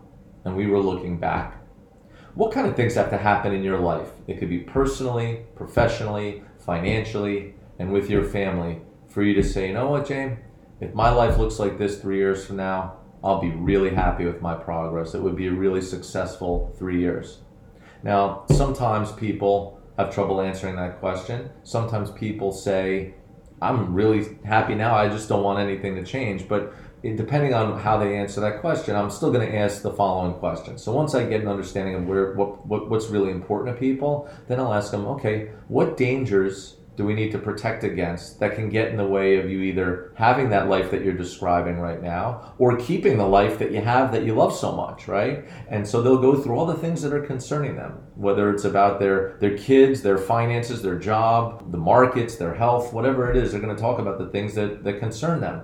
and 0.46 0.56
we 0.56 0.66
were 0.66 0.78
looking 0.80 1.18
back, 1.18 1.62
what 2.34 2.52
kind 2.52 2.66
of 2.66 2.74
things 2.74 2.94
have 2.94 3.10
to 3.10 3.18
happen 3.18 3.52
in 3.52 3.62
your 3.62 3.80
life? 3.80 4.08
It 4.26 4.38
could 4.38 4.48
be 4.48 4.60
personally, 4.60 5.44
professionally, 5.54 6.42
financially, 6.58 7.54
and 7.78 7.92
with 7.92 8.08
your 8.08 8.24
family 8.24 8.80
for 9.08 9.22
you 9.22 9.34
to 9.34 9.42
say, 9.42 9.68
you 9.68 9.74
know 9.74 9.90
what, 9.90 10.06
James? 10.06 10.38
if 10.80 10.94
my 10.94 11.10
life 11.10 11.38
looks 11.38 11.58
like 11.58 11.78
this 11.78 12.00
three 12.00 12.18
years 12.18 12.44
from 12.44 12.56
now, 12.56 12.96
I'll 13.24 13.40
be 13.40 13.50
really 13.50 13.90
happy 13.90 14.24
with 14.24 14.42
my 14.42 14.54
progress. 14.54 15.14
It 15.14 15.22
would 15.22 15.36
be 15.36 15.46
a 15.46 15.52
really 15.52 15.80
successful 15.80 16.74
three 16.78 17.00
years. 17.00 17.38
Now, 18.02 18.44
sometimes 18.50 19.10
people 19.12 19.80
have 19.96 20.14
trouble 20.14 20.40
answering 20.40 20.76
that 20.76 21.00
question. 21.00 21.50
Sometimes 21.64 22.10
people 22.10 22.52
say, 22.52 23.14
I'm 23.62 23.94
really 23.94 24.36
happy 24.44 24.74
now, 24.74 24.94
I 24.94 25.08
just 25.08 25.28
don't 25.30 25.42
want 25.42 25.58
anything 25.58 25.94
to 25.96 26.04
change. 26.04 26.46
But 26.46 26.74
depending 27.14 27.54
on 27.54 27.78
how 27.78 27.98
they 27.98 28.16
answer 28.16 28.40
that 28.40 28.60
question, 28.60 28.96
I'm 28.96 29.10
still 29.10 29.30
going 29.30 29.46
to 29.46 29.56
ask 29.56 29.82
the 29.82 29.92
following 29.92 30.34
question. 30.34 30.78
So 30.78 30.92
once 30.92 31.14
I 31.14 31.26
get 31.26 31.42
an 31.42 31.48
understanding 31.48 31.94
of 31.94 32.06
where 32.06 32.32
what, 32.34 32.66
what 32.66 32.90
what's 32.90 33.06
really 33.08 33.30
important 33.30 33.76
to 33.76 33.80
people, 33.80 34.28
then 34.48 34.58
I'll 34.58 34.74
ask 34.74 34.90
them, 34.90 35.06
okay, 35.06 35.50
what 35.68 35.96
dangers 35.96 36.76
do 36.96 37.04
we 37.04 37.14
need 37.14 37.30
to 37.30 37.38
protect 37.38 37.84
against 37.84 38.40
that 38.40 38.54
can 38.54 38.70
get 38.70 38.88
in 38.88 38.96
the 38.96 39.06
way 39.06 39.36
of 39.36 39.50
you 39.50 39.60
either 39.60 40.12
having 40.16 40.48
that 40.48 40.68
life 40.68 40.90
that 40.90 41.04
you're 41.04 41.12
describing 41.12 41.78
right 41.78 42.02
now 42.02 42.54
or 42.58 42.76
keeping 42.78 43.18
the 43.18 43.26
life 43.26 43.58
that 43.58 43.70
you 43.70 43.82
have 43.82 44.12
that 44.12 44.24
you 44.24 44.34
love 44.34 44.54
so 44.54 44.72
much, 44.72 45.06
right? 45.06 45.44
And 45.68 45.86
so 45.86 46.00
they'll 46.00 46.16
go 46.16 46.40
through 46.40 46.58
all 46.58 46.66
the 46.66 46.74
things 46.74 47.02
that 47.02 47.12
are 47.12 47.20
concerning 47.20 47.76
them, 47.76 48.00
whether 48.14 48.50
it's 48.50 48.64
about 48.64 48.98
their 48.98 49.36
their 49.40 49.56
kids, 49.58 50.00
their 50.02 50.18
finances, 50.18 50.82
their 50.82 50.98
job, 50.98 51.70
the 51.70 51.78
markets, 51.78 52.36
their 52.36 52.54
health, 52.54 52.92
whatever 52.92 53.30
it 53.30 53.36
is, 53.36 53.52
they're 53.52 53.60
going 53.60 53.76
to 53.76 53.80
talk 53.80 53.98
about 53.98 54.18
the 54.18 54.28
things 54.28 54.54
that, 54.54 54.82
that 54.82 54.98
concern 54.98 55.40
them. 55.40 55.62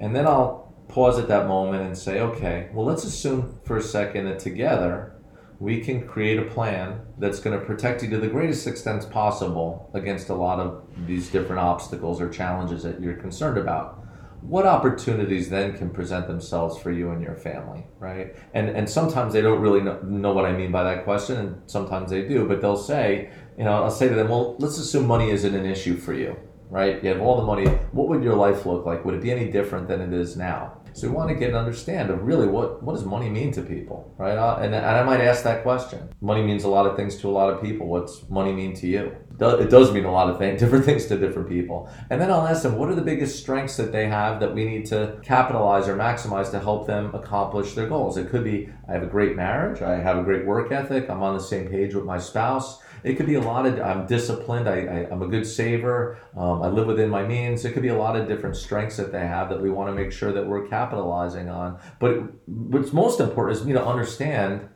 And 0.00 0.14
then 0.14 0.26
I'll 0.26 0.74
pause 0.88 1.18
at 1.18 1.28
that 1.28 1.46
moment 1.46 1.82
and 1.82 1.96
say, 1.96 2.20
okay, 2.20 2.68
well, 2.72 2.86
let's 2.86 3.04
assume 3.04 3.58
for 3.64 3.76
a 3.76 3.82
second 3.82 4.24
that 4.26 4.38
together 4.38 5.14
we 5.60 5.80
can 5.80 6.06
create 6.06 6.38
a 6.38 6.44
plan 6.44 7.00
that's 7.18 7.40
going 7.40 7.58
to 7.58 7.64
protect 7.64 8.02
you 8.02 8.10
to 8.10 8.18
the 8.18 8.28
greatest 8.28 8.66
extent 8.66 9.10
possible 9.10 9.90
against 9.92 10.28
a 10.28 10.34
lot 10.34 10.60
of 10.60 10.84
these 11.06 11.28
different 11.28 11.60
obstacles 11.60 12.20
or 12.20 12.28
challenges 12.28 12.84
that 12.84 13.00
you're 13.00 13.16
concerned 13.16 13.58
about. 13.58 13.96
What 14.40 14.66
opportunities 14.66 15.50
then 15.50 15.76
can 15.76 15.90
present 15.90 16.28
themselves 16.28 16.80
for 16.80 16.92
you 16.92 17.10
and 17.10 17.20
your 17.20 17.34
family, 17.34 17.84
right? 17.98 18.36
And 18.54 18.68
and 18.68 18.88
sometimes 18.88 19.32
they 19.32 19.40
don't 19.40 19.60
really 19.60 19.80
know, 19.80 20.00
know 20.02 20.32
what 20.32 20.44
I 20.44 20.52
mean 20.52 20.70
by 20.70 20.84
that 20.84 21.02
question, 21.02 21.38
and 21.38 21.62
sometimes 21.66 22.10
they 22.10 22.22
do, 22.22 22.46
but 22.46 22.60
they'll 22.60 22.76
say, 22.76 23.32
you 23.58 23.64
know, 23.64 23.82
I'll 23.82 23.90
say 23.90 24.08
to 24.08 24.14
them, 24.14 24.28
well, 24.28 24.54
let's 24.60 24.78
assume 24.78 25.08
money 25.08 25.30
isn't 25.30 25.54
an 25.56 25.66
issue 25.66 25.96
for 25.96 26.14
you 26.14 26.36
right? 26.70 27.02
You 27.02 27.10
have 27.10 27.20
all 27.20 27.36
the 27.36 27.44
money. 27.44 27.66
What 27.92 28.08
would 28.08 28.22
your 28.22 28.34
life 28.34 28.66
look 28.66 28.86
like? 28.86 29.04
Would 29.04 29.14
it 29.14 29.22
be 29.22 29.30
any 29.30 29.50
different 29.50 29.88
than 29.88 30.00
it 30.00 30.12
is 30.12 30.36
now? 30.36 30.78
So 30.92 31.08
we 31.08 31.14
want 31.14 31.28
to 31.28 31.36
get 31.36 31.50
an 31.50 31.56
understand 31.56 32.10
of 32.10 32.22
really 32.22 32.48
what, 32.48 32.82
what 32.82 32.94
does 32.94 33.04
money 33.04 33.30
mean 33.30 33.52
to 33.52 33.62
people, 33.62 34.14
right? 34.18 34.36
Uh, 34.36 34.56
and, 34.60 34.74
and 34.74 34.84
I 34.84 35.02
might 35.04 35.20
ask 35.20 35.44
that 35.44 35.62
question. 35.62 36.08
Money 36.20 36.42
means 36.42 36.64
a 36.64 36.68
lot 36.68 36.86
of 36.86 36.96
things 36.96 37.16
to 37.20 37.28
a 37.28 37.30
lot 37.30 37.52
of 37.52 37.62
people. 37.62 37.86
What's 37.86 38.28
money 38.28 38.52
mean 38.52 38.74
to 38.76 38.86
you? 38.88 39.14
It 39.40 39.70
does 39.70 39.92
mean 39.92 40.04
a 40.04 40.10
lot 40.10 40.28
of 40.28 40.38
things, 40.38 40.60
different 40.60 40.84
things 40.84 41.06
to 41.06 41.16
different 41.16 41.48
people. 41.48 41.88
And 42.10 42.20
then 42.20 42.32
I'll 42.32 42.46
ask 42.46 42.62
them, 42.62 42.76
what 42.76 42.88
are 42.88 42.96
the 42.96 43.02
biggest 43.02 43.38
strengths 43.38 43.76
that 43.76 43.92
they 43.92 44.08
have 44.08 44.40
that 44.40 44.52
we 44.52 44.64
need 44.64 44.86
to 44.86 45.20
capitalize 45.22 45.86
or 45.86 45.96
maximize 45.96 46.50
to 46.50 46.58
help 46.58 46.88
them 46.88 47.14
accomplish 47.14 47.74
their 47.74 47.88
goals? 47.88 48.16
It 48.16 48.28
could 48.28 48.42
be, 48.42 48.68
I 48.88 48.92
have 48.92 49.04
a 49.04 49.06
great 49.06 49.36
marriage, 49.36 49.82
I 49.82 50.00
have 50.00 50.18
a 50.18 50.24
great 50.24 50.44
work 50.44 50.72
ethic, 50.72 51.08
I'm 51.08 51.22
on 51.22 51.36
the 51.36 51.42
same 51.42 51.68
page 51.68 51.94
with 51.94 52.04
my 52.04 52.18
spouse 52.18 52.82
it 53.04 53.14
could 53.14 53.26
be 53.26 53.34
a 53.34 53.40
lot 53.40 53.66
of, 53.66 53.80
I'm 53.80 54.06
disciplined, 54.06 54.68
I, 54.68 54.80
I, 54.80 55.12
am 55.12 55.22
a 55.22 55.26
good 55.26 55.46
saver, 55.46 56.18
um, 56.36 56.62
I 56.62 56.68
live 56.68 56.86
within 56.86 57.08
my 57.08 57.24
means. 57.24 57.64
It 57.64 57.72
could 57.72 57.82
be 57.82 57.88
a 57.88 57.98
lot 57.98 58.16
of 58.16 58.28
different 58.28 58.56
strengths 58.56 58.96
that 58.96 59.12
they 59.12 59.20
have 59.20 59.48
that 59.50 59.60
we 59.60 59.70
want 59.70 59.88
to 59.88 59.94
make 59.94 60.12
sure 60.12 60.32
that 60.32 60.46
we're 60.46 60.66
capitalizing 60.66 61.48
on. 61.48 61.78
But 61.98 62.22
what's 62.46 62.92
most 62.92 63.20
important 63.20 63.58
is 63.58 63.64
me 63.64 63.72
to 63.72 63.84
understand 63.84 64.68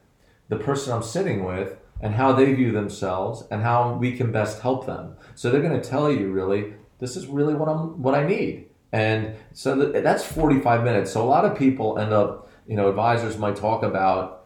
the 0.49 0.57
person 0.57 0.93
I'm 0.93 1.03
sitting 1.03 1.45
with 1.45 1.77
and 2.01 2.15
how 2.15 2.33
they 2.33 2.53
view 2.53 2.73
themselves 2.73 3.45
and 3.51 3.63
how 3.63 3.95
we 3.95 4.17
can 4.17 4.33
best 4.33 4.61
help 4.61 4.87
them. 4.87 5.17
So 5.35 5.51
they're 5.51 5.63
going 5.63 5.81
to 5.81 5.89
tell 5.89 6.11
you 6.11 6.31
really, 6.31 6.75
this 6.99 7.17
is 7.17 7.27
really 7.27 7.55
what 7.55 7.69
I'm, 7.69 8.03
what 8.03 8.15
I 8.15 8.27
need. 8.27 8.67
And 8.93 9.37
so 9.53 9.75
that's 9.75 10.25
45 10.25 10.85
minutes. 10.85 11.13
So 11.13 11.23
a 11.23 11.25
lot 11.25 11.45
of 11.45 11.57
people 11.57 11.99
end 11.99 12.13
up, 12.13 12.51
you 12.67 12.77
know, 12.77 12.89
advisors 12.89 13.39
might 13.39 13.57
talk 13.57 13.83
about 13.83 14.42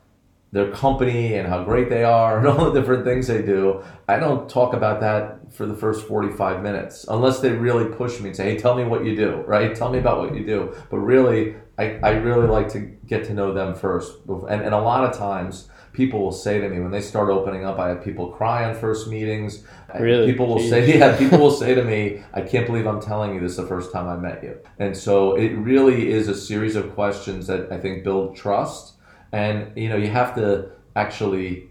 their 0.53 0.71
company 0.71 1.35
and 1.35 1.49
how 1.49 1.65
great 1.65 1.91
they 1.91 2.05
are 2.05 2.39
and 2.39 2.47
all 2.49 2.71
the 2.71 2.81
different 2.81 3.05
things 3.05 3.27
they 3.27 3.43
do. 3.43 3.83
I 4.09 4.19
don't 4.19 4.49
talk 4.49 4.75
about 4.75 5.01
that 5.01 5.53
for 5.53 5.67
the 5.67 5.75
first 5.75 6.07
45 6.07 6.63
minutes 6.63 7.05
unless 7.09 7.41
they 7.41 7.51
really 7.51 7.87
push 7.95 8.21
me 8.21 8.29
and 8.29 8.37
say, 8.37 8.53
hey, 8.53 8.59
tell 8.59 8.75
me 8.75 8.85
what 8.85 9.05
you 9.05 9.17
do, 9.17 9.43
right? 9.47 9.75
Tell 9.75 9.91
me 9.91 9.99
about 9.99 10.19
what 10.19 10.35
you 10.35 10.45
do. 10.45 10.75
But 10.91 10.99
really, 10.99 11.57
I, 11.79 11.99
I 12.03 12.11
really 12.11 12.47
like 12.47 12.69
to 12.71 12.81
get 12.81 13.25
to 13.27 13.35
know 13.35 13.53
them 13.53 13.75
first. 13.75 14.13
And, 14.29 14.63
and 14.63 14.75
a 14.75 14.81
lot 14.81 15.05
of 15.05 15.17
times, 15.17 15.69
people 15.97 16.21
will 16.21 16.33
say 16.33 16.61
to 16.61 16.69
me 16.69 16.79
when 16.79 16.91
they 16.91 17.01
start 17.01 17.31
opening 17.31 17.65
up, 17.65 17.79
I 17.79 17.89
have 17.89 18.05
people 18.05 18.29
cry 18.29 18.65
on 18.65 18.75
first 18.75 19.09
meetings. 19.09 19.65
Really? 19.99 20.31
People 20.31 20.47
will 20.47 20.59
Jeez. 20.59 20.71
say, 20.71 20.99
yeah, 20.99 21.17
people 21.17 21.39
will 21.39 21.51
say 21.65 21.75
to 21.75 21.83
me, 21.83 22.23
I 22.35 22.43
can't 22.43 22.67
believe 22.67 22.87
I'm 22.87 23.01
telling 23.01 23.35
you 23.35 23.41
this 23.41 23.57
the 23.57 23.67
first 23.67 23.93
time 23.93 24.07
I 24.07 24.17
met 24.17 24.43
you. 24.45 24.59
And 24.79 24.97
so 24.97 25.35
it 25.35 25.49
really 25.57 26.11
is 26.11 26.29
a 26.29 26.35
series 26.35 26.77
of 26.77 26.95
questions 26.95 27.47
that 27.47 27.73
I 27.73 27.79
think 27.79 28.05
build 28.05 28.37
trust 28.37 28.96
and 29.33 29.77
you 29.77 29.89
know 29.89 29.97
you 29.97 30.09
have 30.09 30.35
to 30.37 30.71
actually 30.95 31.69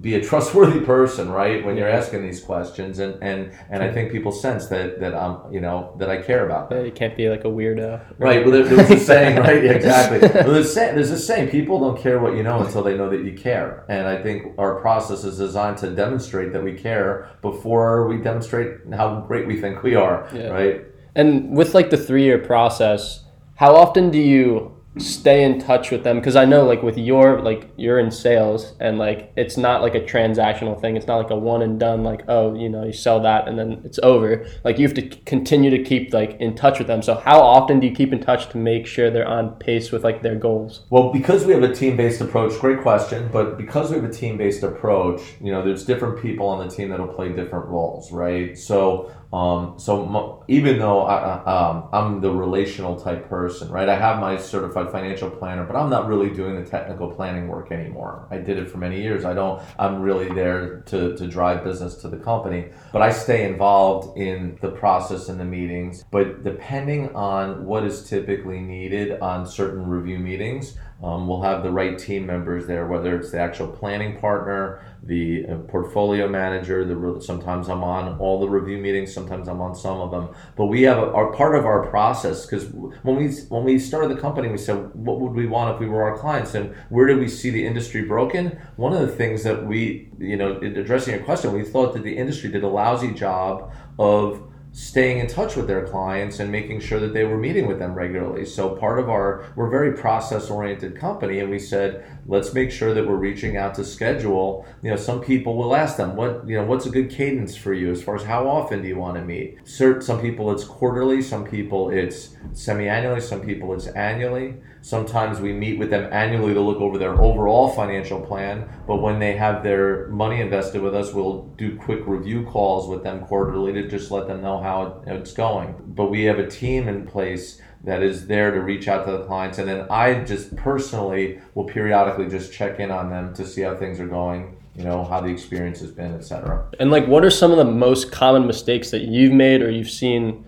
be 0.00 0.14
a 0.14 0.22
trustworthy 0.22 0.80
person, 0.80 1.30
right? 1.30 1.64
When 1.64 1.76
you're 1.76 1.88
asking 1.88 2.22
these 2.22 2.42
questions, 2.42 2.98
and 2.98 3.22
and 3.22 3.52
and 3.70 3.82
I 3.82 3.92
think 3.92 4.12
people 4.12 4.32
sense 4.32 4.66
that 4.66 5.00
that 5.00 5.14
I'm, 5.14 5.52
you 5.52 5.60
know, 5.60 5.94
that 5.98 6.10
I 6.10 6.18
care 6.18 6.44
about 6.44 6.68
them. 6.68 6.84
You 6.84 6.92
can't 6.92 7.16
be 7.16 7.28
like 7.28 7.44
a 7.44 7.48
weirdo, 7.48 8.02
right? 8.18 8.44
Well, 8.44 8.52
there's 8.52 8.90
a 8.90 8.98
saying, 8.98 9.36
right? 9.40 9.64
exactly. 9.64 10.28
Well, 10.46 10.54
there's, 10.54 10.74
there's 10.74 11.10
a 11.10 11.18
saying: 11.18 11.50
people 11.50 11.80
don't 11.80 11.98
care 11.98 12.18
what 12.18 12.36
you 12.36 12.42
know 12.42 12.60
until 12.60 12.82
they 12.82 12.96
know 12.96 13.08
that 13.10 13.24
you 13.24 13.32
care. 13.32 13.84
And 13.88 14.06
I 14.06 14.22
think 14.22 14.58
our 14.58 14.80
process 14.80 15.24
is 15.24 15.38
designed 15.38 15.78
to 15.78 15.90
demonstrate 15.90 16.52
that 16.52 16.62
we 16.62 16.74
care 16.74 17.30
before 17.42 18.06
we 18.08 18.18
demonstrate 18.18 18.80
how 18.94 19.20
great 19.20 19.46
we 19.46 19.60
think 19.60 19.82
we 19.82 19.94
are, 19.94 20.28
yeah. 20.34 20.48
right? 20.48 20.84
And 21.14 21.56
with 21.56 21.74
like 21.74 21.90
the 21.90 21.96
three 21.96 22.24
year 22.24 22.38
process, 22.38 23.24
how 23.54 23.74
often 23.74 24.10
do 24.10 24.18
you 24.18 24.75
stay 24.98 25.44
in 25.44 25.60
touch 25.60 25.90
with 25.90 26.04
them 26.04 26.18
because 26.18 26.36
I 26.36 26.44
know 26.44 26.64
like 26.64 26.82
with 26.82 26.96
your 26.96 27.40
like 27.42 27.68
you're 27.76 27.98
in 27.98 28.10
sales 28.10 28.72
and 28.80 28.98
like 28.98 29.32
it's 29.36 29.56
not 29.56 29.82
like 29.82 29.94
a 29.94 30.00
transactional 30.00 30.80
thing. 30.80 30.96
It's 30.96 31.06
not 31.06 31.18
like 31.18 31.30
a 31.30 31.36
one 31.36 31.62
and 31.62 31.78
done 31.78 32.02
like 32.02 32.22
oh 32.28 32.54
you 32.54 32.68
know 32.68 32.84
you 32.84 32.92
sell 32.92 33.20
that 33.20 33.46
and 33.46 33.58
then 33.58 33.82
it's 33.84 33.98
over. 34.02 34.46
Like 34.64 34.78
you 34.78 34.86
have 34.86 34.94
to 34.94 35.08
continue 35.08 35.70
to 35.70 35.82
keep 35.82 36.12
like 36.14 36.36
in 36.40 36.54
touch 36.54 36.78
with 36.78 36.88
them. 36.88 37.02
So 37.02 37.14
how 37.14 37.40
often 37.40 37.80
do 37.80 37.86
you 37.86 37.94
keep 37.94 38.12
in 38.12 38.20
touch 38.20 38.48
to 38.50 38.58
make 38.58 38.86
sure 38.86 39.10
they're 39.10 39.28
on 39.28 39.50
pace 39.56 39.92
with 39.92 40.02
like 40.02 40.22
their 40.22 40.36
goals? 40.36 40.86
Well, 40.90 41.12
because 41.12 41.44
we 41.44 41.52
have 41.52 41.62
a 41.62 41.74
team 41.74 41.96
based 41.96 42.20
approach, 42.20 42.58
great 42.60 42.80
question. 42.80 43.28
But 43.32 43.58
because 43.58 43.90
we 43.90 43.96
have 43.96 44.04
a 44.04 44.12
team 44.12 44.38
based 44.38 44.62
approach, 44.62 45.20
you 45.40 45.52
know, 45.52 45.62
there's 45.62 45.84
different 45.84 46.22
people 46.22 46.46
on 46.48 46.66
the 46.66 46.74
team 46.74 46.88
that'll 46.88 47.08
play 47.08 47.28
different 47.28 47.66
roles, 47.66 48.10
right? 48.12 48.56
So 48.56 49.12
um, 49.32 49.78
so 49.78 50.44
even 50.48 50.78
though 50.78 51.02
I, 51.02 51.42
um, 51.44 51.88
I'm 51.92 52.20
the 52.20 52.30
relational 52.30 52.98
type 52.98 53.28
person, 53.28 53.68
right? 53.70 53.88
I 53.88 53.96
have 53.96 54.20
my 54.20 54.36
certified 54.36 54.92
financial 54.92 55.30
planner, 55.30 55.64
but 55.64 55.76
I'm 55.76 55.90
not 55.90 56.06
really 56.06 56.30
doing 56.30 56.62
the 56.62 56.68
technical 56.68 57.10
planning 57.10 57.48
work 57.48 57.72
anymore. 57.72 58.28
I 58.30 58.38
did 58.38 58.58
it 58.58 58.70
for 58.70 58.78
many 58.78 59.02
years. 59.02 59.24
I 59.24 59.34
don't. 59.34 59.60
I'm 59.78 60.00
really 60.00 60.32
there 60.32 60.82
to 60.86 61.16
to 61.16 61.26
drive 61.26 61.64
business 61.64 61.96
to 61.96 62.08
the 62.08 62.18
company, 62.18 62.68
but 62.92 63.02
I 63.02 63.10
stay 63.10 63.44
involved 63.44 64.16
in 64.16 64.58
the 64.60 64.70
process 64.70 65.28
and 65.28 65.40
the 65.40 65.44
meetings. 65.44 66.04
But 66.10 66.44
depending 66.44 67.14
on 67.14 67.64
what 67.64 67.84
is 67.84 68.08
typically 68.08 68.60
needed 68.60 69.20
on 69.20 69.46
certain 69.46 69.86
review 69.86 70.18
meetings, 70.18 70.76
um, 71.02 71.28
we'll 71.28 71.42
have 71.42 71.62
the 71.62 71.70
right 71.70 71.98
team 71.98 72.24
members 72.24 72.66
there, 72.66 72.86
whether 72.86 73.16
it's 73.16 73.30
the 73.30 73.38
actual 73.38 73.68
planning 73.68 74.18
partner, 74.18 74.82
the 75.02 75.44
uh, 75.46 75.56
portfolio 75.68 76.26
manager. 76.26 76.86
The 76.86 77.20
sometimes 77.20 77.68
I'm 77.68 77.84
on 77.84 78.18
all 78.18 78.40
the 78.40 78.48
review 78.48 78.78
meetings, 78.78 79.12
sometimes 79.12 79.46
I'm 79.46 79.60
on 79.60 79.74
some 79.74 80.00
of 80.00 80.10
them. 80.10 80.34
But 80.56 80.66
we 80.66 80.82
have 80.82 80.96
a, 80.96 81.12
our 81.12 81.32
part 81.32 81.54
of 81.54 81.66
our 81.66 81.86
process 81.86 82.46
because 82.46 82.64
when 83.02 83.16
we 83.16 83.28
when 83.50 83.64
we 83.64 83.78
started 83.78 84.16
the 84.16 84.20
company, 84.20 84.48
we 84.48 84.56
said, 84.56 84.94
what 84.94 85.20
would 85.20 85.32
we 85.32 85.46
want 85.46 85.74
if 85.74 85.80
we 85.80 85.86
were 85.86 86.02
our 86.02 86.16
clients, 86.16 86.54
and 86.54 86.74
where 86.88 87.06
did 87.06 87.18
we 87.18 87.28
see 87.28 87.50
the 87.50 87.66
industry 87.66 88.02
broken? 88.02 88.58
One 88.76 88.94
of 88.94 89.00
the 89.00 89.14
things 89.14 89.42
that 89.42 89.66
we, 89.66 90.08
you 90.18 90.36
know, 90.36 90.56
addressing 90.56 91.14
your 91.14 91.24
question, 91.24 91.52
we 91.52 91.62
thought 91.62 91.92
that 91.92 92.04
the 92.04 92.16
industry 92.16 92.50
did 92.50 92.64
a 92.64 92.68
lousy 92.68 93.12
job 93.12 93.70
of 93.98 94.42
staying 94.76 95.20
in 95.20 95.26
touch 95.26 95.56
with 95.56 95.66
their 95.66 95.86
clients 95.86 96.38
and 96.38 96.52
making 96.52 96.78
sure 96.78 97.00
that 97.00 97.14
they 97.14 97.24
were 97.24 97.38
meeting 97.38 97.66
with 97.66 97.78
them 97.78 97.94
regularly. 97.94 98.44
So 98.44 98.76
part 98.76 98.98
of 98.98 99.08
our 99.08 99.50
we're 99.56 99.68
a 99.68 99.70
very 99.70 99.94
process 99.94 100.50
oriented 100.50 100.98
company 100.98 101.38
and 101.38 101.48
we 101.48 101.58
said 101.58 102.04
let's 102.26 102.52
make 102.52 102.70
sure 102.70 102.92
that 102.92 103.08
we're 103.08 103.16
reaching 103.16 103.56
out 103.56 103.74
to 103.76 103.84
schedule. 103.84 104.66
You 104.82 104.90
know, 104.90 104.96
some 104.96 105.22
people 105.22 105.56
will 105.56 105.74
ask 105.74 105.96
them 105.96 106.14
what, 106.14 106.46
you 106.46 106.58
know, 106.58 106.64
what's 106.64 106.84
a 106.84 106.90
good 106.90 107.08
cadence 107.08 107.56
for 107.56 107.72
you 107.72 107.90
as 107.90 108.02
far 108.02 108.16
as 108.16 108.24
how 108.24 108.46
often 108.46 108.82
do 108.82 108.88
you 108.88 108.96
want 108.96 109.16
to 109.16 109.24
meet? 109.24 109.66
Certain 109.66 110.02
some 110.02 110.20
people 110.20 110.52
it's 110.52 110.64
quarterly, 110.64 111.22
some 111.22 111.46
people 111.46 111.88
it's 111.88 112.36
semi-annually, 112.52 113.22
some 113.22 113.40
people 113.40 113.72
it's 113.72 113.86
annually. 113.86 114.56
Sometimes 114.86 115.40
we 115.40 115.52
meet 115.52 115.80
with 115.80 115.90
them 115.90 116.08
annually 116.12 116.54
to 116.54 116.60
look 116.60 116.80
over 116.80 116.96
their 116.96 117.20
overall 117.20 117.70
financial 117.70 118.20
plan, 118.20 118.68
but 118.86 118.98
when 118.98 119.18
they 119.18 119.36
have 119.36 119.64
their 119.64 120.06
money 120.10 120.40
invested 120.40 120.80
with 120.80 120.94
us, 120.94 121.12
we'll 121.12 121.42
do 121.56 121.76
quick 121.76 122.06
review 122.06 122.44
calls 122.44 122.88
with 122.88 123.02
them 123.02 123.24
quarterly 123.24 123.72
to 123.72 123.88
just 123.88 124.12
let 124.12 124.28
them 124.28 124.42
know 124.42 124.62
how 124.62 125.02
it's 125.08 125.32
going. 125.32 125.74
But 125.88 126.12
we 126.12 126.22
have 126.26 126.38
a 126.38 126.48
team 126.48 126.86
in 126.86 127.04
place 127.04 127.60
that 127.82 128.00
is 128.00 128.28
there 128.28 128.52
to 128.52 128.60
reach 128.60 128.86
out 128.86 129.04
to 129.06 129.10
the 129.10 129.24
clients, 129.24 129.58
and 129.58 129.68
then 129.68 129.88
I 129.90 130.22
just 130.22 130.54
personally 130.54 131.40
will 131.56 131.64
periodically 131.64 132.28
just 132.28 132.52
check 132.52 132.78
in 132.78 132.92
on 132.92 133.10
them 133.10 133.34
to 133.34 133.44
see 133.44 133.62
how 133.62 133.74
things 133.74 133.98
are 133.98 134.06
going 134.06 134.56
you 134.76 134.84
know 134.84 135.02
how 135.04 135.22
the 135.22 135.28
experience 135.28 135.80
has 135.80 135.90
been 135.90 136.12
etc 136.12 136.68
and 136.78 136.90
like 136.90 137.06
what 137.06 137.24
are 137.24 137.30
some 137.30 137.50
of 137.50 137.56
the 137.56 137.64
most 137.64 138.12
common 138.12 138.46
mistakes 138.46 138.90
that 138.90 139.04
you've 139.04 139.32
made 139.32 139.62
or 139.62 139.70
you've 139.70 139.88
seen 139.88 140.44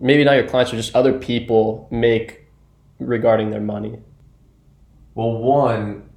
maybe 0.00 0.24
not 0.24 0.32
your 0.32 0.46
clients, 0.46 0.70
but 0.70 0.76
just 0.76 0.94
other 0.94 1.12
people 1.12 1.88
make 1.90 2.39
regarding 3.00 3.50
their 3.50 3.60
money? 3.60 3.98
Well, 5.14 5.32
one, 5.32 6.08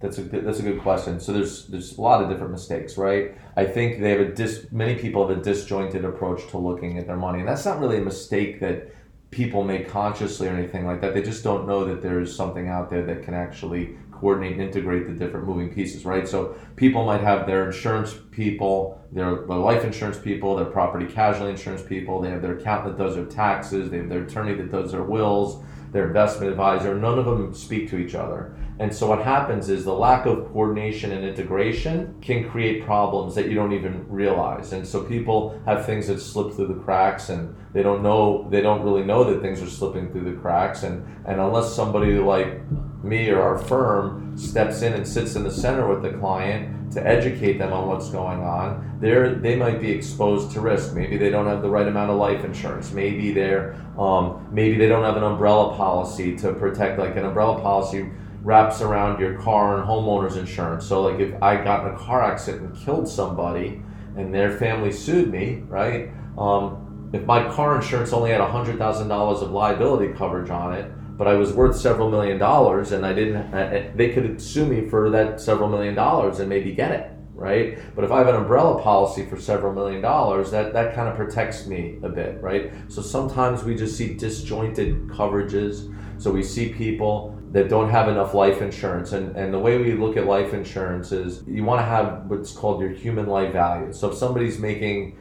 that's 0.00 0.18
a 0.18 0.22
good, 0.22 0.44
that's 0.44 0.58
a 0.58 0.62
good 0.62 0.80
question. 0.80 1.20
So 1.20 1.32
there's 1.32 1.66
there's 1.66 1.96
a 1.96 2.00
lot 2.00 2.22
of 2.22 2.28
different 2.28 2.52
mistakes, 2.52 2.96
right? 2.96 3.36
I 3.56 3.64
think 3.64 4.00
they 4.00 4.10
have 4.10 4.20
a 4.20 4.32
dis, 4.32 4.66
many 4.70 4.94
people 4.96 5.26
have 5.26 5.36
a 5.36 5.40
disjointed 5.42 6.04
approach 6.04 6.48
to 6.50 6.58
looking 6.58 6.98
at 6.98 7.06
their 7.06 7.16
money, 7.16 7.40
and 7.40 7.48
that's 7.48 7.64
not 7.64 7.80
really 7.80 7.98
a 7.98 8.02
mistake 8.02 8.60
that 8.60 8.92
people 9.30 9.62
make 9.62 9.88
consciously 9.88 10.48
or 10.48 10.52
anything 10.52 10.86
like 10.86 11.00
that. 11.00 11.14
They 11.14 11.22
just 11.22 11.44
don't 11.44 11.66
know 11.66 11.84
that 11.84 12.00
there's 12.00 12.34
something 12.34 12.68
out 12.68 12.90
there 12.90 13.04
that 13.04 13.22
can 13.22 13.34
actually 13.34 13.96
coordinate 14.10 14.52
and 14.52 14.62
integrate 14.62 15.06
the 15.06 15.12
different 15.12 15.46
moving 15.46 15.72
pieces, 15.72 16.04
right? 16.04 16.26
So 16.26 16.56
people 16.76 17.04
might 17.04 17.20
have 17.20 17.46
their 17.46 17.66
insurance 17.66 18.14
people, 18.30 19.00
their, 19.12 19.46
their 19.46 19.56
life 19.56 19.84
insurance 19.84 20.18
people, 20.18 20.56
their 20.56 20.66
property 20.66 21.06
casualty 21.06 21.52
insurance 21.52 21.82
people, 21.82 22.20
they 22.20 22.30
have 22.30 22.42
their 22.42 22.58
accountant 22.58 22.96
that 22.96 23.04
does 23.04 23.14
their 23.14 23.26
taxes, 23.26 23.90
they 23.90 23.98
have 23.98 24.08
their 24.08 24.24
attorney 24.24 24.54
that 24.54 24.72
does 24.72 24.92
their 24.92 25.04
wills, 25.04 25.62
their 25.92 26.06
investment 26.06 26.50
advisor, 26.50 26.94
none 26.94 27.18
of 27.18 27.24
them 27.24 27.54
speak 27.54 27.88
to 27.90 27.98
each 27.98 28.14
other. 28.14 28.54
And 28.80 28.94
so 28.94 29.08
what 29.08 29.22
happens 29.22 29.68
is 29.68 29.84
the 29.84 29.92
lack 29.92 30.24
of 30.26 30.52
coordination 30.52 31.10
and 31.10 31.24
integration 31.24 32.16
can 32.20 32.48
create 32.48 32.84
problems 32.84 33.34
that 33.34 33.48
you 33.48 33.54
don't 33.54 33.72
even 33.72 34.08
realize. 34.08 34.72
And 34.72 34.86
so 34.86 35.02
people 35.02 35.60
have 35.64 35.84
things 35.84 36.06
that 36.06 36.20
slip 36.20 36.54
through 36.54 36.68
the 36.68 36.80
cracks 36.84 37.28
and 37.28 37.56
they 37.72 37.82
don't 37.82 38.02
know 38.02 38.48
they 38.50 38.60
don't 38.60 38.82
really 38.82 39.04
know 39.04 39.24
that 39.24 39.42
things 39.42 39.60
are 39.60 39.68
slipping 39.68 40.10
through 40.10 40.24
the 40.24 40.40
cracks 40.40 40.84
and 40.84 41.04
and 41.26 41.40
unless 41.40 41.74
somebody 41.74 42.14
like 42.14 42.60
me 43.02 43.28
or 43.30 43.42
our 43.42 43.58
firm 43.58 44.36
steps 44.38 44.82
in 44.82 44.94
and 44.94 45.06
sits 45.06 45.34
in 45.36 45.44
the 45.44 45.50
center 45.50 45.86
with 45.86 46.02
the 46.02 46.10
client 46.18 46.74
to 46.92 47.06
educate 47.06 47.58
them 47.58 47.72
on 47.72 47.88
what's 47.88 48.10
going 48.10 48.40
on, 48.40 48.98
they're, 49.00 49.34
they 49.34 49.56
might 49.56 49.80
be 49.80 49.90
exposed 49.90 50.50
to 50.52 50.60
risk. 50.60 50.94
Maybe 50.94 51.16
they 51.16 51.30
don't 51.30 51.46
have 51.46 51.62
the 51.62 51.68
right 51.68 51.86
amount 51.86 52.10
of 52.10 52.16
life 52.16 52.44
insurance. 52.44 52.92
Maybe 52.92 53.32
they're 53.32 53.74
um, 53.98 54.48
maybe 54.50 54.76
they 54.76 54.88
don't 54.88 55.04
have 55.04 55.16
an 55.16 55.24
umbrella 55.24 55.76
policy 55.76 56.36
to 56.36 56.52
protect. 56.52 56.98
Like 56.98 57.16
an 57.16 57.24
umbrella 57.24 57.60
policy 57.60 58.10
wraps 58.42 58.80
around 58.80 59.20
your 59.20 59.40
car 59.40 59.78
and 59.78 59.88
homeowners 59.88 60.36
insurance. 60.36 60.86
So 60.86 61.02
like 61.02 61.20
if 61.20 61.40
I 61.42 61.62
got 61.62 61.86
in 61.86 61.94
a 61.94 61.98
car 61.98 62.22
accident 62.22 62.62
and 62.62 62.76
killed 62.76 63.08
somebody, 63.08 63.82
and 64.16 64.34
their 64.34 64.56
family 64.58 64.92
sued 64.92 65.30
me, 65.30 65.62
right? 65.68 66.10
Um, 66.36 67.10
if 67.12 67.24
my 67.24 67.48
car 67.52 67.76
insurance 67.76 68.12
only 68.12 68.30
had 68.30 68.40
hundred 68.40 68.78
thousand 68.78 69.08
dollars 69.08 69.42
of 69.42 69.50
liability 69.50 70.12
coverage 70.14 70.50
on 70.50 70.74
it, 70.74 70.90
but 71.18 71.26
I 71.26 71.34
was 71.34 71.52
worth 71.52 71.76
several 71.76 72.10
million 72.10 72.38
dollars, 72.38 72.92
and 72.92 73.04
I 73.04 73.12
didn't. 73.12 73.52
Uh, 73.52 73.56
uh, 73.58 73.90
they 73.96 74.10
could 74.10 74.40
sue 74.40 74.64
me 74.64 74.88
for 74.88 75.10
that 75.10 75.40
several 75.40 75.68
million 75.68 75.96
dollars 75.96 76.38
and 76.38 76.48
maybe 76.48 76.72
get 76.72 76.92
it, 76.92 77.10
right? 77.34 77.78
But 77.96 78.04
if 78.04 78.12
I 78.12 78.18
have 78.18 78.28
an 78.28 78.36
umbrella 78.36 78.80
policy 78.80 79.26
for 79.26 79.38
several 79.38 79.74
million 79.74 80.00
dollars, 80.00 80.52
that 80.52 80.72
that 80.72 80.94
kind 80.94 81.08
of 81.08 81.16
protects 81.16 81.66
me 81.66 81.98
a 82.04 82.08
bit, 82.08 82.40
right? 82.40 82.72
So 82.86 83.02
sometimes 83.02 83.64
we 83.64 83.74
just 83.74 83.96
see 83.96 84.14
disjointed 84.14 85.08
coverages. 85.08 85.92
So 86.22 86.30
we 86.30 86.42
see 86.42 86.72
people 86.72 87.38
that 87.52 87.68
don't 87.68 87.88
have 87.90 88.08
enough 88.08 88.34
life 88.34 88.60
insurance. 88.60 89.12
And, 89.12 89.34
and 89.36 89.52
the 89.52 89.58
way 89.58 89.78
we 89.78 89.94
look 89.94 90.16
at 90.16 90.26
life 90.26 90.52
insurance 90.52 91.12
is 91.12 91.42
you 91.46 91.64
want 91.64 91.80
to 91.80 91.84
have 91.84 92.26
what's 92.26 92.52
called 92.52 92.80
your 92.80 92.90
human 92.90 93.26
life 93.26 93.52
value. 93.52 93.92
So 93.92 94.10
if 94.10 94.18
somebody's 94.18 94.58
making 94.58 95.16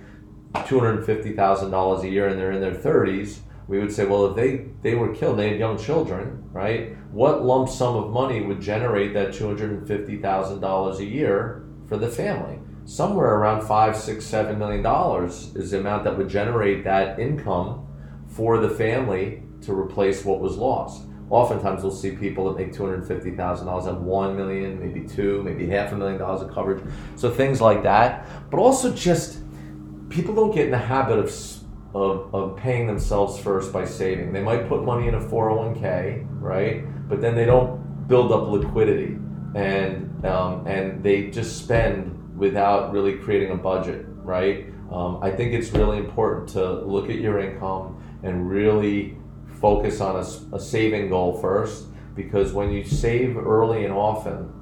$250,000 0.54 2.04
a 2.04 2.10
year 2.10 2.28
and 2.28 2.40
they're 2.40 2.52
in 2.52 2.62
their 2.62 2.74
30s, 2.74 3.40
we 3.68 3.80
would 3.80 3.92
say, 3.92 4.06
well, 4.06 4.28
if 4.28 4.36
they, 4.36 4.66
they 4.82 4.96
were 4.96 5.14
killed, 5.14 5.38
they 5.38 5.50
had 5.50 5.60
young 5.60 5.78
children, 5.78 6.44
right? 6.52 6.96
What 7.12 7.44
lump 7.44 7.70
sum 7.70 7.96
of 7.96 8.12
money 8.12 8.42
would 8.42 8.62
generate 8.62 9.14
that 9.14 9.30
$250,000 9.30 11.00
a 11.00 11.06
year 11.06 11.66
for 11.88 11.98
the 11.98 12.08
family? 12.08 12.60
Somewhere 12.86 13.36
around 13.36 13.68
five, 13.68 13.98
six, 13.98 14.26
seven 14.26 14.58
million 14.58 14.82
dollars 14.82 15.54
is 15.56 15.72
the 15.72 15.80
amount 15.80 16.06
that 16.06 16.18
would 16.18 16.30
generate 16.30 16.86
that 16.86 17.20
income 17.20 17.86
for 18.30 18.60
the 18.60 18.70
family 18.70 19.44
to 19.64 19.74
replace 19.74 20.24
what 20.24 20.40
was 20.40 20.56
lost. 20.56 21.04
Oftentimes, 21.30 21.84
we'll 21.84 21.92
see 21.92 22.12
people 22.12 22.46
that 22.46 22.58
make 22.58 22.72
two 22.72 22.86
hundred 22.86 23.06
fifty 23.06 23.32
thousand 23.32 23.68
dollars 23.68 23.84
have 23.86 23.98
one 23.98 24.38
million, 24.38 24.80
maybe 24.80 25.06
two, 25.06 25.44
maybe 25.44 25.68
half 25.68 25.92
a 25.92 25.98
million 25.98 26.18
dollars 26.18 26.42
of 26.42 26.54
coverage. 26.54 26.82
So 27.18 27.30
things 27.30 27.60
like 27.60 27.84
that, 27.84 28.26
but 28.50 28.60
also 28.60 28.94
just 28.94 29.40
people 30.08 30.34
don't 30.34 30.56
get 30.56 30.66
in 30.66 30.72
the 30.72 30.78
habit 30.78 31.20
of 31.20 31.30
of, 31.98 32.34
of 32.34 32.58
paying 32.58 32.88
themselves 32.88 33.40
first 33.40 33.74
by 33.74 33.86
saving. 33.86 34.32
They 34.32 34.42
might 34.42 34.68
put 34.68 34.84
money 34.84 35.08
in 35.08 35.16
a 35.16 35.20
401k, 35.20 36.28
right? 36.40 36.84
But 37.10 37.22
then 37.22 37.36
they 37.36 37.46
don't 37.46 38.08
build 38.08 38.32
up 38.32 38.48
liquidity 38.48 39.18
and, 39.56 40.26
um, 40.26 40.68
and 40.68 41.04
they 41.04 41.30
just 41.32 41.58
spend 41.58 42.38
without 42.38 42.92
really 42.92 43.18
creating 43.18 43.52
a 43.52 43.56
budget, 43.58 44.06
right? 44.24 44.68
Um, 44.92 45.20
I 45.22 45.32
think 45.32 45.54
it's 45.54 45.72
really 45.72 45.98
important 45.98 46.50
to 46.50 46.82
look 46.82 47.10
at 47.10 47.16
your 47.16 47.40
income 47.40 48.02
and 48.24 48.50
really 48.50 49.18
focus 49.60 50.00
on 50.00 50.18
a, 50.18 50.56
a 50.56 50.60
saving 50.60 51.10
goal 51.10 51.42
first 51.42 51.88
because 52.16 52.54
when 52.54 52.72
you 52.72 52.84
save 52.84 53.38
early 53.38 53.86
and 53.86 53.94
often, 53.94 54.54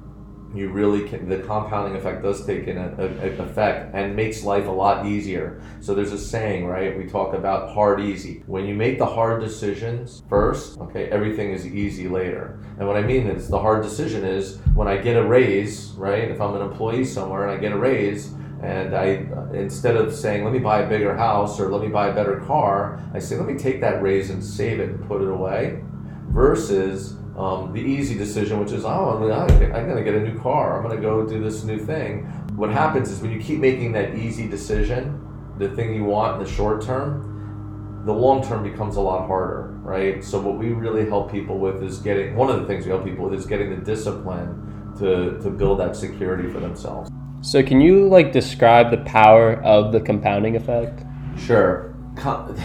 you 0.56 0.70
really 0.70 1.08
can 1.08 1.28
the 1.28 1.38
compounding 1.38 1.96
effect 1.96 2.22
does 2.22 2.44
take 2.46 2.66
an 2.66 2.78
effect 2.78 3.94
and 3.94 4.16
makes 4.16 4.44
life 4.44 4.66
a 4.66 4.70
lot 4.70 5.06
easier. 5.06 5.60
So 5.80 5.94
there's 5.94 6.12
a 6.12 6.18
saying 6.18 6.66
right? 6.66 6.96
We 6.96 7.06
talk 7.06 7.34
about 7.34 7.70
hard 7.70 8.00
easy. 8.00 8.42
When 8.46 8.66
you 8.66 8.74
make 8.74 8.98
the 8.98 9.06
hard 9.06 9.42
decisions 9.42 10.22
first 10.28 10.78
okay 10.78 11.08
everything 11.10 11.52
is 11.52 11.66
easy 11.66 12.08
later. 12.08 12.58
And 12.78 12.86
what 12.86 12.96
i 12.96 13.02
mean 13.02 13.26
is 13.26 13.48
the 13.48 13.58
hard 13.58 13.82
decision 13.82 14.24
is 14.24 14.58
when 14.74 14.88
i 14.88 14.96
get 14.96 15.16
a 15.16 15.24
raise 15.24 15.92
right? 15.92 16.30
If 16.30 16.40
i'm 16.40 16.54
an 16.54 16.62
employee 16.62 17.04
somewhere 17.04 17.48
and 17.48 17.56
i 17.56 17.60
get 17.60 17.72
a 17.72 17.78
raise 17.78 18.34
and 18.62 18.96
I, 18.96 19.26
instead 19.52 19.96
of 19.96 20.14
saying, 20.14 20.42
let 20.42 20.52
me 20.52 20.58
buy 20.58 20.80
a 20.80 20.88
bigger 20.88 21.14
house 21.14 21.60
or 21.60 21.70
let 21.70 21.82
me 21.82 21.88
buy 21.88 22.08
a 22.08 22.14
better 22.14 22.40
car, 22.40 23.02
I 23.12 23.18
say, 23.18 23.36
let 23.36 23.46
me 23.46 23.54
take 23.54 23.80
that 23.82 24.02
raise 24.02 24.30
and 24.30 24.42
save 24.42 24.80
it 24.80 24.88
and 24.88 25.06
put 25.06 25.20
it 25.20 25.28
away. 25.28 25.82
Versus 26.28 27.16
um, 27.36 27.72
the 27.72 27.80
easy 27.80 28.16
decision, 28.16 28.58
which 28.58 28.72
is, 28.72 28.84
oh, 28.84 28.88
I'm, 28.88 29.74
I'm 29.74 29.86
going 29.88 29.96
to 29.96 30.04
get 30.04 30.14
a 30.14 30.20
new 30.20 30.38
car. 30.40 30.76
I'm 30.76 30.82
going 30.82 30.96
to 30.96 31.02
go 31.02 31.26
do 31.26 31.42
this 31.42 31.64
new 31.64 31.78
thing. 31.78 32.24
What 32.56 32.70
happens 32.70 33.10
is 33.10 33.20
when 33.20 33.30
you 33.30 33.40
keep 33.40 33.58
making 33.58 33.92
that 33.92 34.14
easy 34.14 34.48
decision, 34.48 35.22
the 35.58 35.68
thing 35.70 35.94
you 35.94 36.04
want 36.04 36.38
in 36.38 36.44
the 36.44 36.50
short 36.50 36.82
term, 36.82 38.02
the 38.06 38.12
long 38.12 38.42
term 38.42 38.62
becomes 38.62 38.96
a 38.96 39.00
lot 39.00 39.26
harder, 39.26 39.78
right? 39.82 40.24
So 40.24 40.40
what 40.40 40.56
we 40.56 40.68
really 40.68 41.06
help 41.06 41.30
people 41.30 41.58
with 41.58 41.82
is 41.82 41.98
getting 41.98 42.36
one 42.36 42.48
of 42.48 42.60
the 42.60 42.66
things 42.66 42.84
we 42.84 42.90
help 42.90 43.04
people 43.04 43.28
with 43.28 43.38
is 43.38 43.46
getting 43.46 43.70
the 43.70 43.84
discipline 43.84 44.94
to, 44.98 45.38
to 45.42 45.50
build 45.50 45.80
that 45.80 45.94
security 45.94 46.50
for 46.50 46.60
themselves. 46.60 47.10
So 47.42 47.62
can 47.62 47.80
you 47.80 48.08
like 48.08 48.32
describe 48.32 48.90
the 48.90 48.98
power 48.98 49.62
of 49.62 49.92
the 49.92 50.00
compounding 50.00 50.56
effect? 50.56 51.04
Sure. 51.38 51.94
Com- 52.16 52.56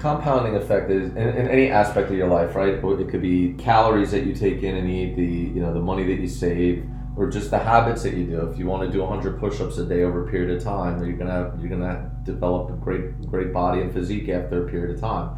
compounding 0.00 0.56
effect 0.56 0.90
is 0.90 1.10
in, 1.10 1.16
in, 1.16 1.48
any 1.48 1.70
aspect 1.70 2.10
of 2.10 2.16
your 2.16 2.28
life, 2.28 2.54
right? 2.54 2.74
It 2.74 3.08
could 3.08 3.22
be 3.22 3.54
calories 3.54 4.10
that 4.12 4.24
you 4.24 4.34
take 4.34 4.62
in 4.62 4.76
and 4.76 4.88
eat, 4.88 5.16
the 5.16 5.24
you 5.24 5.60
know 5.60 5.72
the 5.72 5.80
money 5.80 6.04
that 6.04 6.20
you 6.20 6.28
save, 6.28 6.84
or 7.16 7.28
just 7.28 7.50
the 7.50 7.58
habits 7.58 8.02
that 8.04 8.14
you 8.14 8.24
do. 8.24 8.40
If 8.48 8.58
you 8.58 8.66
want 8.66 8.84
to 8.84 8.92
do 8.92 9.02
100 9.02 9.38
push-ups 9.40 9.78
a 9.78 9.84
day 9.84 10.02
over 10.02 10.26
a 10.26 10.30
period 10.30 10.56
of 10.56 10.62
time, 10.62 11.04
you're 11.04 11.16
gonna 11.16 11.56
you're 11.60 11.68
gonna 11.70 12.10
develop 12.24 12.70
a 12.70 12.74
great 12.74 13.20
great 13.28 13.52
body 13.52 13.80
and 13.80 13.92
physique 13.92 14.28
after 14.28 14.66
a 14.66 14.70
period 14.70 14.94
of 14.94 15.00
time. 15.00 15.36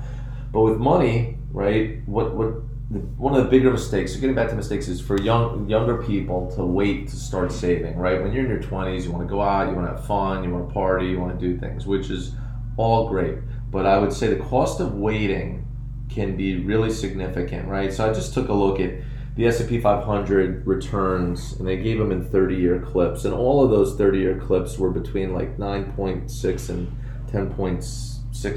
But 0.52 0.62
with 0.62 0.78
money, 0.78 1.38
right? 1.52 2.06
What 2.06 2.34
what 2.34 2.54
one 2.90 3.36
of 3.36 3.44
the 3.44 3.48
bigger 3.48 3.70
mistakes, 3.70 4.14
so 4.14 4.20
getting 4.20 4.34
back 4.34 4.48
to 4.48 4.56
mistakes, 4.56 4.88
is 4.88 5.00
for 5.00 5.20
young 5.20 5.68
younger 5.68 6.02
people 6.02 6.50
to 6.56 6.64
wait 6.64 7.08
to 7.08 7.16
start 7.16 7.52
saving. 7.52 7.96
Right 7.96 8.20
when 8.20 8.32
you're 8.32 8.44
in 8.44 8.50
your 8.50 8.60
20s, 8.60 9.04
you 9.04 9.12
want 9.12 9.26
to 9.26 9.30
go 9.30 9.40
out, 9.40 9.68
you 9.68 9.76
want 9.76 9.88
to 9.88 9.94
have 9.94 10.06
fun, 10.06 10.42
you 10.42 10.50
want 10.50 10.68
to 10.68 10.74
party, 10.74 11.06
you 11.06 11.20
want 11.20 11.38
to 11.38 11.38
do 11.38 11.56
things, 11.58 11.86
which 11.86 12.10
is 12.10 12.34
all 12.76 13.08
great. 13.08 13.36
But 13.70 13.86
I 13.86 13.98
would 13.98 14.12
say 14.12 14.26
the 14.28 14.44
cost 14.44 14.80
of 14.80 14.94
waiting 14.94 15.66
can 16.08 16.36
be 16.36 16.58
really 16.58 16.90
significant, 16.90 17.68
right? 17.68 17.92
So 17.92 18.08
I 18.08 18.12
just 18.12 18.34
took 18.34 18.48
a 18.48 18.52
look 18.52 18.80
at 18.80 18.94
the 19.36 19.46
S&P 19.46 19.80
500 19.80 20.66
returns, 20.66 21.52
and 21.52 21.66
they 21.66 21.76
gave 21.76 21.98
them 21.98 22.10
in 22.10 22.24
30-year 22.24 22.80
clips, 22.80 23.24
and 23.24 23.32
all 23.32 23.64
of 23.64 23.70
those 23.70 23.96
30-year 23.96 24.40
clips 24.40 24.76
were 24.76 24.90
between 24.90 25.32
like 25.32 25.56
9.6 25.56 26.68
and 26.68 26.92
10.6 27.28 28.10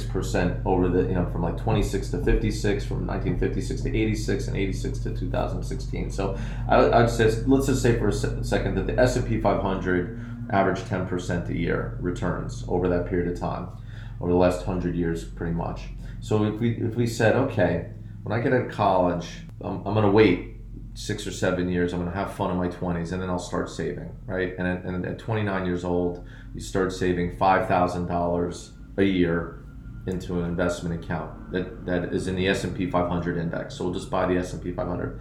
percent 0.10 0.66
over 0.66 0.88
the 0.88 1.02
you 1.02 1.14
know 1.14 1.30
from 1.30 1.44
like 1.44 1.58
26 1.58 2.10
to 2.10 2.24
56, 2.24 2.86
from 2.86 3.06
1956 3.06 3.82
to 3.82 3.96
86, 3.96 4.48
and 4.48 4.58
86 4.58 5.00
to 5.00 5.14
2016. 5.14 6.10
So 6.12 6.38
I, 6.70 7.02
would 7.02 7.10
say 7.10 7.26
let's 7.46 7.68
just 7.68 7.82
say 7.82 8.00
for 8.00 8.08
a 8.08 8.14
second 8.14 8.76
that 8.76 8.88
the 8.88 8.98
S&P 8.98 9.42
500 9.42 10.48
averaged 10.52 10.88
10 10.88 11.08
percent 11.08 11.50
a 11.50 11.58
year 11.58 11.98
returns 12.00 12.64
over 12.68 12.88
that 12.88 13.08
period 13.08 13.32
of 13.32 13.40
time 13.40 13.68
over 14.22 14.32
the 14.32 14.38
last 14.38 14.66
hundred 14.66 14.96
years, 14.96 15.24
pretty 15.24 15.54
much. 15.54 15.82
So 16.22 16.44
if 16.46 16.60
we 16.60 16.72
if 16.78 16.96
we 16.96 17.08
said, 17.08 17.36
okay, 17.36 17.90
when 18.24 18.38
I 18.38 18.42
get 18.42 18.54
out 18.54 18.66
of 18.66 18.72
college, 18.72 19.28
I'm, 19.62 19.78
I'm 19.86 19.94
going 19.94 20.06
to 20.06 20.12
wait 20.12 20.54
six 20.94 21.26
or 21.26 21.32
seven 21.32 21.70
years. 21.70 21.94
I'm 21.94 22.00
going 22.00 22.12
to 22.12 22.18
have 22.18 22.34
fun 22.34 22.52
in 22.52 22.58
my 22.58 22.68
20s, 22.68 23.12
and 23.12 23.22
then 23.22 23.30
I'll 23.30 23.40
start 23.40 23.70
saving, 23.70 24.16
right? 24.26 24.56
And 24.58 24.68
at, 24.68 24.84
and 24.84 25.06
at 25.06 25.20
29 25.20 25.66
years 25.66 25.84
old, 25.84 26.26
you 26.54 26.62
start 26.62 26.94
saving 26.94 27.38
five 27.38 27.68
thousand 27.68 28.08
dollars 28.08 28.72
a 28.98 29.04
year 29.04 29.64
into 30.06 30.40
an 30.40 30.46
investment 30.46 31.04
account 31.04 31.52
that, 31.52 31.86
that 31.86 32.14
is 32.14 32.28
in 32.28 32.36
the 32.36 32.48
S&P 32.48 32.90
500 32.90 33.38
index. 33.38 33.76
So 33.76 33.86
we'll 33.86 33.94
just 33.94 34.10
buy 34.10 34.26
the 34.26 34.38
S&P 34.38 34.74
500, 34.74 35.20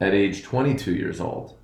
at 0.00 0.14
age 0.14 0.42
22 0.42 0.94
years 0.94 1.20
old 1.20 1.58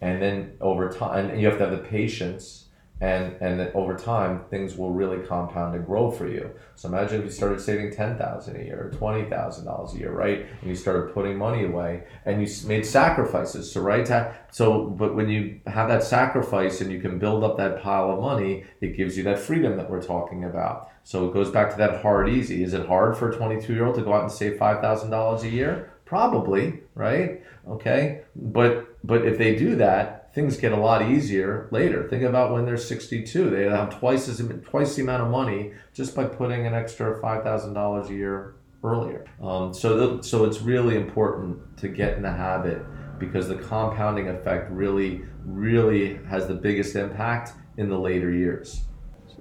And 0.00 0.20
then 0.20 0.56
over 0.60 0.90
time, 0.90 1.30
and 1.30 1.40
you 1.40 1.46
have 1.48 1.58
to 1.58 1.68
have 1.68 1.76
the 1.76 1.88
patience 1.88 2.66
and 3.00 3.34
and 3.40 3.60
over 3.74 3.96
time 3.96 4.44
things 4.50 4.76
will 4.76 4.90
really 4.90 5.18
compound 5.26 5.74
and 5.74 5.84
grow 5.84 6.10
for 6.10 6.28
you. 6.28 6.50
So 6.76 6.88
imagine 6.88 7.20
if 7.20 7.24
you 7.24 7.30
started 7.30 7.60
saving 7.60 7.92
10000 7.92 8.56
a 8.56 8.64
year 8.64 8.90
or 8.92 8.98
$20000 8.98 9.94
a 9.94 9.98
year 9.98 10.12
right? 10.12 10.46
And 10.60 10.70
you 10.70 10.76
started 10.76 11.12
putting 11.12 11.36
money 11.36 11.64
away 11.64 12.04
and 12.24 12.40
you 12.40 12.68
made 12.68 12.86
sacrifices. 12.86 13.70
So 13.72 13.80
right 13.80 14.08
so 14.52 14.84
but 14.84 15.14
when 15.14 15.28
you 15.28 15.60
have 15.66 15.88
that 15.88 16.04
sacrifice 16.04 16.80
and 16.80 16.92
you 16.92 17.00
can 17.00 17.18
build 17.18 17.42
up 17.42 17.56
that 17.56 17.82
pile 17.82 18.10
of 18.12 18.20
money 18.20 18.64
it 18.80 18.96
gives 18.96 19.16
you 19.16 19.24
that 19.24 19.38
freedom 19.40 19.76
that 19.76 19.90
we're 19.90 20.02
talking 20.02 20.44
about. 20.44 20.90
So 21.02 21.28
it 21.28 21.34
goes 21.34 21.50
back 21.50 21.70
to 21.70 21.76
that 21.78 22.00
hard 22.00 22.28
easy. 22.28 22.62
Is 22.62 22.74
it 22.74 22.86
hard 22.86 23.16
for 23.16 23.30
a 23.30 23.36
22 23.36 23.72
year 23.74 23.86
old 23.86 23.96
to 23.96 24.02
go 24.02 24.12
out 24.12 24.22
and 24.22 24.32
save 24.32 24.58
$5000 24.58 25.42
a 25.42 25.48
year? 25.48 25.92
Probably 26.04 26.80
right? 26.94 27.42
Okay? 27.68 28.22
But 28.36 28.88
but 29.04 29.26
if 29.26 29.36
they 29.36 29.56
do 29.56 29.76
that 29.76 30.23
things 30.34 30.56
get 30.56 30.72
a 30.72 30.76
lot 30.76 31.08
easier 31.10 31.68
later. 31.70 32.08
Think 32.08 32.24
about 32.24 32.52
when 32.52 32.64
they're 32.66 32.76
62; 32.76 33.50
they 33.50 33.64
have 33.64 33.98
twice 33.98 34.28
as 34.28 34.42
twice 34.64 34.96
the 34.96 35.02
amount 35.02 35.22
of 35.22 35.30
money 35.30 35.72
just 35.92 36.14
by 36.14 36.24
putting 36.24 36.66
an 36.66 36.74
extra 36.74 37.20
five 37.20 37.42
thousand 37.44 37.74
dollars 37.74 38.10
a 38.10 38.14
year 38.14 38.56
earlier. 38.82 39.24
Um, 39.42 39.72
so, 39.72 40.16
the, 40.16 40.22
so 40.22 40.44
it's 40.44 40.60
really 40.60 40.96
important 40.96 41.76
to 41.78 41.88
get 41.88 42.16
in 42.16 42.22
the 42.22 42.30
habit 42.30 42.82
because 43.18 43.48
the 43.48 43.56
compounding 43.56 44.28
effect 44.28 44.70
really, 44.70 45.22
really 45.46 46.18
has 46.28 46.46
the 46.46 46.54
biggest 46.54 46.94
impact 46.94 47.52
in 47.78 47.88
the 47.88 47.98
later 47.98 48.30
years. 48.30 48.82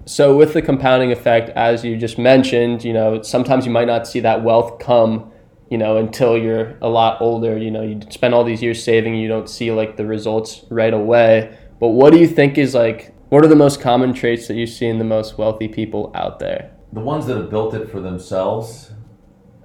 So, 0.06 0.36
with 0.38 0.54
the 0.54 0.62
compounding 0.62 1.12
effect, 1.12 1.50
as 1.50 1.84
you 1.84 1.98
just 1.98 2.18
mentioned, 2.18 2.84
you 2.84 2.94
know, 2.94 3.22
sometimes 3.22 3.66
you 3.66 3.72
might 3.72 3.88
not 3.88 4.08
see 4.08 4.22
that 4.22 4.44
wealth 4.44 4.80
come 4.80 5.33
you 5.74 5.80
know, 5.80 5.98
until 5.98 6.38
you're 6.38 6.78
a 6.84 6.88
lot 6.88 7.20
older. 7.20 7.58
You 7.58 7.72
know, 7.72 7.82
you 7.82 8.00
spend 8.12 8.36
all 8.36 8.44
these 8.44 8.62
years 8.62 8.84
saving, 8.84 9.16
you 9.16 9.28
don't 9.28 9.50
see 9.50 9.72
like 9.72 9.98
the 9.98 10.06
results 10.06 10.62
right 10.70 10.94
away. 10.94 11.58
But 11.80 11.88
what 11.88 12.14
do 12.14 12.20
you 12.20 12.28
think 12.28 12.60
is 12.60 12.76
like, 12.76 13.12
what 13.30 13.44
are 13.44 13.48
the 13.48 13.56
most 13.56 13.82
common 13.82 14.14
traits 14.14 14.48
that 14.50 14.54
you 14.54 14.68
see 14.68 14.86
in 14.86 15.00
the 15.00 15.04
most 15.04 15.40
wealthy 15.40 15.68
people 15.68 16.12
out 16.14 16.38
there? 16.38 16.76
The 16.92 17.00
ones 17.00 17.26
that 17.26 17.38
have 17.38 17.50
built 17.50 17.74
it 17.74 17.90
for 17.90 18.00
themselves, 18.00 18.92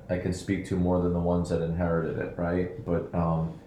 I 0.09 0.17
can 0.17 0.33
speak 0.33 0.65
to 0.69 0.77
more 0.77 1.03
than 1.03 1.13
the 1.13 1.21
ones 1.21 1.51
that 1.51 1.61
inherited 1.61 2.19
it, 2.19 2.39
right? 2.39 2.83
But, 2.87 3.15
um, 3.15 3.61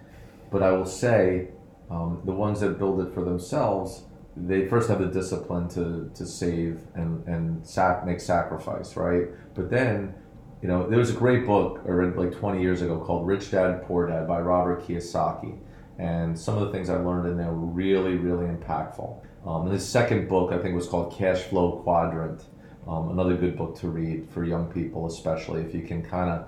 but 0.51 0.63
I 0.63 0.71
will 0.71 0.87
say, 0.87 1.49
um, 1.91 2.23
the 2.25 2.33
ones 2.33 2.61
that 2.61 2.79
build 2.79 3.01
it 3.01 3.13
for 3.13 3.23
themselves, 3.23 4.05
they 4.35 4.67
first 4.67 4.89
have 4.89 4.97
the 4.97 5.05
discipline 5.05 5.69
to, 5.69 6.09
to 6.15 6.25
save 6.25 6.79
and, 6.95 7.23
and 7.27 7.67
sac- 7.67 8.03
make 8.03 8.19
sacrifice, 8.19 8.97
right? 8.97 9.27
But 9.53 9.69
then 9.69 10.15
you 10.61 10.67
know, 10.67 10.87
there 10.87 10.99
was 10.99 11.09
a 11.09 11.13
great 11.13 11.45
book 11.45 11.81
I 11.87 11.89
read 11.89 12.15
like 12.15 12.33
20 12.33 12.61
years 12.61 12.81
ago 12.83 12.99
called 12.99 13.25
Rich 13.25 13.51
Dad 13.51 13.83
Poor 13.83 14.07
Dad 14.07 14.27
by 14.27 14.39
Robert 14.39 14.85
Kiyosaki. 14.85 15.57
And 15.97 16.37
some 16.37 16.57
of 16.57 16.67
the 16.67 16.71
things 16.71 16.89
I 16.89 16.97
learned 16.97 17.27
in 17.27 17.37
there 17.37 17.51
were 17.51 17.65
really, 17.65 18.15
really 18.15 18.45
impactful. 18.45 19.21
Um, 19.45 19.63
and 19.63 19.71
his 19.71 19.87
second 19.87 20.27
book, 20.27 20.51
I 20.51 20.59
think, 20.59 20.75
was 20.75 20.87
called 20.87 21.13
Cash 21.13 21.43
Flow 21.43 21.81
Quadrant. 21.83 22.43
Um, 22.87 23.09
another 23.09 23.35
good 23.35 23.57
book 23.57 23.77
to 23.79 23.87
read 23.87 24.29
for 24.29 24.43
young 24.43 24.71
people, 24.71 25.07
especially 25.07 25.61
if 25.61 25.73
you 25.73 25.81
can 25.81 26.03
kind 26.03 26.29
of 26.29 26.47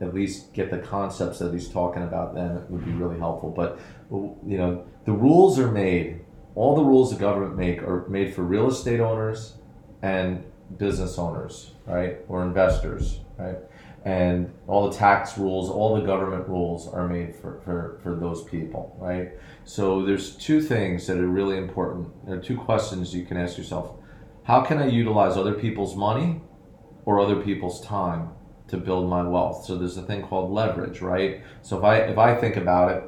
at 0.00 0.12
least 0.12 0.52
get 0.52 0.70
the 0.70 0.78
concepts 0.78 1.38
that 1.38 1.52
he's 1.52 1.68
talking 1.68 2.02
about, 2.02 2.34
then 2.34 2.56
it 2.56 2.70
would 2.70 2.84
be 2.84 2.92
really 2.92 3.18
helpful. 3.18 3.50
But, 3.50 3.78
you 4.10 4.58
know, 4.58 4.84
the 5.04 5.12
rules 5.12 5.58
are 5.58 5.70
made, 5.70 6.20
all 6.54 6.76
the 6.76 6.84
rules 6.84 7.10
the 7.12 7.18
government 7.18 7.56
make 7.56 7.82
are 7.82 8.06
made 8.08 8.34
for 8.34 8.42
real 8.42 8.68
estate 8.68 9.00
owners 9.00 9.54
and 10.02 10.44
business 10.76 11.18
owners, 11.18 11.72
right, 11.86 12.18
or 12.28 12.44
investors 12.44 13.20
right? 13.38 13.56
And 14.04 14.52
all 14.68 14.88
the 14.88 14.96
tax 14.96 15.36
rules, 15.36 15.68
all 15.68 15.96
the 15.96 16.06
government 16.06 16.48
rules 16.48 16.86
are 16.88 17.08
made 17.08 17.34
for, 17.34 17.60
for, 17.64 17.98
for 18.02 18.14
those 18.14 18.44
people, 18.44 18.96
right? 19.00 19.32
So 19.64 20.04
there's 20.04 20.36
two 20.36 20.60
things 20.60 21.06
that 21.08 21.18
are 21.18 21.26
really 21.26 21.56
important. 21.56 22.26
There 22.26 22.36
are 22.36 22.42
two 22.42 22.56
questions 22.56 23.14
you 23.14 23.24
can 23.24 23.36
ask 23.36 23.58
yourself. 23.58 23.96
How 24.44 24.60
can 24.60 24.78
I 24.78 24.86
utilize 24.86 25.36
other 25.36 25.54
people's 25.54 25.96
money 25.96 26.40
or 27.04 27.18
other 27.18 27.42
people's 27.42 27.84
time 27.84 28.30
to 28.68 28.76
build 28.76 29.10
my 29.10 29.22
wealth? 29.22 29.64
So 29.64 29.76
there's 29.76 29.96
a 29.96 30.02
thing 30.02 30.22
called 30.22 30.52
leverage, 30.52 31.00
right? 31.00 31.42
So 31.62 31.78
if 31.78 31.84
I 31.84 31.96
if 31.96 32.16
I 32.16 32.36
think 32.36 32.56
about 32.56 32.92
it 32.92 33.02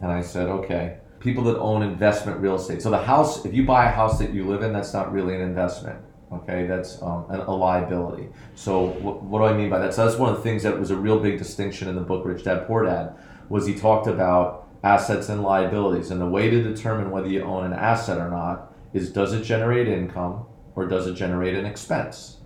and 0.00 0.10
I 0.10 0.22
said, 0.22 0.48
okay, 0.48 0.96
people 1.20 1.44
that 1.44 1.58
own 1.58 1.82
investment 1.82 2.40
real 2.40 2.54
estate. 2.54 2.80
So 2.80 2.90
the 2.90 3.02
house, 3.04 3.44
if 3.44 3.52
you 3.52 3.66
buy 3.66 3.84
a 3.84 3.90
house 3.90 4.18
that 4.18 4.32
you 4.32 4.48
live 4.48 4.62
in, 4.62 4.72
that's 4.72 4.94
not 4.94 5.12
really 5.12 5.34
an 5.34 5.42
investment 5.42 6.02
Okay, 6.32 6.66
that's 6.66 7.00
um, 7.02 7.26
a, 7.28 7.52
liability. 7.54 8.28
So 8.54 8.86
what, 8.86 9.22
what 9.22 9.40
do 9.40 9.44
I 9.44 9.52
mean 9.52 9.68
by 9.68 9.78
that? 9.80 9.92
So 9.92 10.06
that's 10.06 10.18
one 10.18 10.30
of 10.30 10.36
the 10.36 10.42
things 10.42 10.62
that 10.62 10.78
was 10.78 10.90
a 10.90 10.96
real 10.96 11.18
big 11.18 11.38
distinction 11.38 11.88
in 11.88 11.94
the 11.94 12.00
book 12.00 12.24
Rich 12.24 12.44
Dad 12.44 12.66
Poor 12.66 12.84
Dad 12.84 13.14
was 13.50 13.66
he 13.66 13.74
talked 13.74 14.06
about 14.06 14.66
assets 14.82 15.28
and 15.28 15.42
liabilities, 15.42 16.10
and 16.10 16.20
the 16.20 16.26
way 16.26 16.48
to 16.48 16.62
determine 16.62 17.10
whether 17.10 17.28
you 17.28 17.42
own 17.42 17.64
an 17.64 17.72
asset 17.72 18.18
or 18.18 18.30
not 18.30 18.72
is 18.92 19.12
does 19.12 19.32
it 19.32 19.42
generate 19.42 19.88
income 19.88 20.46
or 20.74 20.86
does 20.86 21.06
it 21.06 21.14
generate 21.14 21.54
an 21.54 21.66
expense? 21.66 22.38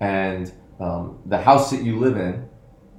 And 0.00 0.52
um, 0.80 1.20
the 1.26 1.38
house 1.38 1.70
that 1.70 1.82
you 1.82 1.98
live 1.98 2.16
in 2.16 2.48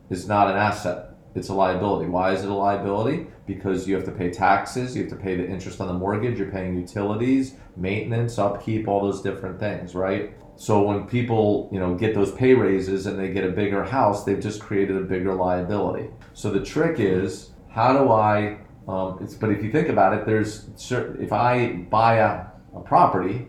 is 0.10 0.28
not 0.28 0.50
an 0.50 0.58
asset; 0.58 1.07
it's 1.38 1.50
a 1.50 1.54
liability. 1.54 2.10
Why 2.10 2.34
is 2.34 2.44
it 2.44 2.50
a 2.50 2.54
liability? 2.54 3.28
Because 3.46 3.88
you 3.88 3.94
have 3.96 4.06
to 4.06 4.12
pay 4.12 4.32
taxes, 4.32 4.96
you 4.96 5.04
have 5.04 5.12
to 5.12 5.18
pay 5.18 5.36
the 5.36 5.48
interest 5.48 5.80
on 5.80 5.88
the 5.88 5.94
mortgage, 5.94 6.40
you're 6.40 6.52
paying 6.52 6.76
utilities, 6.76 7.54
maintenance, 7.76 8.40
upkeep, 8.40 8.88
all 8.88 9.02
those 9.02 9.22
different 9.22 9.60
things, 9.60 9.94
right? 9.94 10.34
So 10.56 10.82
when 10.82 11.06
people, 11.06 11.70
you 11.72 11.80
know, 11.80 11.94
get 11.94 12.16
those 12.16 12.32
pay 12.32 12.56
raises 12.56 13.06
and 13.06 13.20
they 13.20 13.32
get 13.32 13.44
a 13.44 13.52
bigger 13.52 13.84
house, 13.84 14.24
they've 14.24 14.40
just 14.40 14.60
created 14.60 14.98
a 14.98 15.02
bigger 15.02 15.36
liability. 15.36 16.10
So 16.34 16.50
the 16.50 16.66
trick 16.66 17.00
is, 17.00 17.52
how 17.70 17.94
do 17.94 18.12
I? 18.12 18.58
Um, 18.88 19.30
but 19.40 19.52
if 19.52 19.64
you 19.64 19.72
think 19.72 19.90
about 19.90 20.14
it, 20.14 20.26
there's 20.26 20.70
certain. 20.76 21.24
If 21.24 21.32
I 21.32 21.74
buy 21.92 22.16
a, 22.16 22.46
a 22.76 22.80
property, 22.84 23.48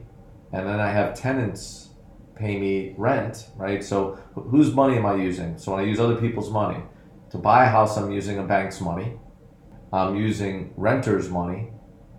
and 0.53 0.66
then 0.66 0.81
I 0.81 0.90
have 0.90 1.14
tenants 1.14 1.88
pay 2.35 2.59
me 2.59 2.94
rent, 2.98 3.48
right? 3.57 3.83
So 3.83 4.18
whose 4.35 4.74
money 4.74 4.96
am 4.96 5.07
I 5.07 5.14
using? 5.14 5.57
So 5.59 5.72
when 5.72 5.81
I 5.81 5.85
use 5.85 5.98
other 5.98 6.16
people's 6.16 6.51
money 6.51 6.83
to 7.30 7.38
buy 7.38 7.64
a 7.64 7.68
house, 7.68 7.96
I'm 7.96 8.10
using 8.10 8.38
a 8.38 8.42
bank's 8.42 8.80
money. 8.80 9.14
I'm 9.92 10.16
using 10.16 10.72
renters' 10.76 11.28
money 11.30 11.70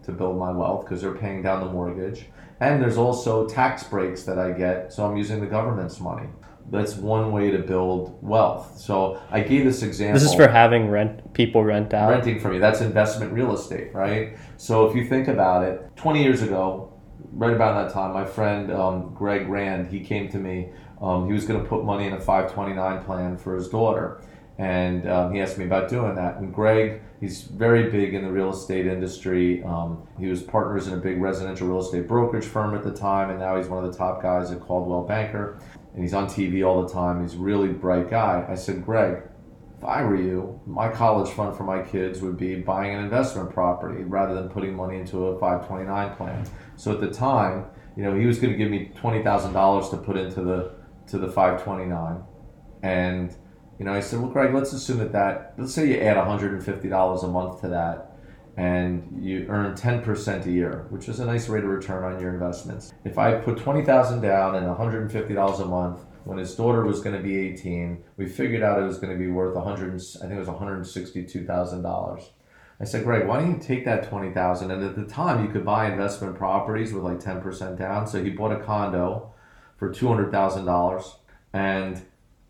to 0.04 0.12
build 0.12 0.38
my 0.38 0.52
wealth 0.52 0.86
because 0.86 1.02
they're 1.02 1.16
paying 1.16 1.42
down 1.44 1.60
the 1.60 1.72
mortgage. 1.72 2.26
And 2.60 2.82
there's 2.82 2.98
also 2.98 3.48
tax 3.48 3.84
breaks 3.84 4.24
that 4.24 4.38
I 4.38 4.52
get, 4.52 4.92
so 4.92 5.06
I'm 5.06 5.16
using 5.16 5.40
the 5.40 5.48
government's 5.48 6.00
money. 6.00 6.28
That's 6.72 6.96
one 6.96 7.32
way 7.32 7.50
to 7.52 7.60
build 7.60 8.20
wealth. 8.22 8.78
So 8.78 9.20
I 9.32 9.40
gave 9.42 9.64
this 9.64 9.82
example. 9.82 10.20
This 10.20 10.30
is 10.30 10.36
for 10.36 10.48
having 10.48 10.90
rent 10.90 11.34
people 11.34 11.64
rent 11.64 11.94
out. 11.94 12.10
Renting 12.10 12.40
from 12.40 12.54
you. 12.54 12.60
That's 12.60 12.82
investment 12.82 13.34
real 13.34 13.56
estate, 13.56 13.94
right? 13.94 14.38
So 14.58 14.88
if 14.88 14.96
you 14.96 15.08
think 15.08 15.28
about 15.28 15.64
it, 15.64 15.82
20 15.96 16.22
years 16.22 16.42
ago, 16.44 16.94
right 17.32 17.54
about 17.54 17.88
that 17.88 17.94
time, 17.94 18.14
my 18.14 18.26
friend 18.26 18.72
um, 18.72 19.14
Greg 19.16 19.48
Rand, 19.48 19.88
he 19.88 20.02
came 20.02 20.30
to 20.30 20.38
me. 20.38 20.70
Um, 21.02 21.28
he 21.28 21.34
was 21.34 21.46
going 21.46 21.62
to 21.62 21.68
put 21.68 21.86
money 21.86 22.06
in 22.06 22.14
a 22.14 22.20
529 22.20 23.04
plan 23.04 23.38
for 23.38 23.56
his 23.56 23.70
daughter 23.70 24.22
and 24.60 25.10
um, 25.10 25.34
he 25.34 25.40
asked 25.40 25.58
me 25.58 25.64
about 25.64 25.90
doing 25.90 26.16
that. 26.16 26.36
And 26.38 26.54
Greg, 26.54 27.02
he's 27.22 27.44
very 27.44 27.90
big 27.90 28.14
in 28.14 28.24
the 28.24 28.32
real 28.32 28.50
estate 28.52 28.86
industry. 28.86 29.64
Um, 29.64 30.06
he 30.20 30.28
was 30.28 30.44
partners 30.44 30.88
in 30.88 30.94
a 30.94 30.98
big 30.98 31.22
residential 31.22 31.68
real 31.70 31.80
estate 31.80 32.10
brokerage 32.10 32.44
firm 32.46 32.76
at 32.76 32.84
the 32.84 32.92
time, 32.92 33.30
and 33.30 33.40
now 33.40 33.56
he's 33.56 33.68
one 33.68 33.84
of 33.84 33.90
the 33.90 33.98
top 33.98 34.22
guys 34.22 34.52
at 34.52 34.60
Coldwell 34.60 35.04
Banker. 35.04 35.60
and 35.94 36.04
he's 36.04 36.14
on 36.14 36.28
TV 36.28 36.68
all 36.68 36.86
the 36.86 36.94
time. 36.94 37.22
He's 37.22 37.36
a 37.36 37.38
really 37.38 37.70
bright 37.70 38.10
guy. 38.10 38.46
I 38.50 38.56
said, 38.56 38.86
Greg, 38.86 39.24
if 39.78 39.86
I 39.86 40.04
were 40.04 40.18
you, 40.18 40.60
my 40.68 40.90
college 40.90 41.30
fund 41.34 41.56
for 41.56 41.64
my 41.64 41.82
kids 41.82 42.20
would 42.20 42.36
be 42.36 42.56
buying 42.56 42.94
an 42.94 43.02
investment 43.02 43.52
property 43.52 44.04
rather 44.04 44.36
than 44.36 44.50
putting 44.50 44.76
money 44.76 44.98
into 44.98 45.28
a 45.28 45.40
529 45.40 46.18
plan. 46.18 46.46
So 46.76 46.92
at 46.92 47.00
the 47.00 47.10
time, 47.10 47.66
you 47.96 48.04
know, 48.04 48.14
he 48.14 48.26
was 48.26 48.40
going 48.40 48.52
to 48.52 48.58
give 48.58 48.70
me 48.70 48.92
twenty 48.98 49.24
thousand 49.24 49.54
dollars 49.54 49.88
to 49.92 49.98
put 49.98 50.18
into 50.18 50.42
the 50.42 50.74
to 51.08 51.18
the 51.18 51.28
529, 51.32 52.22
and 52.84 53.36
you 53.80 53.86
know, 53.86 53.94
I 53.94 54.02
said, 54.02 54.20
well, 54.20 54.30
Greg, 54.30 54.54
let's 54.54 54.74
assume 54.74 54.98
that 54.98 55.14
that 55.14 55.54
let's 55.58 55.74
say 55.74 55.88
you 55.88 56.00
add 56.02 56.18
150 56.18 56.90
dollars 56.90 57.24
a 57.24 57.28
month 57.28 57.62
to 57.62 57.70
that, 57.70 58.18
and 58.58 59.24
you 59.24 59.46
earn 59.48 59.74
10% 59.74 60.46
a 60.46 60.52
year, 60.52 60.86
which 60.90 61.08
is 61.08 61.22
a 61.22 61.26
nice 61.26 61.48
rate 61.48 61.64
of 61.64 61.70
return 61.70 62.04
on 62.04 62.20
your 62.20 62.34
investments. 62.34 62.94
If 63.06 63.18
I 63.18 63.36
put 63.36 63.58
20,000 63.58 64.20
down 64.20 64.56
and 64.56 64.68
$150 64.68 65.62
a 65.62 65.66
month, 65.66 66.02
when 66.26 66.38
his 66.38 66.54
daughter 66.56 66.86
was 66.86 67.00
going 67.00 67.16
to 67.16 67.24
be 67.24 67.38
18, 67.38 68.04
we 68.18 68.26
figured 68.28 68.62
out 68.62 68.80
it 68.80 68.86
was 68.86 69.00
going 69.00 69.14
to 69.14 69.18
be 69.18 69.32
worth 69.32 69.56
100 69.56 69.96
I 69.96 70.28
think 70.28 70.34
it 70.34 70.40
was 70.40 70.50
$162,000. 70.50 72.30
I 72.82 72.86
said, 72.86 73.04
Greg, 73.04 73.28
why 73.28 73.40
don't 73.40 73.54
you 73.54 73.60
take 73.60 73.86
that 73.86 74.10
20,000 74.10 74.72
and 74.72 74.84
at 74.84 74.96
the 74.96 75.06
time 75.06 75.46
you 75.46 75.52
could 75.52 75.66
buy 75.66 75.90
investment 75.90 76.38
properties 76.38 76.94
with 76.94 77.04
like 77.04 77.20
10% 77.20 77.78
down. 77.78 78.08
So 78.08 78.24
he 78.24 78.30
bought 78.30 78.52
a 78.52 78.60
condo 78.60 79.34
for 79.78 79.90
$200,000 79.90 81.14
and 81.54 82.02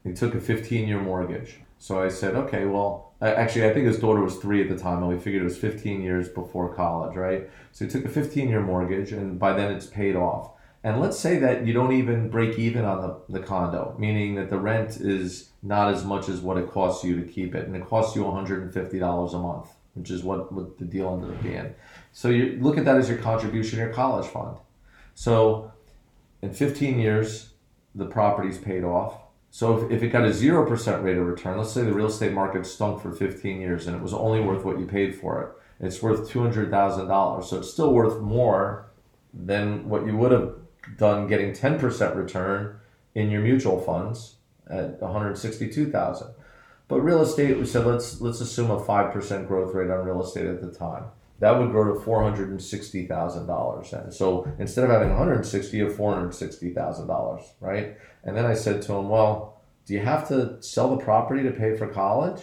he 0.09 0.15
took 0.15 0.35
a 0.35 0.41
15 0.41 0.87
year 0.87 0.99
mortgage. 0.99 1.57
So 1.77 2.01
I 2.01 2.09
said, 2.09 2.35
okay, 2.35 2.65
well, 2.65 3.09
Actually, 3.21 3.69
I 3.69 3.73
think 3.73 3.85
his 3.85 3.99
daughter 3.99 4.21
was 4.21 4.37
three 4.37 4.61
at 4.61 4.69
the 4.69 4.81
time, 4.81 4.99
and 4.99 5.09
we 5.09 5.17
figured 5.17 5.41
it 5.41 5.45
was 5.45 5.57
15 5.57 6.01
years 6.01 6.29
before 6.29 6.73
college, 6.73 7.17
right? 7.17 7.49
So 7.73 7.83
he 7.83 7.91
took 7.91 8.05
a 8.05 8.09
15 8.09 8.47
year 8.47 8.61
mortgage, 8.61 9.11
and 9.11 9.37
by 9.37 9.53
then 9.53 9.73
it's 9.73 9.85
paid 9.85 10.15
off. 10.15 10.51
And 10.85 11.01
let's 11.01 11.19
say 11.19 11.37
that 11.39 11.67
you 11.67 11.73
don't 11.73 11.91
even 11.91 12.29
break 12.29 12.57
even 12.57 12.85
on 12.85 13.01
the, 13.01 13.39
the 13.39 13.45
condo, 13.45 13.93
meaning 13.99 14.35
that 14.35 14.49
the 14.49 14.57
rent 14.57 15.01
is 15.01 15.49
not 15.61 15.93
as 15.93 16.05
much 16.05 16.29
as 16.29 16.39
what 16.39 16.57
it 16.57 16.69
costs 16.69 17.03
you 17.03 17.19
to 17.19 17.27
keep 17.27 17.53
it, 17.55 17.67
and 17.67 17.75
it 17.75 17.85
costs 17.85 18.15
you 18.15 18.23
$150 18.23 19.33
a 19.33 19.37
month, 19.37 19.67
which 19.95 20.09
is 20.09 20.23
what, 20.23 20.53
what 20.53 20.77
the 20.77 20.85
deal 20.85 21.13
ended 21.13 21.35
up 21.35 21.43
being. 21.43 21.75
So 22.13 22.29
you 22.29 22.57
look 22.61 22.77
at 22.77 22.85
that 22.85 22.95
as 22.95 23.09
your 23.09 23.17
contribution 23.17 23.79
your 23.79 23.89
college 23.89 24.27
fund. 24.27 24.55
So 25.13 25.73
in 26.41 26.53
15 26.53 26.97
years, 26.97 27.49
the 27.93 28.05
property's 28.05 28.57
paid 28.57 28.85
off 28.85 29.19
so 29.51 29.77
if, 29.77 29.91
if 29.91 30.03
it 30.03 30.09
got 30.09 30.25
a 30.25 30.29
0% 30.29 31.03
rate 31.03 31.17
of 31.17 31.25
return, 31.25 31.57
let's 31.57 31.71
say 31.71 31.83
the 31.83 31.93
real 31.93 32.07
estate 32.07 32.33
market 32.33 32.65
stunk 32.65 33.01
for 33.01 33.11
15 33.11 33.59
years 33.59 33.87
and 33.87 33.95
it 33.95 34.01
was 34.01 34.13
only 34.13 34.39
worth 34.39 34.63
what 34.63 34.79
you 34.79 34.85
paid 34.85 35.15
for 35.15 35.41
it, 35.41 35.85
it's 35.85 36.01
worth 36.01 36.29
$200,000. 36.29 37.43
So 37.45 37.57
it's 37.57 37.71
still 37.71 37.93
worth 37.93 38.21
more 38.21 38.87
than 39.33 39.87
what 39.87 40.05
you 40.05 40.15
would 40.17 40.31
have 40.31 40.55
done 40.97 41.27
getting 41.27 41.51
10% 41.51 42.15
return 42.15 42.79
in 43.15 43.31
your 43.31 43.41
mutual 43.41 43.79
funds 43.79 44.35
at 44.69 45.01
162,000. 45.01 46.27
But 46.87 47.01
real 47.01 47.21
estate, 47.21 47.57
we 47.57 47.65
said 47.65 47.85
let's 47.85 48.19
let's 48.19 48.41
assume 48.41 48.71
a 48.71 48.79
5% 48.79 49.47
growth 49.47 49.75
rate 49.75 49.91
on 49.91 50.05
real 50.05 50.23
estate 50.23 50.47
at 50.47 50.59
the 50.59 50.71
time 50.71 51.05
that 51.39 51.57
would 51.57 51.71
grow 51.71 51.93
to 51.93 51.99
four 51.99 52.23
hundred 52.23 52.49
and 52.49 52.61
sixty 52.61 53.05
thousand 53.07 53.47
dollars. 53.47 53.93
And 53.93 54.13
so 54.13 54.51
instead 54.59 54.83
of 54.83 54.91
having 54.91 55.09
one 55.09 55.17
hundred 55.17 55.45
sixty, 55.45 55.77
you 55.77 55.85
have 55.85 55.95
four 55.95 56.13
hundred 56.13 56.33
sixty 56.33 56.73
thousand 56.73 57.07
dollars, 57.07 57.43
right? 57.59 57.97
And 58.23 58.35
then 58.35 58.45
I 58.45 58.53
said 58.53 58.81
to 58.83 58.93
him, 58.93 59.09
"Well, 59.09 59.61
do 59.85 59.93
you 59.93 60.01
have 60.01 60.27
to 60.27 60.61
sell 60.61 60.95
the 60.95 61.03
property 61.03 61.43
to 61.43 61.51
pay 61.51 61.75
for 61.75 61.87
college?" 61.87 62.41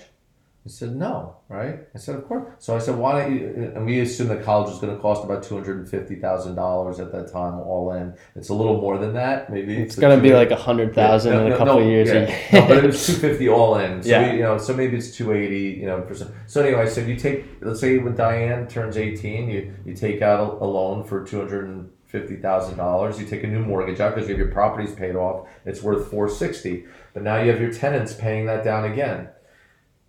He 0.67 0.73
said, 0.73 0.97
no, 0.97 1.37
right? 1.49 1.79
I 1.95 1.99
said, 1.99 2.17
of 2.17 2.27
course. 2.27 2.53
So 2.59 2.75
I 2.75 2.81
said, 2.81 2.97
why 2.97 3.21
don't 3.21 3.33
you? 3.33 3.73
And 3.77 3.87
we 3.87 4.01
assumed 4.01 4.31
that 4.31 4.43
college 4.43 4.69
was 4.69 4.81
going 4.81 4.93
to 4.93 5.01
cost 5.01 5.23
about 5.23 5.45
$250,000 5.45 6.99
at 6.99 7.13
that 7.13 7.33
time, 7.33 7.61
all 7.61 7.93
in. 7.93 8.13
It's 8.35 8.49
a 8.49 8.55
little 8.55 8.81
more 8.81 8.99
than 8.99 9.15
that. 9.15 9.49
Maybe 9.53 9.77
it's, 9.77 9.93
it's 9.95 10.01
going 10.01 10.19
to 10.19 10.21
be 10.21 10.35
like 10.35 10.51
100000 10.51 11.33
yeah, 11.33 11.39
no, 11.39 11.47
in 11.47 11.53
a 11.53 11.57
couple 11.57 11.75
no, 11.75 11.83
of 11.83 11.87
years. 11.87 12.09
Yeah. 12.09 12.37
no, 12.61 12.67
but 12.67 12.79
it 12.79 12.85
was 12.85 13.07
250 13.07 13.49
all 13.49 13.79
in. 13.79 14.03
So, 14.03 14.09
yeah. 14.09 14.33
We, 14.33 14.39
you 14.39 14.43
know, 14.43 14.59
so 14.59 14.75
maybe 14.75 14.97
it's 14.97 15.15
280, 15.15 15.79
you 15.79 15.87
know, 15.87 16.01
percent. 16.01 16.33
So 16.49 16.65
anyway, 16.65 16.83
I 16.83 16.89
said, 16.89 17.09
you 17.09 17.15
take, 17.15 17.45
let's 17.61 17.79
say 17.79 17.99
when 17.99 18.17
Diane 18.17 18.67
turns 18.67 18.97
18, 18.97 19.49
you, 19.49 19.73
you 19.85 19.95
take 19.95 20.21
out 20.21 20.41
a, 20.41 20.65
a 20.65 20.67
loan 20.67 21.05
for 21.05 21.25
200 21.25 21.89
fifty 22.07 22.37
thousand 22.37 22.77
dollars. 22.77 23.21
You 23.21 23.27
take 23.27 23.45
a 23.45 23.47
new 23.47 23.61
mortgage 23.61 24.01
out 24.01 24.15
because 24.15 24.29
you 24.29 24.35
have 24.35 24.39
your 24.39 24.53
properties 24.53 24.95
paid 24.95 25.17
off. 25.17 25.49
It's 25.65 25.83
worth 25.83 26.09
four 26.11 26.29
sixty. 26.29 26.87
But 27.13 27.23
now 27.23 27.41
you 27.41 27.51
have 27.51 27.61
your 27.61 27.73
tenants 27.73 28.15
paying 28.15 28.47
that 28.47 28.65
down 28.65 28.85
again. 28.85 29.29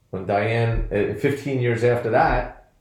When 0.10 0.26
Diane, 0.26 0.88
uh, 0.92 1.20
15 1.20 1.60
years 1.60 1.84
after 1.84 2.10
that, 2.12 2.72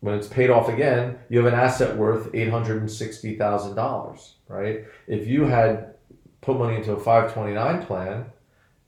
when 0.00 0.14
it's 0.14 0.28
paid 0.28 0.50
off 0.50 0.68
again, 0.68 1.18
you 1.30 1.38
have 1.42 1.50
an 1.52 1.58
asset 1.58 1.96
worth 1.96 2.30
$860,000, 2.32 4.30
right? 4.48 4.84
If 5.06 5.26
you 5.26 5.44
had 5.44 5.94
put 6.42 6.58
money 6.58 6.76
into 6.76 6.92
a 6.92 7.00
529 7.00 7.86
plan, 7.86 8.26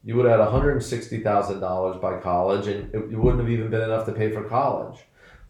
you 0.04 0.14
would 0.14 0.26
have 0.26 0.38
had 0.38 0.48
$160,000 0.48 2.00
by 2.00 2.20
college 2.20 2.66
and 2.66 2.94
it, 2.94 3.16
wouldn't 3.16 3.40
have 3.40 3.50
even 3.50 3.70
been 3.70 3.80
enough 3.80 4.04
to 4.06 4.12
pay 4.12 4.30
for 4.30 4.44
college. 4.44 5.00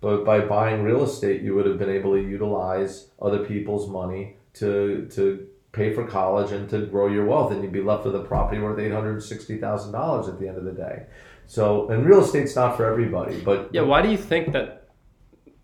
But 0.01 0.25
by 0.25 0.41
buying 0.41 0.85
real 0.85 1.03
estate, 1.03 1.43
you 1.43 1.55
would 1.57 1.67
have 1.67 1.79
been 1.79 1.91
able 1.91 2.13
to 2.15 2.23
utilize 2.23 3.09
other 3.21 3.45
people's 3.45 3.91
money 3.91 4.37
to, 4.55 5.09
to 5.13 5.49
pay 5.73 5.93
for 5.93 6.07
college 6.07 6.53
and 6.53 6.69
to 6.71 6.87
grow 6.87 7.09
your 7.09 7.27
wealth, 7.27 7.53
and 7.53 7.63
you'd 7.63 7.73
be 7.73 7.83
left 7.83 8.07
with 8.07 8.17
a 8.17 8.25
property 8.25 8.61
worth 8.61 8.79
eight 8.79 8.93
hundred 8.93 9.23
sixty 9.23 9.59
thousand 9.59 9.93
dollars 9.93 10.27
at 10.27 10.41
the 10.41 10.49
end 10.49 10.57
of 10.57 10.65
the 10.65 10.73
day. 10.73 11.05
So, 11.47 11.89
and 11.91 12.05
real 12.05 12.23
estate's 12.25 12.57
not 12.57 12.77
for 12.77 12.85
everybody, 12.87 13.41
but 13.41 13.71
yeah. 13.73 13.83
Why 13.83 14.03
do 14.03 14.11
you 14.11 14.19
think 14.19 14.53
that 14.53 14.89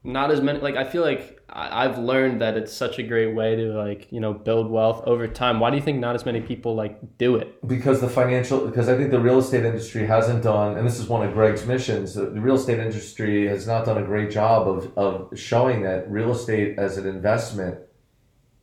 not 0.05 0.31
as 0.31 0.40
many? 0.40 0.61
Like, 0.61 0.77
I 0.77 0.85
feel 0.85 1.03
like 1.03 1.40
I've 1.55 1.99
learned 1.99 2.40
that 2.40 2.57
it's 2.57 2.73
such 2.73 2.99
a 2.99 3.03
great 3.03 3.35
way 3.35 3.57
to 3.57 3.73
like 3.75 4.11
you 4.11 4.21
know 4.21 4.33
build 4.33 4.71
wealth 4.71 5.03
over 5.07 5.29
time. 5.29 5.61
Why 5.61 5.71
do 5.71 5.77
you 5.77 5.83
think 5.83 5.99
not 5.99 6.14
as 6.14 6.25
many 6.25 6.40
people 6.40 6.75
like 6.75 7.18
do 7.18 7.37
it? 7.37 7.66
Because 7.66 8.01
the 8.01 8.09
financial, 8.09 8.66
because 8.66 8.88
I 8.88 8.97
think 8.97 9.11
the 9.11 9.21
real 9.21 9.38
estate 9.38 9.64
industry 9.64 10.07
hasn't 10.07 10.45
done, 10.45 10.79
and 10.79 10.87
this 10.87 10.99
is 10.99 11.09
one 11.09 11.27
of 11.27 11.35
Greg's 11.35 11.66
missions. 11.66 12.14
The 12.14 12.31
real 12.31 12.55
estate 12.55 12.79
industry 12.79 13.47
has 13.49 13.66
not 13.66 13.85
done 13.85 13.99
a 13.99 14.05
great 14.05 14.31
job 14.31 14.66
of 14.66 14.97
of 14.97 15.38
showing 15.38 15.83
that 15.83 16.11
real 16.11 16.31
estate 16.31 16.79
as 16.79 16.97
an 16.97 17.07
investment, 17.07 17.79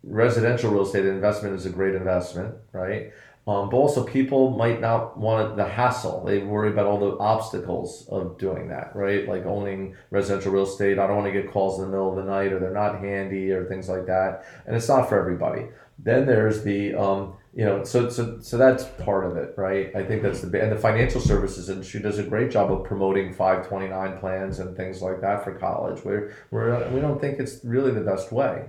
residential 0.03 0.71
real 0.71 0.83
estate 0.83 1.05
investment 1.05 1.55
is 1.55 1.65
a 1.65 1.69
great 1.69 1.93
investment, 1.93 2.55
right? 2.71 3.11
Um, 3.49 3.67
but 3.67 3.77
also, 3.77 4.03
people 4.03 4.51
might 4.51 4.79
not 4.79 5.17
want 5.17 5.55
the 5.55 5.67
hassle. 5.67 6.23
They 6.23 6.37
worry 6.37 6.69
about 6.69 6.85
all 6.85 6.99
the 6.99 7.17
obstacles 7.17 8.07
of 8.09 8.37
doing 8.37 8.67
that, 8.67 8.95
right? 8.95 9.27
Like 9.27 9.43
owning 9.47 9.95
residential 10.11 10.51
real 10.51 10.65
estate. 10.65 10.99
I 10.99 11.07
don't 11.07 11.15
want 11.15 11.33
to 11.33 11.41
get 11.41 11.51
calls 11.51 11.79
in 11.79 11.85
the 11.85 11.89
middle 11.89 12.11
of 12.11 12.23
the 12.23 12.31
night, 12.31 12.53
or 12.53 12.59
they're 12.59 12.71
not 12.71 12.99
handy, 12.99 13.51
or 13.51 13.65
things 13.65 13.89
like 13.89 14.05
that. 14.05 14.45
And 14.67 14.75
it's 14.75 14.87
not 14.87 15.09
for 15.09 15.19
everybody. 15.19 15.65
Then 15.97 16.27
there's 16.27 16.61
the, 16.61 16.93
um, 16.93 17.37
you 17.55 17.65
know, 17.65 17.83
so 17.83 18.11
so 18.11 18.39
so 18.39 18.55
that's 18.55 18.83
part 19.03 19.25
of 19.25 19.35
it, 19.35 19.55
right? 19.57 19.95
I 19.95 20.03
think 20.03 20.21
that's 20.21 20.41
the 20.41 20.61
and 20.61 20.71
the 20.71 20.77
financial 20.77 21.19
services 21.19 21.71
industry 21.71 22.01
does 22.01 22.19
a 22.19 22.23
great 22.23 22.51
job 22.51 22.71
of 22.71 22.83
promoting 22.83 23.33
529 23.33 24.19
plans 24.19 24.59
and 24.59 24.77
things 24.77 25.01
like 25.01 25.21
that 25.21 25.43
for 25.43 25.57
college. 25.57 26.05
Where 26.05 26.35
where 26.51 26.87
we 26.91 26.99
don't 26.99 27.19
think 27.19 27.39
it's 27.39 27.65
really 27.65 27.93
the 27.93 28.01
best 28.01 28.31
way 28.31 28.65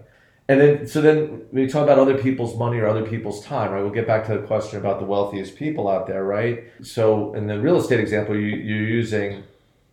and 0.51 0.61
then 0.61 0.87
so 0.87 1.01
then 1.01 1.47
we 1.53 1.69
talk 1.69 1.85
about 1.85 2.01
other 2.01 2.19
people's 2.19 2.57
money 2.57 2.79
or 2.79 2.89
other 2.89 3.07
people's 3.07 3.45
time 3.45 3.71
right? 3.71 3.83
We'll 3.83 3.93
get 3.93 4.07
back 4.07 4.27
to 4.27 4.33
the 4.39 4.47
question 4.47 4.81
about 4.81 4.99
the 4.99 5.07
wealthiest 5.07 5.55
people 5.55 5.89
out 5.89 6.09
there 6.09 6.25
right? 6.25 6.65
So 6.83 7.35
in 7.35 7.47
the 7.47 7.61
real 7.61 7.77
estate 7.77 8.01
example 8.01 8.35
you, 8.35 8.57
you're 8.57 8.89
using 8.89 9.45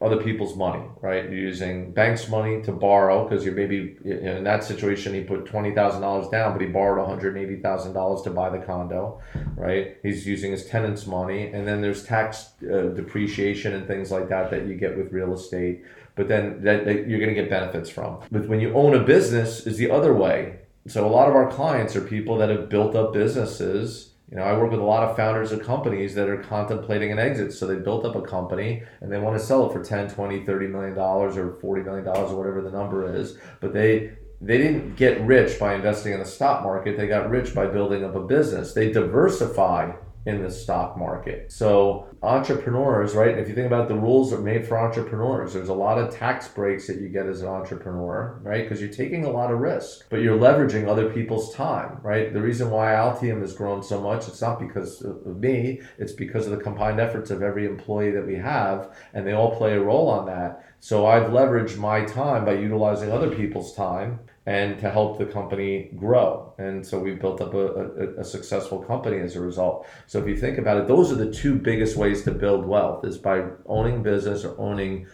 other 0.01 0.17
people's 0.17 0.55
money 0.55 0.83
right? 1.01 1.25
You're 1.25 1.45
using 1.53 1.91
banks 1.91 2.27
money 2.27 2.63
to 2.63 2.71
borrow 2.71 3.27
because 3.27 3.45
you're 3.45 3.53
maybe 3.53 3.97
in 4.03 4.43
that 4.45 4.63
situation 4.63 5.13
he 5.13 5.21
put 5.21 5.45
$20000 5.45 6.31
down 6.31 6.53
but 6.53 6.61
he 6.61 6.67
borrowed 6.67 7.07
$180000 7.21 8.23
to 8.23 8.29
buy 8.31 8.49
the 8.49 8.59
condo 8.59 9.21
right? 9.55 9.97
He's 10.01 10.25
using 10.25 10.51
his 10.51 10.65
tenants 10.65 11.05
money. 11.05 11.51
And 11.51 11.67
then 11.67 11.81
there's 11.81 12.03
tax 12.03 12.53
uh, 12.63 12.93
depreciation 12.95 13.73
and 13.73 13.85
things 13.85 14.09
like 14.09 14.27
that 14.29 14.49
that 14.49 14.65
you 14.65 14.73
get 14.73 14.97
with 14.97 15.11
real 15.11 15.33
estate 15.35 15.83
but 16.17 16.27
then 16.27 16.63
that, 16.63 16.83
that 16.83 17.07
you're 17.07 17.19
going 17.19 17.33
to 17.33 17.39
get 17.39 17.49
benefits 17.49 17.89
from. 17.89 18.19
But 18.31 18.49
when 18.49 18.59
you 18.59 18.73
own 18.73 18.95
a 18.95 19.03
business, 19.03 19.65
is 19.65 19.77
the 19.77 19.89
other 19.91 20.13
way. 20.13 20.59
So 20.87 21.05
a 21.05 21.07
lot 21.07 21.29
of 21.29 21.35
our 21.35 21.49
clients 21.49 21.95
are 21.95 22.01
people 22.01 22.37
that 22.39 22.49
have 22.49 22.69
built 22.69 22.95
up 22.95 23.13
businesses. 23.13 24.13
You 24.31 24.37
know, 24.37 24.43
I 24.43 24.57
work 24.57 24.71
with 24.71 24.79
a 24.79 24.83
lot 24.83 25.07
of 25.07 25.15
founders 25.15 25.51
of 25.51 25.63
companies 25.63 26.15
that 26.15 26.27
are 26.27 26.41
contemplating 26.41 27.11
an 27.11 27.19
exit. 27.19 27.53
So 27.53 27.67
they 27.67 27.75
built 27.75 28.03
up 28.03 28.15
a 28.15 28.21
company 28.21 28.83
and 28.99 29.11
they 29.11 29.19
want 29.19 29.37
to 29.37 29.45
sell 29.45 29.69
it 29.69 29.73
for 29.73 29.83
10, 29.83 30.09
20, 30.09 30.43
30 30.43 30.67
million 30.67 30.95
dollars 30.95 31.37
or 31.37 31.53
40 31.61 31.83
million 31.83 32.03
dollars 32.03 32.31
or 32.31 32.37
whatever 32.37 32.61
the 32.61 32.71
number 32.71 33.15
is. 33.15 33.37
But 33.61 33.73
they 33.73 34.13
they 34.39 34.57
didn't 34.57 34.95
get 34.95 35.19
rich 35.21 35.59
by 35.59 35.75
investing 35.75 36.13
in 36.13 36.19
the 36.19 36.25
stock 36.25 36.63
market. 36.63 36.95
They 36.95 37.07
got 37.07 37.29
rich 37.29 37.55
by 37.55 37.67
building 37.67 38.03
up 38.03 38.15
a 38.15 38.19
business. 38.19 38.73
They 38.73 38.91
diversify 38.91 39.93
in 40.27 40.43
the 40.43 40.51
stock 40.51 40.97
market. 40.97 41.49
So 41.53 42.05
entrepreneurs, 42.21 43.15
right? 43.15 43.37
If 43.37 43.47
you 43.47 43.55
think 43.55 43.67
about 43.67 43.87
the 43.87 43.95
rules 43.95 44.33
are 44.33 44.41
made 44.41 44.67
for 44.67 44.77
entrepreneurs, 44.77 45.53
there's 45.53 45.69
a 45.69 45.73
lot 45.73 45.97
of 45.97 46.13
tax 46.13 46.49
breaks 46.49 46.85
that 46.87 46.99
you 46.99 47.07
get 47.07 47.27
as 47.27 47.41
an 47.41 47.47
entrepreneur, 47.47 48.37
right? 48.43 48.63
Because 48.63 48.81
you're 48.81 48.89
taking 48.89 49.23
a 49.23 49.29
lot 49.29 49.53
of 49.53 49.59
risk, 49.59 50.05
but 50.09 50.17
you're 50.17 50.37
leveraging 50.37 50.85
other 50.85 51.09
people's 51.09 51.53
time, 51.53 51.99
right? 52.03 52.33
The 52.33 52.41
reason 52.41 52.69
why 52.69 52.87
Altium 52.87 53.39
has 53.39 53.53
grown 53.53 53.81
so 53.81 54.01
much, 54.01 54.27
it's 54.27 54.41
not 54.41 54.59
because 54.59 55.01
of 55.01 55.37
me, 55.37 55.79
it's 55.97 56.11
because 56.11 56.45
of 56.45 56.51
the 56.51 56.61
combined 56.61 56.99
efforts 56.99 57.31
of 57.31 57.41
every 57.41 57.65
employee 57.65 58.11
that 58.11 58.27
we 58.27 58.35
have, 58.35 58.93
and 59.13 59.25
they 59.25 59.31
all 59.31 59.55
play 59.55 59.75
a 59.75 59.81
role 59.81 60.09
on 60.09 60.25
that. 60.25 60.65
So 60.81 61.05
I've 61.05 61.31
leveraged 61.31 61.77
my 61.77 62.03
time 62.03 62.43
by 62.43 62.55
utilizing 62.55 63.13
other 63.13 63.33
people's 63.33 63.73
time 63.73 64.19
and 64.47 64.79
to 64.79 64.89
help 64.89 65.17
the 65.17 65.25
company 65.25 65.91
grow. 65.97 66.53
And 66.57 66.83
so 66.83 66.97
we've 66.97 67.19
built 67.19 67.41
up 67.41 67.53
a, 67.53 67.67
a, 67.67 68.21
a, 68.21 68.23
successful 68.23 68.79
company 68.79 69.19
as 69.19 69.35
a 69.35 69.41
result. 69.41 69.85
So 70.07 70.19
if 70.19 70.27
you 70.27 70.37
think 70.37 70.57
about 70.57 70.77
it, 70.77 70.87
those 70.87 71.11
are 71.11 71.15
the 71.15 71.29
two 71.29 71.55
biggest 71.55 71.97
ways 71.97 72.23
to 72.23 72.31
build 72.31 72.65
wealth 72.65 73.03
is 73.03 73.17
by 73.17 73.43
owning 73.65 74.01
business 74.01 74.45
or 74.45 74.57
owning 74.57 75.05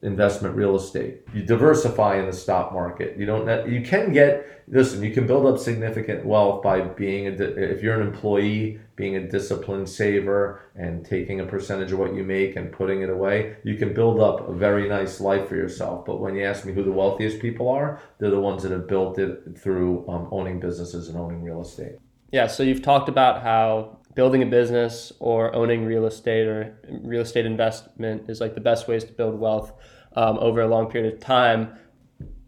investment 0.00 0.56
real 0.56 0.74
estate. 0.74 1.20
You 1.34 1.42
diversify 1.42 2.16
in 2.18 2.24
the 2.26 2.32
stock 2.32 2.72
market. 2.72 3.18
You 3.18 3.26
don't. 3.26 3.70
You 3.70 3.82
can 3.82 4.10
get. 4.10 4.64
Listen, 4.68 5.02
you 5.02 5.12
can 5.12 5.26
build 5.26 5.44
up 5.44 5.58
significant 5.58 6.24
wealth 6.24 6.62
by 6.62 6.80
being 6.80 7.26
a. 7.26 7.32
If 7.32 7.82
you're 7.82 8.00
an 8.00 8.06
employee, 8.06 8.80
being 8.98 9.14
a 9.14 9.20
disciplined 9.20 9.88
saver 9.88 10.60
and 10.74 11.06
taking 11.06 11.38
a 11.40 11.46
percentage 11.46 11.92
of 11.92 12.00
what 12.00 12.14
you 12.14 12.24
make 12.24 12.56
and 12.56 12.72
putting 12.72 13.00
it 13.00 13.08
away, 13.08 13.56
you 13.62 13.76
can 13.76 13.94
build 13.94 14.18
up 14.18 14.48
a 14.48 14.52
very 14.52 14.88
nice 14.88 15.20
life 15.20 15.48
for 15.48 15.54
yourself. 15.54 16.04
But 16.04 16.20
when 16.20 16.34
you 16.34 16.44
ask 16.44 16.66
me 16.66 16.72
who 16.72 16.82
the 16.82 16.90
wealthiest 16.90 17.38
people 17.38 17.68
are, 17.68 18.02
they're 18.18 18.30
the 18.30 18.40
ones 18.40 18.64
that 18.64 18.72
have 18.72 18.88
built 18.88 19.18
it 19.20 19.56
through 19.56 20.06
um, 20.08 20.28
owning 20.32 20.58
businesses 20.58 21.08
and 21.08 21.16
owning 21.16 21.44
real 21.44 21.62
estate. 21.62 21.92
Yeah. 22.32 22.48
So 22.48 22.64
you've 22.64 22.82
talked 22.82 23.08
about 23.08 23.40
how 23.42 24.00
building 24.16 24.42
a 24.42 24.46
business 24.46 25.12
or 25.20 25.54
owning 25.54 25.84
real 25.84 26.04
estate 26.04 26.48
or 26.48 26.76
real 27.02 27.22
estate 27.22 27.46
investment 27.46 28.28
is 28.28 28.40
like 28.40 28.56
the 28.56 28.60
best 28.60 28.88
ways 28.88 29.04
to 29.04 29.12
build 29.12 29.38
wealth 29.38 29.72
um, 30.16 30.38
over 30.40 30.60
a 30.60 30.66
long 30.66 30.90
period 30.90 31.14
of 31.14 31.20
time. 31.20 31.72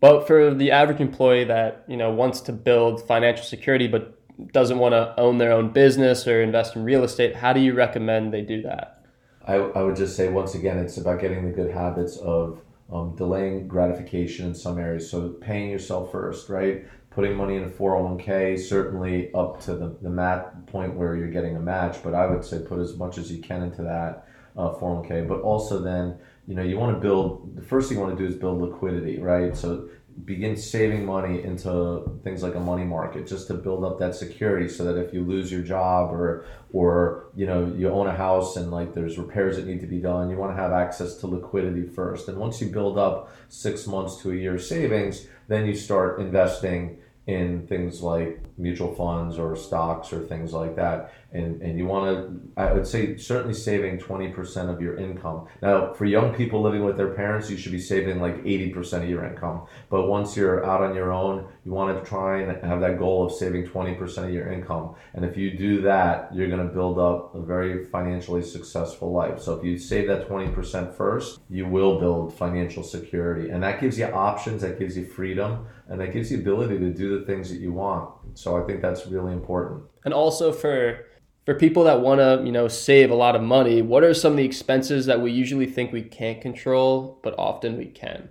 But 0.00 0.26
for 0.26 0.52
the 0.52 0.72
average 0.72 1.00
employee 1.00 1.44
that 1.44 1.84
you 1.86 1.96
know 1.96 2.10
wants 2.10 2.40
to 2.42 2.52
build 2.52 3.06
financial 3.06 3.44
security 3.44 3.86
but 3.86 4.19
doesn't 4.52 4.78
want 4.78 4.92
to 4.92 5.18
own 5.18 5.38
their 5.38 5.52
own 5.52 5.72
business 5.72 6.26
or 6.26 6.42
invest 6.42 6.76
in 6.76 6.84
real 6.84 7.04
estate, 7.04 7.36
how 7.36 7.52
do 7.52 7.60
you 7.60 7.74
recommend 7.74 8.32
they 8.32 8.42
do 8.42 8.62
that? 8.62 9.04
I, 9.46 9.54
I 9.54 9.82
would 9.82 9.96
just 9.96 10.16
say 10.16 10.28
once 10.28 10.54
again, 10.54 10.78
it's 10.78 10.96
about 10.96 11.20
getting 11.20 11.44
the 11.44 11.52
good 11.52 11.70
habits 11.70 12.16
of 12.18 12.60
um, 12.92 13.14
delaying 13.16 13.68
gratification 13.68 14.46
in 14.46 14.54
some 14.54 14.78
areas. 14.78 15.10
So 15.10 15.28
paying 15.28 15.70
yourself 15.70 16.12
first, 16.12 16.48
right? 16.48 16.84
putting 17.10 17.34
money 17.34 17.56
in 17.56 17.64
a 17.64 17.68
401k, 17.68 18.58
certainly 18.58 19.32
up 19.34 19.60
to 19.62 19.74
the, 19.74 19.96
the 20.00 20.10
mat 20.10 20.66
point 20.66 20.94
where 20.94 21.16
you're 21.16 21.30
getting 21.30 21.56
a 21.56 21.60
match, 21.60 22.02
but 22.02 22.14
I 22.14 22.26
would 22.26 22.44
say 22.44 22.60
put 22.60 22.78
as 22.78 22.96
much 22.96 23.18
as 23.18 23.30
you 23.30 23.42
can 23.42 23.62
into 23.62 23.82
that 23.82 24.26
uh, 24.56 24.72
401k. 24.74 25.26
But 25.26 25.40
also 25.40 25.80
then, 25.80 26.16
you 26.46 26.54
know, 26.54 26.62
you 26.62 26.78
want 26.78 26.94
to 26.94 27.00
build, 27.00 27.56
the 27.56 27.62
first 27.62 27.88
thing 27.88 27.98
you 27.98 28.04
want 28.04 28.16
to 28.16 28.22
do 28.22 28.28
is 28.28 28.38
build 28.38 28.62
liquidity, 28.62 29.18
right? 29.18 29.56
So 29.56 29.88
begin 30.24 30.56
saving 30.56 31.04
money 31.04 31.42
into 31.42 32.20
things 32.24 32.42
like 32.42 32.54
a 32.54 32.60
money 32.60 32.84
market 32.84 33.26
just 33.26 33.46
to 33.48 33.54
build 33.54 33.84
up 33.84 33.98
that 33.98 34.14
security 34.14 34.68
so 34.68 34.84
that 34.84 34.96
if 34.96 35.12
you 35.14 35.22
lose 35.22 35.50
your 35.50 35.62
job 35.62 36.12
or 36.12 36.44
or 36.72 37.26
you 37.34 37.46
know 37.46 37.72
you 37.76 37.88
own 37.88 38.06
a 38.06 38.14
house 38.14 38.56
and 38.56 38.70
like 38.70 38.94
there's 38.94 39.18
repairs 39.18 39.56
that 39.56 39.66
need 39.66 39.80
to 39.80 39.86
be 39.86 39.98
done 39.98 40.30
you 40.30 40.36
want 40.36 40.54
to 40.54 40.60
have 40.60 40.72
access 40.72 41.16
to 41.16 41.26
liquidity 41.26 41.86
first. 41.86 42.28
And 42.28 42.38
once 42.38 42.60
you 42.60 42.68
build 42.68 42.98
up 42.98 43.32
six 43.48 43.86
months 43.86 44.16
to 44.22 44.32
a 44.32 44.34
year 44.34 44.58
savings 44.58 45.26
then 45.48 45.66
you 45.66 45.74
start 45.74 46.20
investing 46.20 46.98
in 47.26 47.66
things 47.66 48.00
like 48.00 48.40
mutual 48.58 48.94
funds 48.94 49.38
or 49.38 49.54
stocks 49.54 50.12
or 50.12 50.20
things 50.20 50.52
like 50.52 50.76
that 50.76 51.12
and 51.32 51.62
and 51.62 51.78
you 51.78 51.86
want 51.86 52.04
to 52.06 52.60
i 52.60 52.72
would 52.72 52.86
say 52.86 53.16
certainly 53.16 53.54
saving 53.54 53.98
20% 53.98 54.68
of 54.68 54.80
your 54.80 54.96
income. 54.96 55.46
Now 55.62 55.92
for 55.92 56.04
young 56.04 56.34
people 56.34 56.60
living 56.62 56.84
with 56.84 56.96
their 56.96 57.12
parents 57.14 57.50
you 57.50 57.56
should 57.56 57.72
be 57.72 57.80
saving 57.80 58.20
like 58.20 58.42
80% 58.42 59.04
of 59.04 59.08
your 59.08 59.24
income. 59.24 59.66
But 59.88 60.08
once 60.08 60.36
you're 60.36 60.64
out 60.64 60.82
on 60.82 60.94
your 60.94 61.12
own 61.12 61.46
you 61.64 61.72
want 61.72 62.02
to 62.02 62.08
try 62.08 62.40
and 62.40 62.64
have 62.64 62.80
that 62.80 62.98
goal 62.98 63.26
of 63.26 63.32
saving 63.32 63.66
20% 63.66 64.24
of 64.24 64.32
your 64.32 64.50
income. 64.52 64.94
And 65.14 65.24
if 65.24 65.36
you 65.36 65.56
do 65.56 65.82
that 65.82 66.34
you're 66.34 66.48
going 66.48 66.66
to 66.66 66.72
build 66.72 66.98
up 66.98 67.34
a 67.34 67.40
very 67.40 67.84
financially 67.84 68.42
successful 68.42 69.12
life. 69.12 69.40
So 69.40 69.54
if 69.54 69.64
you 69.64 69.78
save 69.78 70.08
that 70.08 70.28
20% 70.28 70.96
first 70.96 71.40
you 71.48 71.66
will 71.66 72.00
build 72.00 72.34
financial 72.34 72.82
security. 72.82 73.50
And 73.50 73.62
that 73.62 73.80
gives 73.80 73.98
you 73.98 74.06
options 74.06 74.62
that 74.62 74.78
gives 74.78 74.96
you 74.96 75.04
freedom 75.04 75.66
and 75.88 76.00
that 76.00 76.12
gives 76.12 76.30
you 76.30 76.38
ability 76.38 76.78
to 76.78 76.90
do 76.90 77.18
the 77.18 77.24
things 77.24 77.50
that 77.50 77.60
you 77.60 77.72
want. 77.72 78.10
So 78.34 78.60
i 78.60 78.66
think 78.66 78.80
that's 78.80 79.06
really 79.06 79.32
important. 79.32 79.84
And 80.04 80.14
also 80.14 80.52
for 80.52 81.06
for 81.50 81.58
people 81.58 81.82
that 81.82 82.00
want 82.00 82.20
to, 82.20 82.40
you 82.46 82.52
know, 82.52 82.68
save 82.68 83.10
a 83.10 83.14
lot 83.14 83.34
of 83.34 83.42
money, 83.42 83.82
what 83.82 84.04
are 84.04 84.14
some 84.14 84.34
of 84.34 84.36
the 84.36 84.44
expenses 84.44 85.06
that 85.06 85.20
we 85.20 85.32
usually 85.32 85.66
think 85.66 85.92
we 85.92 86.00
can't 86.00 86.40
control, 86.40 87.18
but 87.24 87.34
often 87.36 87.76
we 87.76 87.86
can? 87.86 88.28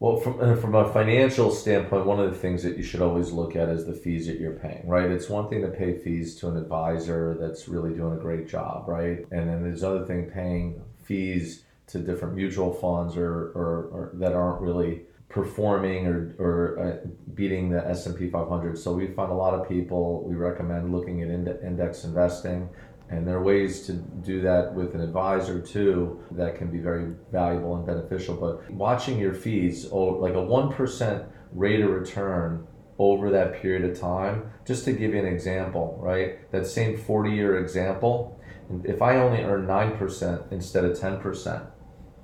Well, 0.00 0.16
from, 0.16 0.40
uh, 0.40 0.56
from 0.56 0.74
a 0.74 0.92
financial 0.92 1.52
standpoint, 1.52 2.06
one 2.06 2.18
of 2.18 2.32
the 2.32 2.36
things 2.36 2.64
that 2.64 2.76
you 2.76 2.82
should 2.82 3.02
always 3.02 3.30
look 3.30 3.54
at 3.54 3.68
is 3.68 3.86
the 3.86 3.92
fees 3.92 4.26
that 4.26 4.40
you're 4.40 4.58
paying, 4.58 4.82
right? 4.88 5.08
It's 5.12 5.28
one 5.28 5.48
thing 5.48 5.62
to 5.62 5.68
pay 5.68 5.96
fees 5.96 6.34
to 6.40 6.48
an 6.48 6.56
advisor 6.56 7.36
that's 7.38 7.68
really 7.68 7.94
doing 7.94 8.14
a 8.14 8.20
great 8.20 8.48
job, 8.48 8.88
right? 8.88 9.24
And 9.30 9.48
then 9.48 9.62
there's 9.62 9.84
other 9.84 10.04
thing 10.04 10.28
paying 10.28 10.82
fees 11.04 11.62
to 11.86 12.00
different 12.00 12.34
mutual 12.34 12.72
funds 12.72 13.16
or, 13.16 13.52
or, 13.52 13.88
or 13.92 14.10
that 14.14 14.32
aren't 14.32 14.60
really 14.60 15.02
performing 15.34 16.06
or, 16.06 16.36
or 16.38 16.78
uh, 16.78 17.08
beating 17.34 17.68
the 17.68 17.84
S&P 17.88 18.30
500. 18.30 18.78
So 18.78 18.92
we 18.92 19.08
find 19.08 19.32
a 19.32 19.34
lot 19.34 19.52
of 19.52 19.68
people, 19.68 20.22
we 20.22 20.36
recommend 20.36 20.92
looking 20.92 21.22
at 21.22 21.28
index 21.28 22.04
investing. 22.04 22.68
And 23.10 23.26
there 23.26 23.38
are 23.38 23.42
ways 23.42 23.84
to 23.86 23.94
do 23.94 24.40
that 24.42 24.72
with 24.72 24.94
an 24.94 25.00
advisor 25.00 25.60
too 25.60 26.20
that 26.30 26.56
can 26.56 26.70
be 26.70 26.78
very 26.78 27.14
valuable 27.32 27.74
and 27.74 27.84
beneficial. 27.84 28.36
But 28.36 28.70
watching 28.70 29.18
your 29.18 29.34
fees, 29.34 29.90
like 29.90 30.34
a 30.34 30.36
1% 30.36 31.26
rate 31.52 31.80
of 31.80 31.90
return 31.90 32.68
over 33.00 33.28
that 33.30 33.60
period 33.60 33.90
of 33.90 33.98
time, 33.98 34.52
just 34.64 34.84
to 34.84 34.92
give 34.92 35.14
you 35.14 35.18
an 35.18 35.26
example, 35.26 35.98
right? 36.00 36.48
That 36.52 36.64
same 36.64 36.96
40 36.96 37.32
year 37.32 37.58
example, 37.58 38.40
if 38.84 39.02
I 39.02 39.16
only 39.16 39.42
earn 39.42 39.66
9% 39.66 40.52
instead 40.52 40.84
of 40.84 40.96
10%, 40.96 41.66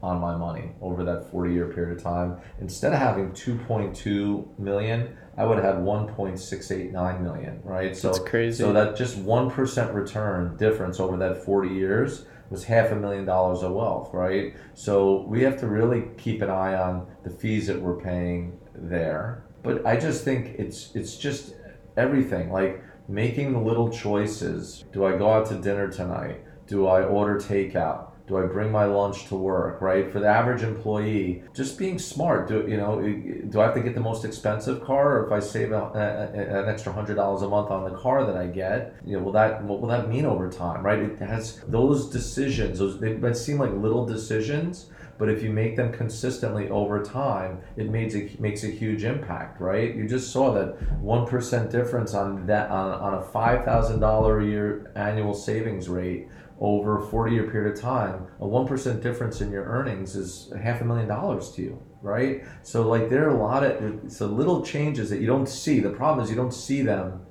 on 0.03 0.21
my 0.21 0.35
money 0.37 0.73
over 0.81 1.05
that 1.05 1.31
40 1.31 1.53
year 1.53 1.67
period 1.67 1.97
of 1.97 2.03
time. 2.03 2.39
Instead 2.61 2.93
of 2.93 2.99
having 2.99 3.31
2.2 3.33 4.59
million, 4.59 5.17
I 5.37 5.45
would 5.45 5.59
have 5.59 5.77
had 5.77 5.85
1.689 5.85 7.21
million, 7.21 7.61
right? 7.65 7.97
So 7.97 8.09
That's 8.09 8.29
crazy. 8.29 8.63
So 8.63 8.73
that 8.73 8.97
just 8.97 9.19
1% 9.19 9.95
return 9.95 10.57
difference 10.57 11.01
over 11.01 11.17
that 11.19 11.45
40 11.45 11.69
years 11.69 12.27
was 12.51 12.65
half 12.65 12.91
a 12.91 12.97
million 12.97 13.25
dollars 13.25 13.63
of 13.63 13.73
wealth, 13.73 14.13
right? 14.13 14.55
So 14.75 15.23
we 15.29 15.43
have 15.43 15.59
to 15.61 15.69
really 15.69 16.05
keep 16.17 16.43
an 16.43 16.51
eye 16.51 16.75
on 16.75 17.07
the 17.23 17.31
fees 17.31 17.69
that 17.69 17.81
we're 17.81 18.01
paying 18.01 18.59
there. 18.75 19.45
But 19.63 19.87
I 19.87 19.97
just 19.97 20.25
think 20.25 20.59
it's 20.59 20.95
it's 20.95 21.17
just 21.17 21.55
everything 21.97 22.51
like 22.51 22.83
making 23.09 23.53
the 23.53 23.61
little 23.61 23.91
choices. 23.91 24.85
Do 24.93 25.05
I 25.05 25.17
go 25.17 25.31
out 25.31 25.47
to 25.47 25.55
dinner 25.55 25.89
tonight? 25.89 26.45
Do 26.67 26.87
I 26.87 27.03
order 27.03 27.37
takeout? 27.37 28.10
Do 28.31 28.39
I 28.39 28.43
bring 28.43 28.71
my 28.71 28.85
lunch 28.85 29.27
to 29.27 29.35
work, 29.35 29.81
right? 29.81 30.09
For 30.09 30.21
the 30.21 30.29
average 30.29 30.63
employee, 30.63 31.43
just 31.53 31.77
being 31.77 31.99
smart. 31.99 32.47
Do 32.47 32.65
you 32.69 32.77
know? 32.77 33.03
Do 33.03 33.61
I 33.61 33.65
have 33.65 33.75
to 33.75 33.81
get 33.81 33.97
the 33.97 34.01
most 34.01 34.25
expensive 34.25 34.85
car, 34.85 35.19
or 35.19 35.27
if 35.27 35.33
I 35.33 35.41
save 35.41 35.73
a, 35.73 35.83
a, 35.83 36.61
an 36.63 36.69
extra 36.69 36.93
hundred 36.93 37.17
dollars 37.17 37.43
a 37.43 37.49
month 37.49 37.73
on 37.73 37.83
the 37.83 37.99
car 37.99 38.25
that 38.25 38.37
I 38.37 38.47
get, 38.47 38.95
you 39.05 39.17
know, 39.17 39.25
will 39.25 39.33
that 39.33 39.65
what 39.65 39.81
will 39.81 39.89
that 39.89 40.09
mean 40.09 40.27
over 40.27 40.49
time, 40.49 40.87
right? 40.87 41.01
It 41.01 41.19
has 41.19 41.61
those 41.67 42.09
decisions. 42.09 42.79
Those 42.79 43.01
they 43.01 43.35
seem 43.35 43.59
like 43.59 43.73
little 43.73 44.07
decisions, 44.07 44.87
but 45.19 45.29
if 45.29 45.43
you 45.43 45.51
make 45.51 45.75
them 45.75 45.93
consistently 45.93 46.69
over 46.71 47.03
time, 47.03 47.59
it 47.77 47.91
makes 47.91 48.15
a, 48.15 48.31
makes 48.39 48.63
a 48.63 48.69
huge 48.69 49.03
impact, 49.03 49.61
right? 49.61 49.93
You 49.93 50.07
just 50.07 50.31
saw 50.31 50.53
that 50.53 50.81
one 51.01 51.27
percent 51.27 51.73
difference 51.73 52.15
on 52.15 52.47
that 52.47 52.71
on, 52.71 52.93
on 52.93 53.15
a 53.15 53.23
five 53.23 53.65
thousand 53.65 53.99
dollar 53.99 54.39
a 54.39 54.47
year 54.47 54.93
annual 54.95 55.35
savings 55.35 55.89
rate 55.89 56.29
over 56.61 56.99
a 56.99 57.07
40 57.07 57.35
year 57.35 57.51
period 57.51 57.75
of 57.75 57.81
time, 57.81 58.27
a 58.39 58.45
1% 58.45 59.03
difference 59.03 59.41
in 59.41 59.51
your 59.51 59.65
earnings 59.65 60.15
is 60.15 60.53
half 60.63 60.83
a 60.83 60.85
million 60.85 61.09
dollars 61.09 61.51
to 61.53 61.63
you, 61.63 61.83
right? 62.03 62.45
So, 62.63 62.87
like, 62.87 63.09
there 63.09 63.27
are 63.27 63.35
a 63.35 63.43
lot 63.43 63.65
of 63.65 64.13
so 64.13 64.27
little 64.27 64.63
changes 64.63 65.09
that 65.11 65.21
you 65.21 65.27
don't 65.27 65.49
see. 65.49 65.81
The 65.81 65.91
problem 65.91 66.23
is 66.23 66.31
you 66.31 66.37
don't 66.37 66.53
see 66.53 66.83
them 66.83 67.23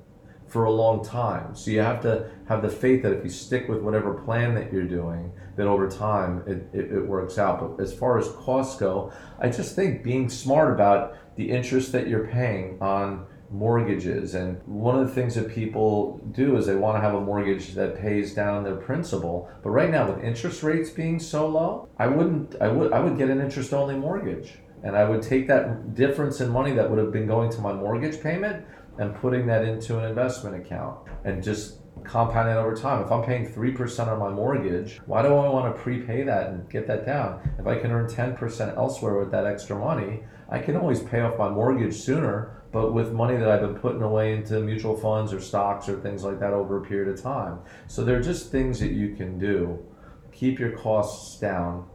for 0.48 0.64
a 0.64 0.70
long 0.70 1.04
time. 1.04 1.54
So, 1.54 1.70
you 1.70 1.80
have 1.80 2.02
to 2.02 2.28
have 2.48 2.60
the 2.60 2.68
faith 2.68 3.02
that 3.04 3.12
if 3.12 3.22
you 3.22 3.30
stick 3.30 3.68
with 3.68 3.82
whatever 3.82 4.14
plan 4.14 4.54
that 4.56 4.72
you're 4.72 4.82
doing, 4.82 5.32
that 5.56 5.68
over 5.68 5.88
time 5.88 6.42
it, 6.46 6.68
it, 6.72 6.92
it 6.92 7.06
works 7.06 7.38
out. 7.38 7.60
But 7.76 7.82
as 7.82 7.94
far 7.94 8.18
as 8.18 8.28
costs 8.32 8.80
go, 8.80 9.12
I 9.38 9.48
just 9.48 9.76
think 9.76 10.02
being 10.02 10.28
smart 10.28 10.72
about 10.72 11.16
the 11.36 11.50
interest 11.50 11.92
that 11.92 12.08
you're 12.08 12.26
paying 12.26 12.78
on 12.80 13.26
mortgages 13.50 14.34
and 14.34 14.62
one 14.64 14.96
of 14.98 15.06
the 15.06 15.12
things 15.12 15.34
that 15.34 15.48
people 15.48 16.20
do 16.32 16.56
is 16.56 16.66
they 16.66 16.76
want 16.76 16.96
to 16.96 17.00
have 17.00 17.14
a 17.14 17.20
mortgage 17.20 17.74
that 17.74 18.00
pays 18.00 18.32
down 18.32 18.62
their 18.62 18.76
principal 18.76 19.50
but 19.62 19.70
right 19.70 19.90
now 19.90 20.08
with 20.08 20.22
interest 20.22 20.62
rates 20.62 20.90
being 20.90 21.18
so 21.18 21.48
low 21.48 21.88
i 21.98 22.06
wouldn't 22.06 22.54
i 22.60 22.68
would 22.68 22.92
i 22.92 23.00
would 23.00 23.18
get 23.18 23.28
an 23.28 23.40
interest 23.40 23.72
only 23.72 23.96
mortgage 23.96 24.54
and 24.84 24.96
i 24.96 25.04
would 25.04 25.20
take 25.20 25.48
that 25.48 25.94
difference 25.94 26.40
in 26.40 26.48
money 26.48 26.72
that 26.72 26.88
would 26.88 26.98
have 26.98 27.12
been 27.12 27.26
going 27.26 27.50
to 27.50 27.60
my 27.60 27.72
mortgage 27.72 28.22
payment 28.22 28.64
and 28.98 29.14
putting 29.16 29.46
that 29.46 29.64
into 29.64 29.98
an 29.98 30.04
investment 30.04 30.54
account 30.54 30.98
and 31.24 31.42
just 31.42 31.80
compound 32.04 32.48
it 32.48 32.56
over 32.56 32.74
time. 32.74 33.02
If 33.02 33.12
I'm 33.12 33.22
paying 33.22 33.46
3% 33.46 34.08
on 34.08 34.18
my 34.18 34.30
mortgage, 34.30 35.00
why 35.06 35.22
do 35.22 35.28
I 35.28 35.48
want 35.48 35.74
to 35.74 35.80
prepay 35.80 36.22
that 36.24 36.48
and 36.48 36.68
get 36.70 36.86
that 36.86 37.06
down? 37.06 37.40
If 37.58 37.66
I 37.66 37.78
can 37.78 37.90
earn 37.90 38.06
10% 38.06 38.76
elsewhere 38.76 39.18
with 39.18 39.30
that 39.32 39.46
extra 39.46 39.78
money, 39.78 40.22
I 40.48 40.58
can 40.58 40.76
always 40.76 41.02
pay 41.02 41.20
off 41.20 41.38
my 41.38 41.48
mortgage 41.48 41.94
sooner 41.94 42.59
but 42.72 42.92
with 42.92 43.12
money 43.12 43.36
that 43.36 43.48
I've 43.48 43.60
been 43.60 43.74
putting 43.74 44.02
away 44.02 44.32
into 44.32 44.60
mutual 44.60 44.96
funds 44.96 45.32
or 45.32 45.40
stocks 45.40 45.88
or 45.88 46.00
things 46.00 46.22
like 46.22 46.38
that 46.40 46.52
over 46.52 46.78
a 46.78 46.86
period 46.86 47.12
of 47.12 47.20
time. 47.20 47.60
So 47.88 48.04
they're 48.04 48.22
just 48.22 48.52
things 48.52 48.78
that 48.80 48.92
you 48.92 49.14
can 49.16 49.38
do. 49.38 49.84
Keep 50.32 50.58
your 50.58 50.70
costs 50.72 51.38
down 51.38 51.88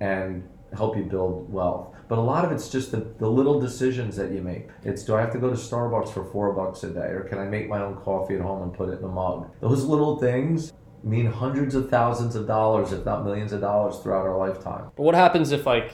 and 0.00 0.48
help 0.74 0.96
you 0.96 1.04
build 1.04 1.52
wealth. 1.52 1.94
But 2.08 2.18
a 2.18 2.20
lot 2.20 2.44
of 2.44 2.52
it's 2.52 2.68
just 2.68 2.90
the, 2.90 2.98
the 3.18 3.28
little 3.28 3.60
decisions 3.60 4.16
that 4.16 4.30
you 4.32 4.42
make. 4.42 4.68
It's 4.84 5.04
do 5.04 5.14
I 5.14 5.20
have 5.20 5.32
to 5.32 5.38
go 5.38 5.48
to 5.48 5.56
Starbucks 5.56 6.12
for 6.12 6.24
four 6.24 6.52
bucks 6.52 6.82
a 6.84 6.90
day, 6.90 7.08
or 7.08 7.26
can 7.28 7.38
I 7.38 7.44
make 7.44 7.68
my 7.68 7.80
own 7.80 7.96
coffee 7.96 8.34
at 8.34 8.40
home 8.40 8.62
and 8.62 8.72
put 8.72 8.88
it 8.88 8.98
in 8.98 9.04
a 9.04 9.08
mug? 9.08 9.50
Those 9.60 9.84
little 9.84 10.18
things 10.18 10.72
mean 11.02 11.26
hundreds 11.26 11.74
of 11.74 11.88
thousands 11.88 12.36
of 12.36 12.46
dollars, 12.46 12.92
if 12.92 13.04
not 13.04 13.24
millions 13.24 13.52
of 13.52 13.60
dollars, 13.60 13.98
throughout 13.98 14.26
our 14.26 14.36
lifetime. 14.36 14.90
But 14.96 15.02
what 15.02 15.14
happens 15.14 15.52
if, 15.52 15.66
like, 15.66 15.92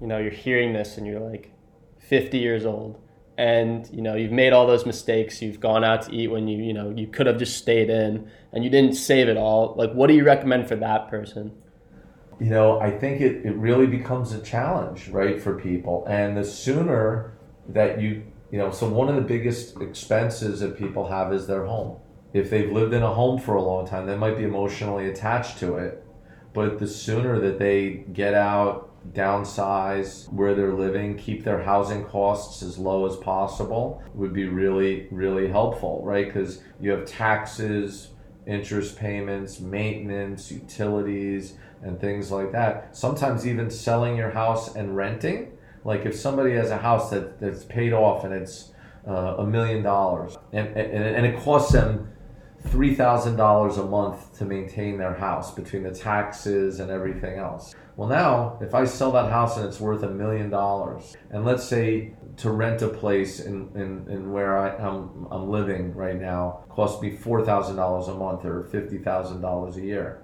you 0.00 0.06
know, 0.06 0.18
you're 0.18 0.30
hearing 0.30 0.72
this 0.72 0.96
and 0.96 1.06
you're 1.06 1.20
like 1.20 1.50
50 1.98 2.38
years 2.38 2.64
old 2.64 2.98
and 3.38 3.88
you 3.92 4.02
know 4.02 4.16
you've 4.16 4.32
made 4.32 4.52
all 4.52 4.66
those 4.66 4.84
mistakes. 4.84 5.40
You've 5.40 5.60
gone 5.60 5.84
out 5.84 6.02
to 6.02 6.12
eat 6.12 6.26
when 6.26 6.48
you 6.48 6.62
you 6.62 6.74
know 6.74 6.92
you 6.94 7.06
could 7.06 7.26
have 7.26 7.38
just 7.38 7.56
stayed 7.56 7.88
in 7.88 8.28
and 8.52 8.64
you 8.64 8.68
didn't 8.68 8.94
save 8.94 9.28
it 9.28 9.36
all. 9.36 9.74
Like 9.78 9.92
what 9.92 10.08
do 10.08 10.14
you 10.14 10.24
recommend 10.24 10.68
for 10.68 10.76
that 10.76 11.08
person? 11.08 11.52
You 12.40 12.50
know 12.50 12.78
i 12.80 12.90
think 12.90 13.20
it, 13.20 13.44
it 13.44 13.54
really 13.56 13.86
becomes 13.86 14.32
a 14.32 14.42
challenge 14.42 15.08
right 15.08 15.40
for 15.40 15.58
people. 15.58 16.04
And 16.08 16.36
the 16.36 16.44
sooner 16.44 17.32
that 17.68 18.00
you 18.00 18.24
you 18.50 18.58
know 18.58 18.70
so 18.72 18.88
one 18.88 19.08
of 19.08 19.14
the 19.14 19.22
biggest 19.22 19.80
expenses 19.80 20.60
that 20.60 20.76
people 20.76 21.08
have 21.08 21.32
is 21.32 21.46
their 21.46 21.64
home. 21.64 21.98
If 22.32 22.50
they've 22.50 22.70
lived 22.70 22.92
in 22.92 23.02
a 23.02 23.14
home 23.14 23.40
for 23.40 23.54
a 23.54 23.62
long 23.62 23.86
time 23.86 24.06
they 24.06 24.16
might 24.16 24.36
be 24.36 24.44
emotionally 24.44 25.08
attached 25.08 25.58
to 25.58 25.76
it. 25.76 26.04
But 26.54 26.80
the 26.80 26.88
sooner 26.88 27.38
that 27.38 27.60
they 27.60 28.04
get 28.12 28.34
out 28.34 28.87
downsize 29.12 30.30
where 30.32 30.54
they're 30.54 30.74
living, 30.74 31.16
keep 31.16 31.44
their 31.44 31.62
housing 31.62 32.04
costs 32.04 32.62
as 32.62 32.78
low 32.78 33.06
as 33.06 33.16
possible 33.16 34.02
would 34.14 34.32
be 34.32 34.46
really, 34.46 35.08
really 35.10 35.48
helpful, 35.48 36.02
right? 36.04 36.26
Because 36.26 36.62
you 36.80 36.90
have 36.90 37.06
taxes, 37.06 38.10
interest 38.46 38.98
payments, 38.98 39.60
maintenance, 39.60 40.50
utilities, 40.50 41.54
and 41.82 42.00
things 42.00 42.30
like 42.30 42.52
that. 42.52 42.96
Sometimes 42.96 43.46
even 43.46 43.70
selling 43.70 44.16
your 44.16 44.30
house 44.30 44.74
and 44.74 44.96
renting. 44.96 45.52
Like 45.84 46.04
if 46.04 46.14
somebody 46.14 46.52
has 46.54 46.70
a 46.70 46.78
house 46.78 47.10
that, 47.10 47.40
that's 47.40 47.64
paid 47.64 47.92
off 47.92 48.24
and 48.24 48.34
it's 48.34 48.72
uh, 49.06 49.36
a 49.38 49.46
million 49.46 49.82
dollars 49.82 50.36
and, 50.52 50.68
and, 50.68 51.16
and 51.16 51.24
it 51.24 51.38
costs 51.40 51.72
them 51.72 52.12
$3,000 52.64 53.78
a 53.78 53.84
month 53.86 54.36
to 54.38 54.44
maintain 54.44 54.98
their 54.98 55.14
house 55.14 55.54
between 55.54 55.84
the 55.84 55.92
taxes 55.92 56.80
and 56.80 56.90
everything 56.90 57.38
else. 57.38 57.74
Well, 57.98 58.08
now, 58.08 58.58
if 58.60 58.76
I 58.76 58.84
sell 58.84 59.10
that 59.10 59.28
house 59.28 59.56
and 59.56 59.66
it's 59.66 59.80
worth 59.80 60.04
a 60.04 60.08
million 60.08 60.50
dollars, 60.50 61.16
and 61.32 61.44
let's 61.44 61.64
say 61.64 62.14
to 62.36 62.52
rent 62.52 62.80
a 62.80 62.86
place 62.86 63.40
in, 63.40 63.72
in, 63.74 64.06
in 64.08 64.30
where 64.30 64.56
I, 64.56 64.76
am 64.76 65.26
I'm, 65.32 65.32
I'm 65.32 65.50
living 65.50 65.92
right 65.96 66.14
now 66.14 66.62
costs 66.68 67.02
me 67.02 67.10
$4,000 67.10 68.08
a 68.08 68.14
month 68.14 68.44
or 68.44 68.62
$50,000 68.72 69.76
a 69.76 69.80
year. 69.80 70.22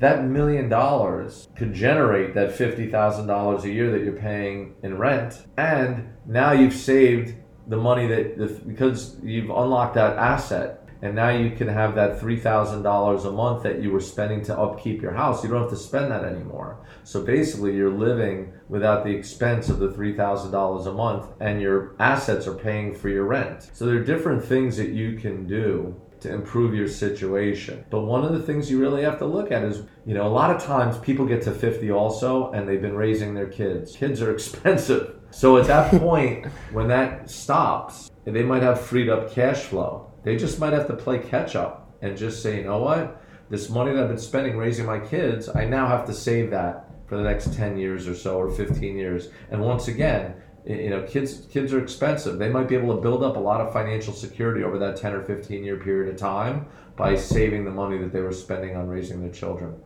That 0.00 0.24
million 0.24 0.68
dollars 0.68 1.46
could 1.54 1.72
generate 1.72 2.34
that 2.34 2.50
$50,000 2.50 3.62
a 3.62 3.70
year 3.70 3.92
that 3.92 4.02
you're 4.02 4.14
paying 4.14 4.74
in 4.82 4.98
rent. 4.98 5.46
And 5.56 6.08
now 6.26 6.50
you've 6.50 6.74
saved 6.74 7.32
the 7.68 7.76
money 7.76 8.08
that, 8.08 8.66
because 8.66 9.20
you've 9.22 9.50
unlocked 9.50 9.94
that 9.94 10.16
asset 10.16 10.77
and 11.00 11.14
now 11.14 11.30
you 11.30 11.50
can 11.50 11.68
have 11.68 11.94
that 11.94 12.20
$3,000 12.20 13.24
a 13.24 13.30
month 13.30 13.62
that 13.62 13.80
you 13.82 13.90
were 13.90 14.00
spending 14.00 14.42
to 14.44 14.58
upkeep 14.58 15.00
your 15.00 15.12
house. 15.12 15.44
You 15.44 15.50
don't 15.50 15.62
have 15.62 15.70
to 15.70 15.76
spend 15.76 16.10
that 16.10 16.24
anymore. 16.24 16.84
So 17.04 17.22
basically, 17.22 17.76
you're 17.76 17.92
living 17.92 18.52
without 18.68 19.04
the 19.04 19.14
expense 19.14 19.68
of 19.68 19.78
the 19.78 19.88
$3,000 19.88 20.86
a 20.86 20.92
month, 20.92 21.26
and 21.40 21.60
your 21.60 21.94
assets 22.00 22.46
are 22.46 22.54
paying 22.54 22.94
for 22.94 23.08
your 23.08 23.24
rent. 23.24 23.70
So 23.72 23.86
there 23.86 23.96
are 23.96 24.04
different 24.04 24.44
things 24.44 24.76
that 24.76 24.90
you 24.90 25.16
can 25.16 25.46
do 25.46 26.00
to 26.20 26.32
improve 26.32 26.74
your 26.74 26.88
situation. 26.88 27.84
But 27.90 28.02
one 28.02 28.24
of 28.24 28.32
the 28.32 28.42
things 28.42 28.68
you 28.68 28.80
really 28.80 29.04
have 29.04 29.18
to 29.18 29.24
look 29.24 29.52
at 29.52 29.62
is, 29.62 29.84
you 30.04 30.14
know, 30.14 30.26
a 30.26 30.28
lot 30.28 30.50
of 30.50 30.60
times 30.60 30.98
people 30.98 31.26
get 31.26 31.42
to 31.42 31.52
50 31.52 31.92
also 31.92 32.50
and 32.50 32.68
they've 32.68 32.82
been 32.82 32.96
raising 32.96 33.34
their 33.34 33.46
kids. 33.46 33.96
Kids 33.96 34.20
are 34.20 34.32
expensive. 34.34 35.14
So 35.30 35.58
at 35.58 35.68
that 35.68 35.92
point, 36.00 36.46
when 36.72 36.88
that 36.88 37.30
stops, 37.30 38.10
they 38.24 38.42
might 38.42 38.64
have 38.64 38.80
freed 38.80 39.08
up 39.08 39.32
cash 39.32 39.62
flow 39.62 40.07
they 40.28 40.36
just 40.36 40.58
might 40.58 40.74
have 40.74 40.86
to 40.86 40.94
play 40.94 41.18
catch 41.18 41.56
up 41.56 41.90
and 42.02 42.14
just 42.14 42.42
say, 42.42 42.58
you 42.58 42.64
know 42.64 42.82
what? 42.82 43.18
This 43.48 43.70
money 43.70 43.94
that 43.94 44.02
I've 44.02 44.08
been 44.10 44.18
spending 44.18 44.58
raising 44.58 44.84
my 44.84 44.98
kids, 44.98 45.48
I 45.48 45.64
now 45.64 45.86
have 45.86 46.04
to 46.04 46.12
save 46.12 46.50
that 46.50 46.84
for 47.06 47.16
the 47.16 47.22
next 47.22 47.54
10 47.54 47.78
years 47.78 48.06
or 48.06 48.14
so 48.14 48.36
or 48.36 48.50
15 48.50 48.98
years. 48.98 49.30
And 49.50 49.62
once 49.62 49.88
again, 49.88 50.34
you 50.66 50.90
know, 50.90 51.02
kids 51.04 51.46
kids 51.50 51.72
are 51.72 51.82
expensive. 51.82 52.38
They 52.38 52.50
might 52.50 52.68
be 52.68 52.74
able 52.74 52.94
to 52.94 53.00
build 53.00 53.22
up 53.22 53.36
a 53.36 53.40
lot 53.40 53.62
of 53.62 53.72
financial 53.72 54.12
security 54.12 54.62
over 54.62 54.78
that 54.80 54.96
10 54.96 55.14
or 55.14 55.22
15 55.22 55.64
year 55.64 55.78
period 55.78 56.12
of 56.12 56.20
time 56.20 56.66
by 56.94 57.16
saving 57.16 57.64
the 57.64 57.70
money 57.70 57.96
that 57.96 58.12
they 58.12 58.20
were 58.20 58.32
spending 58.32 58.76
on 58.76 58.86
raising 58.86 59.22
their 59.22 59.32
children. 59.32 59.80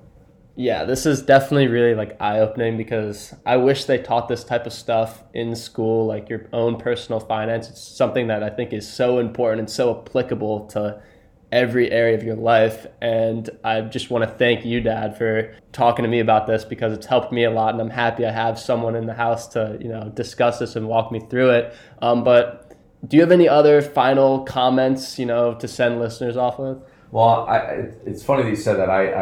Yeah, 0.55 0.85
this 0.85 1.07
is 1.07 1.23
definitely 1.23 1.69
really 1.69 1.95
like 1.95 2.21
eye 2.21 2.41
opening 2.41 2.77
because 2.77 3.35
I 3.47 3.57
wish 3.57 3.87
they 3.87 3.99
taught 3.99 4.29
this 4.29 4.45
type 4.45 4.67
of 4.67 4.73
stuff 4.73 5.23
in 5.33 5.57
school, 5.57 6.07
like 6.07 6.29
your 6.29 6.47
own 6.53 6.77
personal 6.77 7.21
finance. 7.21 7.71
It's 7.71 7.81
something 7.81 8.27
that 8.27 8.43
I 8.43 8.51
think 8.51 8.75
is 8.75 8.87
so 8.87 9.19
important 9.19 9.61
and 9.61 9.71
so 9.71 9.99
applicable 9.99 10.67
to 10.69 11.01
every 11.51 11.91
area 11.91 12.17
of 12.17 12.23
your 12.23 12.37
life. 12.37 12.87
And 13.01 13.49
I 13.65 13.81
just 13.83 14.11
want 14.11 14.29
to 14.29 14.37
thank 14.37 14.65
you, 14.65 14.83
Dad, 14.83 15.17
for 15.17 15.55
talking 15.73 16.03
to 16.03 16.09
me 16.09 16.21
about 16.21 16.47
this 16.47 16.65
because 16.65 16.93
it's 16.93 17.07
helped 17.07 17.33
me 17.33 17.45
a 17.45 17.51
lot. 17.51 17.73
And 17.73 17.81
I'm 17.81 17.91
happy 17.91 18.27
I 18.27 18.33
have 18.33 18.59
someone 18.59 18.95
in 18.95 19.07
the 19.07 19.15
house 19.15 19.49
to, 19.49 19.79
you 19.81 19.89
know, 19.89 20.11
discuss 20.15 20.59
this 20.59 20.77
and 20.77 20.87
walk 20.87 21.11
me 21.11 21.21
through 21.21 21.51
it. 21.51 21.75
Um, 22.03 22.25
but 22.25 22.77
do 23.07 23.17
you 23.17 23.23
have 23.23 23.33
any 23.33 23.49
other 23.49 23.81
final 23.81 24.45
comments, 24.45 25.19
you 25.19 25.27
know, 25.27 25.55
to 25.55 25.67
send 25.67 25.99
listeners 25.99 26.37
off 26.37 26.59
with? 26.59 26.79
Well, 27.13 27.47
I, 27.47 27.91
it's 28.07 28.23
funny 28.23 28.45
that 28.45 28.49
you 28.49 28.57
said 28.57 28.79
that. 28.79 28.89
I, 28.89 29.13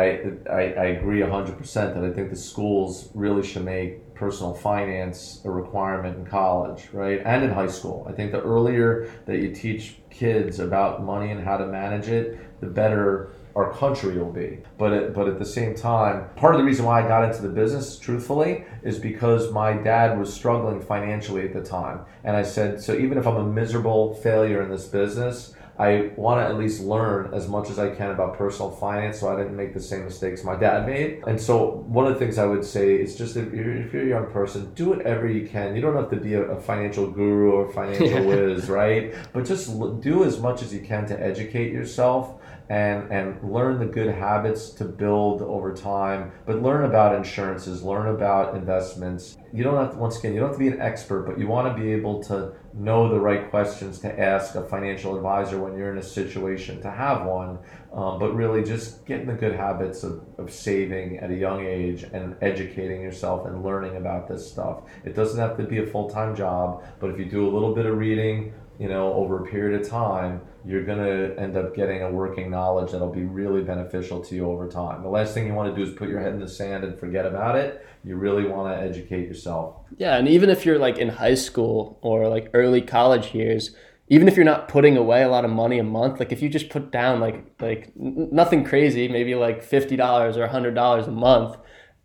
I, 0.49 0.61
I 0.81 0.85
agree 0.87 1.19
100% 1.19 1.75
that 1.75 2.05
I 2.05 2.13
think 2.13 2.31
the 2.31 2.37
schools 2.37 3.11
really 3.15 3.45
should 3.45 3.65
make 3.65 4.15
personal 4.15 4.55
finance 4.55 5.41
a 5.45 5.51
requirement 5.51 6.17
in 6.17 6.25
college, 6.25 6.89
right? 6.93 7.21
And 7.25 7.43
in 7.43 7.51
high 7.51 7.67
school. 7.67 8.07
I 8.09 8.13
think 8.13 8.31
the 8.31 8.41
earlier 8.43 9.11
that 9.27 9.39
you 9.39 9.53
teach 9.53 9.97
kids 10.09 10.61
about 10.61 11.03
money 11.03 11.33
and 11.33 11.43
how 11.43 11.57
to 11.57 11.67
manage 11.67 12.07
it, 12.07 12.61
the 12.61 12.69
better 12.69 13.33
our 13.57 13.73
country 13.73 14.17
will 14.17 14.31
be. 14.31 14.59
But 14.79 14.93
at, 14.93 15.13
but 15.13 15.27
at 15.27 15.41
the 15.41 15.45
same 15.45 15.75
time, 15.75 16.29
part 16.37 16.55
of 16.55 16.61
the 16.61 16.65
reason 16.65 16.85
why 16.85 17.05
I 17.05 17.09
got 17.09 17.25
into 17.25 17.43
the 17.43 17.49
business, 17.49 17.99
truthfully, 17.99 18.67
is 18.85 19.01
because 19.01 19.51
my 19.51 19.73
dad 19.73 20.17
was 20.17 20.33
struggling 20.33 20.81
financially 20.81 21.43
at 21.43 21.53
the 21.53 21.63
time. 21.63 22.03
And 22.23 22.37
I 22.37 22.43
said, 22.45 22.81
so 22.81 22.95
even 22.95 23.19
if 23.19 23.27
I'm 23.27 23.37
a 23.37 23.45
miserable 23.45 24.15
failure 24.15 24.63
in 24.63 24.71
this 24.71 24.87
business, 24.87 25.55
I 25.79 26.11
want 26.17 26.41
to 26.41 26.45
at 26.45 26.59
least 26.59 26.83
learn 26.83 27.33
as 27.33 27.49
much 27.49 27.71
as 27.71 27.79
I 27.79 27.91
can 27.95 28.11
about 28.11 28.37
personal 28.37 28.71
finance 28.71 29.21
so 29.21 29.33
I 29.33 29.37
didn't 29.37 29.57
make 29.57 29.75
the 29.75 29.81
same 29.81 30.05
mistakes 30.05 30.45
my 30.45 30.57
dad 30.57 30.87
made. 30.87 31.23
And 31.27 31.41
so, 31.41 31.85
one 31.89 32.07
of 32.07 32.13
the 32.15 32.19
things 32.19 32.39
I 32.39 32.47
would 32.47 32.65
say 32.65 32.97
is 32.97 33.17
just 33.17 33.37
if 33.37 33.53
you're, 33.53 33.77
if 33.77 33.93
you're 33.93 34.05
a 34.05 34.09
young 34.09 34.27
person, 34.31 34.73
do 34.75 34.91
whatever 34.91 35.27
you 35.27 35.49
can. 35.49 35.75
You 35.75 35.83
don't 35.83 35.97
have 35.97 36.11
to 36.11 36.17
be 36.17 36.35
a, 36.35 36.43
a 36.43 36.61
financial 36.61 37.11
guru 37.11 37.53
or 37.53 37.73
financial 37.73 38.25
whiz, 38.29 38.69
right? 38.69 39.15
But 39.33 39.45
just 39.45 39.69
do 40.01 40.25
as 40.25 40.39
much 40.39 40.63
as 40.63 40.73
you 40.75 40.81
can 40.81 41.07
to 41.07 41.21
educate 41.21 41.73
yourself 41.73 42.40
and 42.71 43.11
and 43.11 43.53
learn 43.53 43.81
the 43.81 43.85
good 43.85 44.15
habits 44.15 44.71
to 44.71 44.85
build 44.85 45.43
over 45.43 45.75
time 45.75 46.31
but 46.47 46.63
learn 46.63 46.85
about 46.85 47.15
insurances 47.17 47.83
learn 47.83 48.07
about 48.07 48.55
investments. 48.55 49.37
You 49.53 49.65
don't 49.65 49.75
have 49.75 49.93
to 49.93 49.99
once 49.99 50.19
again 50.19 50.35
you 50.35 50.41
don't 50.41 50.51
have 50.51 50.57
to 50.57 50.65
be 50.65 50.69
an 50.69 50.81
expert 50.81 51.27
but 51.27 51.37
you 51.37 51.49
want 51.49 51.77
to 51.77 51.83
be 51.83 51.93
able 51.93 52.23
to 52.25 52.53
know 52.73 53.09
the 53.09 53.19
right 53.19 53.51
questions 53.51 53.99
to 53.99 54.21
ask 54.21 54.55
a 54.55 54.63
financial 54.63 55.17
advisor 55.17 55.61
when 55.61 55.77
you're 55.77 55.91
in 55.91 55.99
a 55.99 56.03
situation 56.03 56.81
to 56.83 56.91
have 56.91 57.27
one 57.27 57.59
um, 57.93 58.21
but 58.21 58.33
really 58.37 58.63
just 58.63 59.05
getting 59.05 59.27
the 59.27 59.35
good 59.35 59.57
habits 59.57 60.05
of, 60.05 60.23
of 60.39 60.53
saving 60.53 61.19
at 61.19 61.33
a 61.33 61.35
young 61.35 61.67
age 61.67 62.05
and 62.05 62.37
educating 62.41 63.03
yourself 63.03 63.47
and 63.47 63.65
learning 63.65 63.97
about 63.97 64.29
this 64.29 64.49
stuff. 64.49 64.83
It 65.05 65.17
doesn't 65.17 65.41
have 65.41 65.57
to 65.57 65.65
be 65.65 65.79
a 65.79 65.87
full-time 65.87 66.37
job 66.37 66.85
but 67.01 67.11
if 67.11 67.19
you 67.19 67.25
do 67.25 67.49
a 67.49 67.51
little 67.51 67.75
bit 67.75 67.87
of 67.87 67.99
reading 67.99 68.55
you 68.81 68.89
know, 68.89 69.13
over 69.13 69.45
a 69.45 69.47
period 69.47 69.79
of 69.79 69.87
time, 69.87 70.41
you're 70.65 70.85
going 70.85 70.99
to 70.99 71.39
end 71.39 71.55
up 71.55 71.77
getting 71.77 72.03
a 72.03 72.11
working 72.11 72.51
knowledge 72.51 72.93
that'll 72.93 73.13
be 73.13 73.25
really 73.25 73.63
beneficial 73.63 74.21
to 74.25 74.35
you 74.35 74.51
over 74.51 74.69
time. 74.69 75.03
The 75.03 75.09
last 75.09 75.35
thing 75.35 75.47
you 75.47 75.53
want 75.53 75.75
to 75.75 75.77
do 75.77 75.87
is 75.89 75.95
put 75.95 76.09
your 76.09 76.19
head 76.19 76.33
in 76.33 76.41
the 76.41 76.49
sand 76.49 76.85
and 76.85 76.99
forget 76.99 77.27
about 77.27 77.57
it. 77.57 77.87
You 78.05 78.17
really 78.17 78.47
want 78.47 78.75
to 78.75 78.83
educate 78.83 79.29
yourself. 79.29 79.77
Yeah, 79.99 80.17
and 80.17 80.27
even 80.27 80.49
if 80.49 80.65
you're 80.65 80.79
like 80.79 80.97
in 80.97 81.11
high 81.11 81.35
school 81.35 81.99
or 82.01 82.27
like 82.29 82.49
early 82.55 82.81
college 82.81 83.35
years, 83.35 83.77
even 84.09 84.27
if 84.29 84.35
you're 84.35 84.47
not 84.47 84.69
putting 84.69 84.97
away 84.97 85.23
a 85.23 85.29
lot 85.29 85.45
of 85.45 85.51
money 85.51 85.79
a 85.79 85.85
month, 85.85 86.19
like 86.19 86.33
if 86.33 86.41
you 86.41 86.49
just 86.49 86.71
put 86.71 86.91
down 86.91 87.21
like 87.21 87.45
like 87.61 87.93
nothing 87.95 88.65
crazy, 88.65 89.09
maybe 89.09 89.35
like 89.35 89.63
$50 89.63 90.37
or 90.37 90.49
$100 90.49 91.07
a 91.07 91.11
month, 91.11 91.57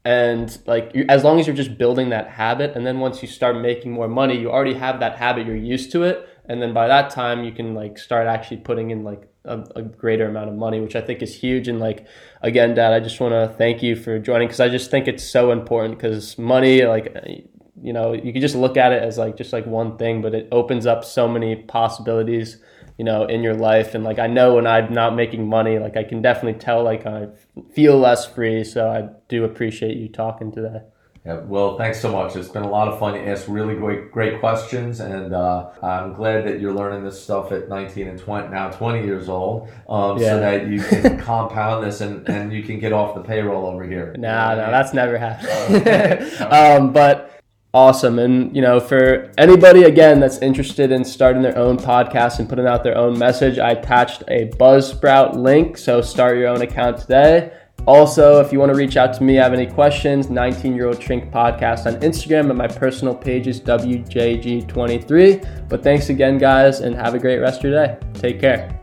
and 0.06 0.60
like 0.68 0.92
you, 0.94 1.04
as 1.10 1.24
long 1.24 1.40
as 1.40 1.48
you're 1.48 1.56
just 1.56 1.78
building 1.78 2.10
that 2.10 2.30
habit 2.30 2.76
and 2.76 2.86
then 2.86 3.00
once 3.00 3.24
you 3.24 3.28
start 3.28 3.60
making 3.60 3.92
more 3.92 4.08
money 4.08 4.40
you 4.40 4.52
already 4.52 4.76
have 4.76 5.00
that 5.00 5.18
habit 5.18 5.48
you're 5.48 5.56
used 5.56 5.92
to 5.92 6.04
it 6.04 6.30
and 6.48 6.62
then 6.62 6.74
by 6.74 6.88
that 6.88 7.10
time 7.10 7.44
you 7.44 7.52
can 7.52 7.74
like 7.74 7.98
start 7.98 8.28
actually 8.28 8.58
putting 8.58 8.92
in 8.92 9.04
like 9.04 9.28
a, 9.46 9.60
a 9.76 9.82
greater 9.82 10.28
amount 10.28 10.50
of 10.50 10.56
money 10.56 10.80
which 10.80 10.96
i 10.96 11.02
think 11.02 11.22
is 11.22 11.36
huge. 11.36 11.68
And 11.68 11.80
like 11.80 12.06
again 12.42 12.74
dad 12.74 12.94
i 12.94 13.00
just 13.00 13.20
want 13.20 13.34
to 13.34 13.56
thank 13.58 13.84
you 13.84 13.96
for 13.96 14.20
joining 14.20 14.48
because 14.48 14.60
i 14.60 14.70
just 14.70 14.92
think 14.92 15.08
it's 15.08 15.24
so 15.24 15.52
important 15.52 15.98
because 15.98 16.38
money 16.38 16.84
like 16.86 17.16
you 17.82 17.94
know 17.94 18.14
you 18.14 18.32
can 18.32 18.42
just 18.42 18.56
look 18.56 18.78
at 18.78 18.92
it 18.92 19.04
as 19.04 19.18
like 19.18 19.38
just 19.38 19.54
like 19.54 19.66
one 19.66 19.98
thing 19.98 20.22
but 20.22 20.34
it 20.34 20.48
opens 20.52 20.86
up 20.86 21.04
so 21.04 21.28
many 21.28 21.56
possibilities 21.56 22.58
you 22.98 23.04
know 23.04 23.26
in 23.26 23.44
your 23.44 23.54
life. 23.54 23.94
And 23.94 24.04
like 24.04 24.20
i 24.20 24.28
know 24.28 24.56
when 24.56 24.68
i'm 24.68 24.94
not 24.94 25.16
making 25.16 25.48
money 25.48 25.80
like 25.80 25.98
i 25.98 26.04
can 26.04 26.22
definitely 26.22 26.60
tell 26.60 26.84
like 26.84 27.06
i 27.06 27.28
feel 27.74 27.98
less 27.98 28.26
free. 28.26 28.64
So 28.64 28.90
i 28.90 29.10
do 29.28 29.44
appreciate 29.44 29.98
you 29.98 30.10
talking 30.10 30.52
today 30.52 30.82
Yeah, 31.26 31.40
well, 31.40 31.76
thanks 31.76 32.00
so 32.00 32.12
much. 32.12 32.36
It's 32.36 32.50
been 32.50 32.62
a 32.62 32.70
lot 32.70 32.88
of 32.88 33.00
fun. 33.00 33.16
You 33.16 33.22
asked 33.22 33.48
really 33.48 33.74
great, 33.74 34.12
great 34.12 34.40
questions, 34.40 35.00
and 35.00 35.34
uh, 35.34 35.70
I'm 35.82 36.14
glad 36.14 36.46
that 36.46 36.60
you're 36.60 36.74
learning 36.74 37.04
this 37.04 37.20
stuff 37.22 37.52
at 37.52 37.68
19 37.68 38.08
and 38.08 38.20
20, 38.20 38.50
now 38.50 38.70
20 38.70 39.04
years 39.04 39.28
old, 39.28 39.68
um, 39.90 40.20
Yeah. 40.20 40.30
so 40.30 40.40
that 40.42 40.68
you 40.68 40.80
can 40.84 41.18
compound 41.32 41.84
this 41.84 42.02
and, 42.02 42.30
and 42.30 42.54
you 42.54 42.62
can 42.62 42.80
get 42.80 42.94
off 42.94 43.16
the 43.16 43.22
payroll 43.22 43.66
over 43.66 43.84
here. 43.84 44.12
You 44.16 44.22
know 44.22 44.28
Nah, 44.30 44.54
no, 44.56 44.62
I 44.62 44.64
mean? 44.66 44.72
that's 44.72 44.94
never 44.94 45.18
happened. 45.18 46.42
um, 46.54 46.94
but 46.94 47.42
awesome. 47.74 48.20
And, 48.20 48.56
you 48.56 48.62
know, 48.62 48.80
for 48.80 49.32
anybody, 49.40 49.82
again, 49.82 50.20
that's 50.20 50.38
interested 50.38 50.92
in 50.92 51.04
starting 51.04 51.42
their 51.42 51.58
own 51.58 51.78
podcast 51.78 52.38
and 52.38 52.48
putting 52.48 52.68
out 52.68 52.84
their 52.84 52.96
own 52.98 53.18
message, 53.18 53.58
I 53.58 53.72
attached 53.72 54.22
a 54.28 54.50
Buzzsprout 54.60 55.34
link. 55.34 55.80
So 55.80 56.02
start 56.02 56.38
your 56.38 56.50
own 56.50 56.62
account 56.62 57.00
today. 57.00 57.52
Also, 57.88 58.42
if 58.42 58.52
you 58.52 58.60
want 58.60 58.72
to 58.72 58.78
reach 58.78 58.98
out 58.98 59.14
to 59.14 59.24
me, 59.24 59.36
have 59.36 59.54
any 59.54 59.68
questions, 59.68 60.30
19 60.30 60.76
year 60.76 60.88
old 60.88 61.00
Trink 61.00 61.32
podcast 61.32 61.86
on 61.86 62.02
Instagram, 62.02 62.50
and 62.50 62.58
my 62.58 62.68
personal 62.68 63.14
page 63.14 63.46
is 63.48 63.62
WJG23. 63.62 65.70
But 65.70 65.84
thanks 65.84 66.10
again, 66.10 66.40
guys, 66.40 66.80
and 66.80 66.96
have 66.96 67.14
a 67.14 67.20
great 67.20 67.38
rest 67.38 67.64
of 67.64 67.72
your 67.72 67.86
day. 67.86 67.98
Take 68.14 68.40
care. 68.40 68.75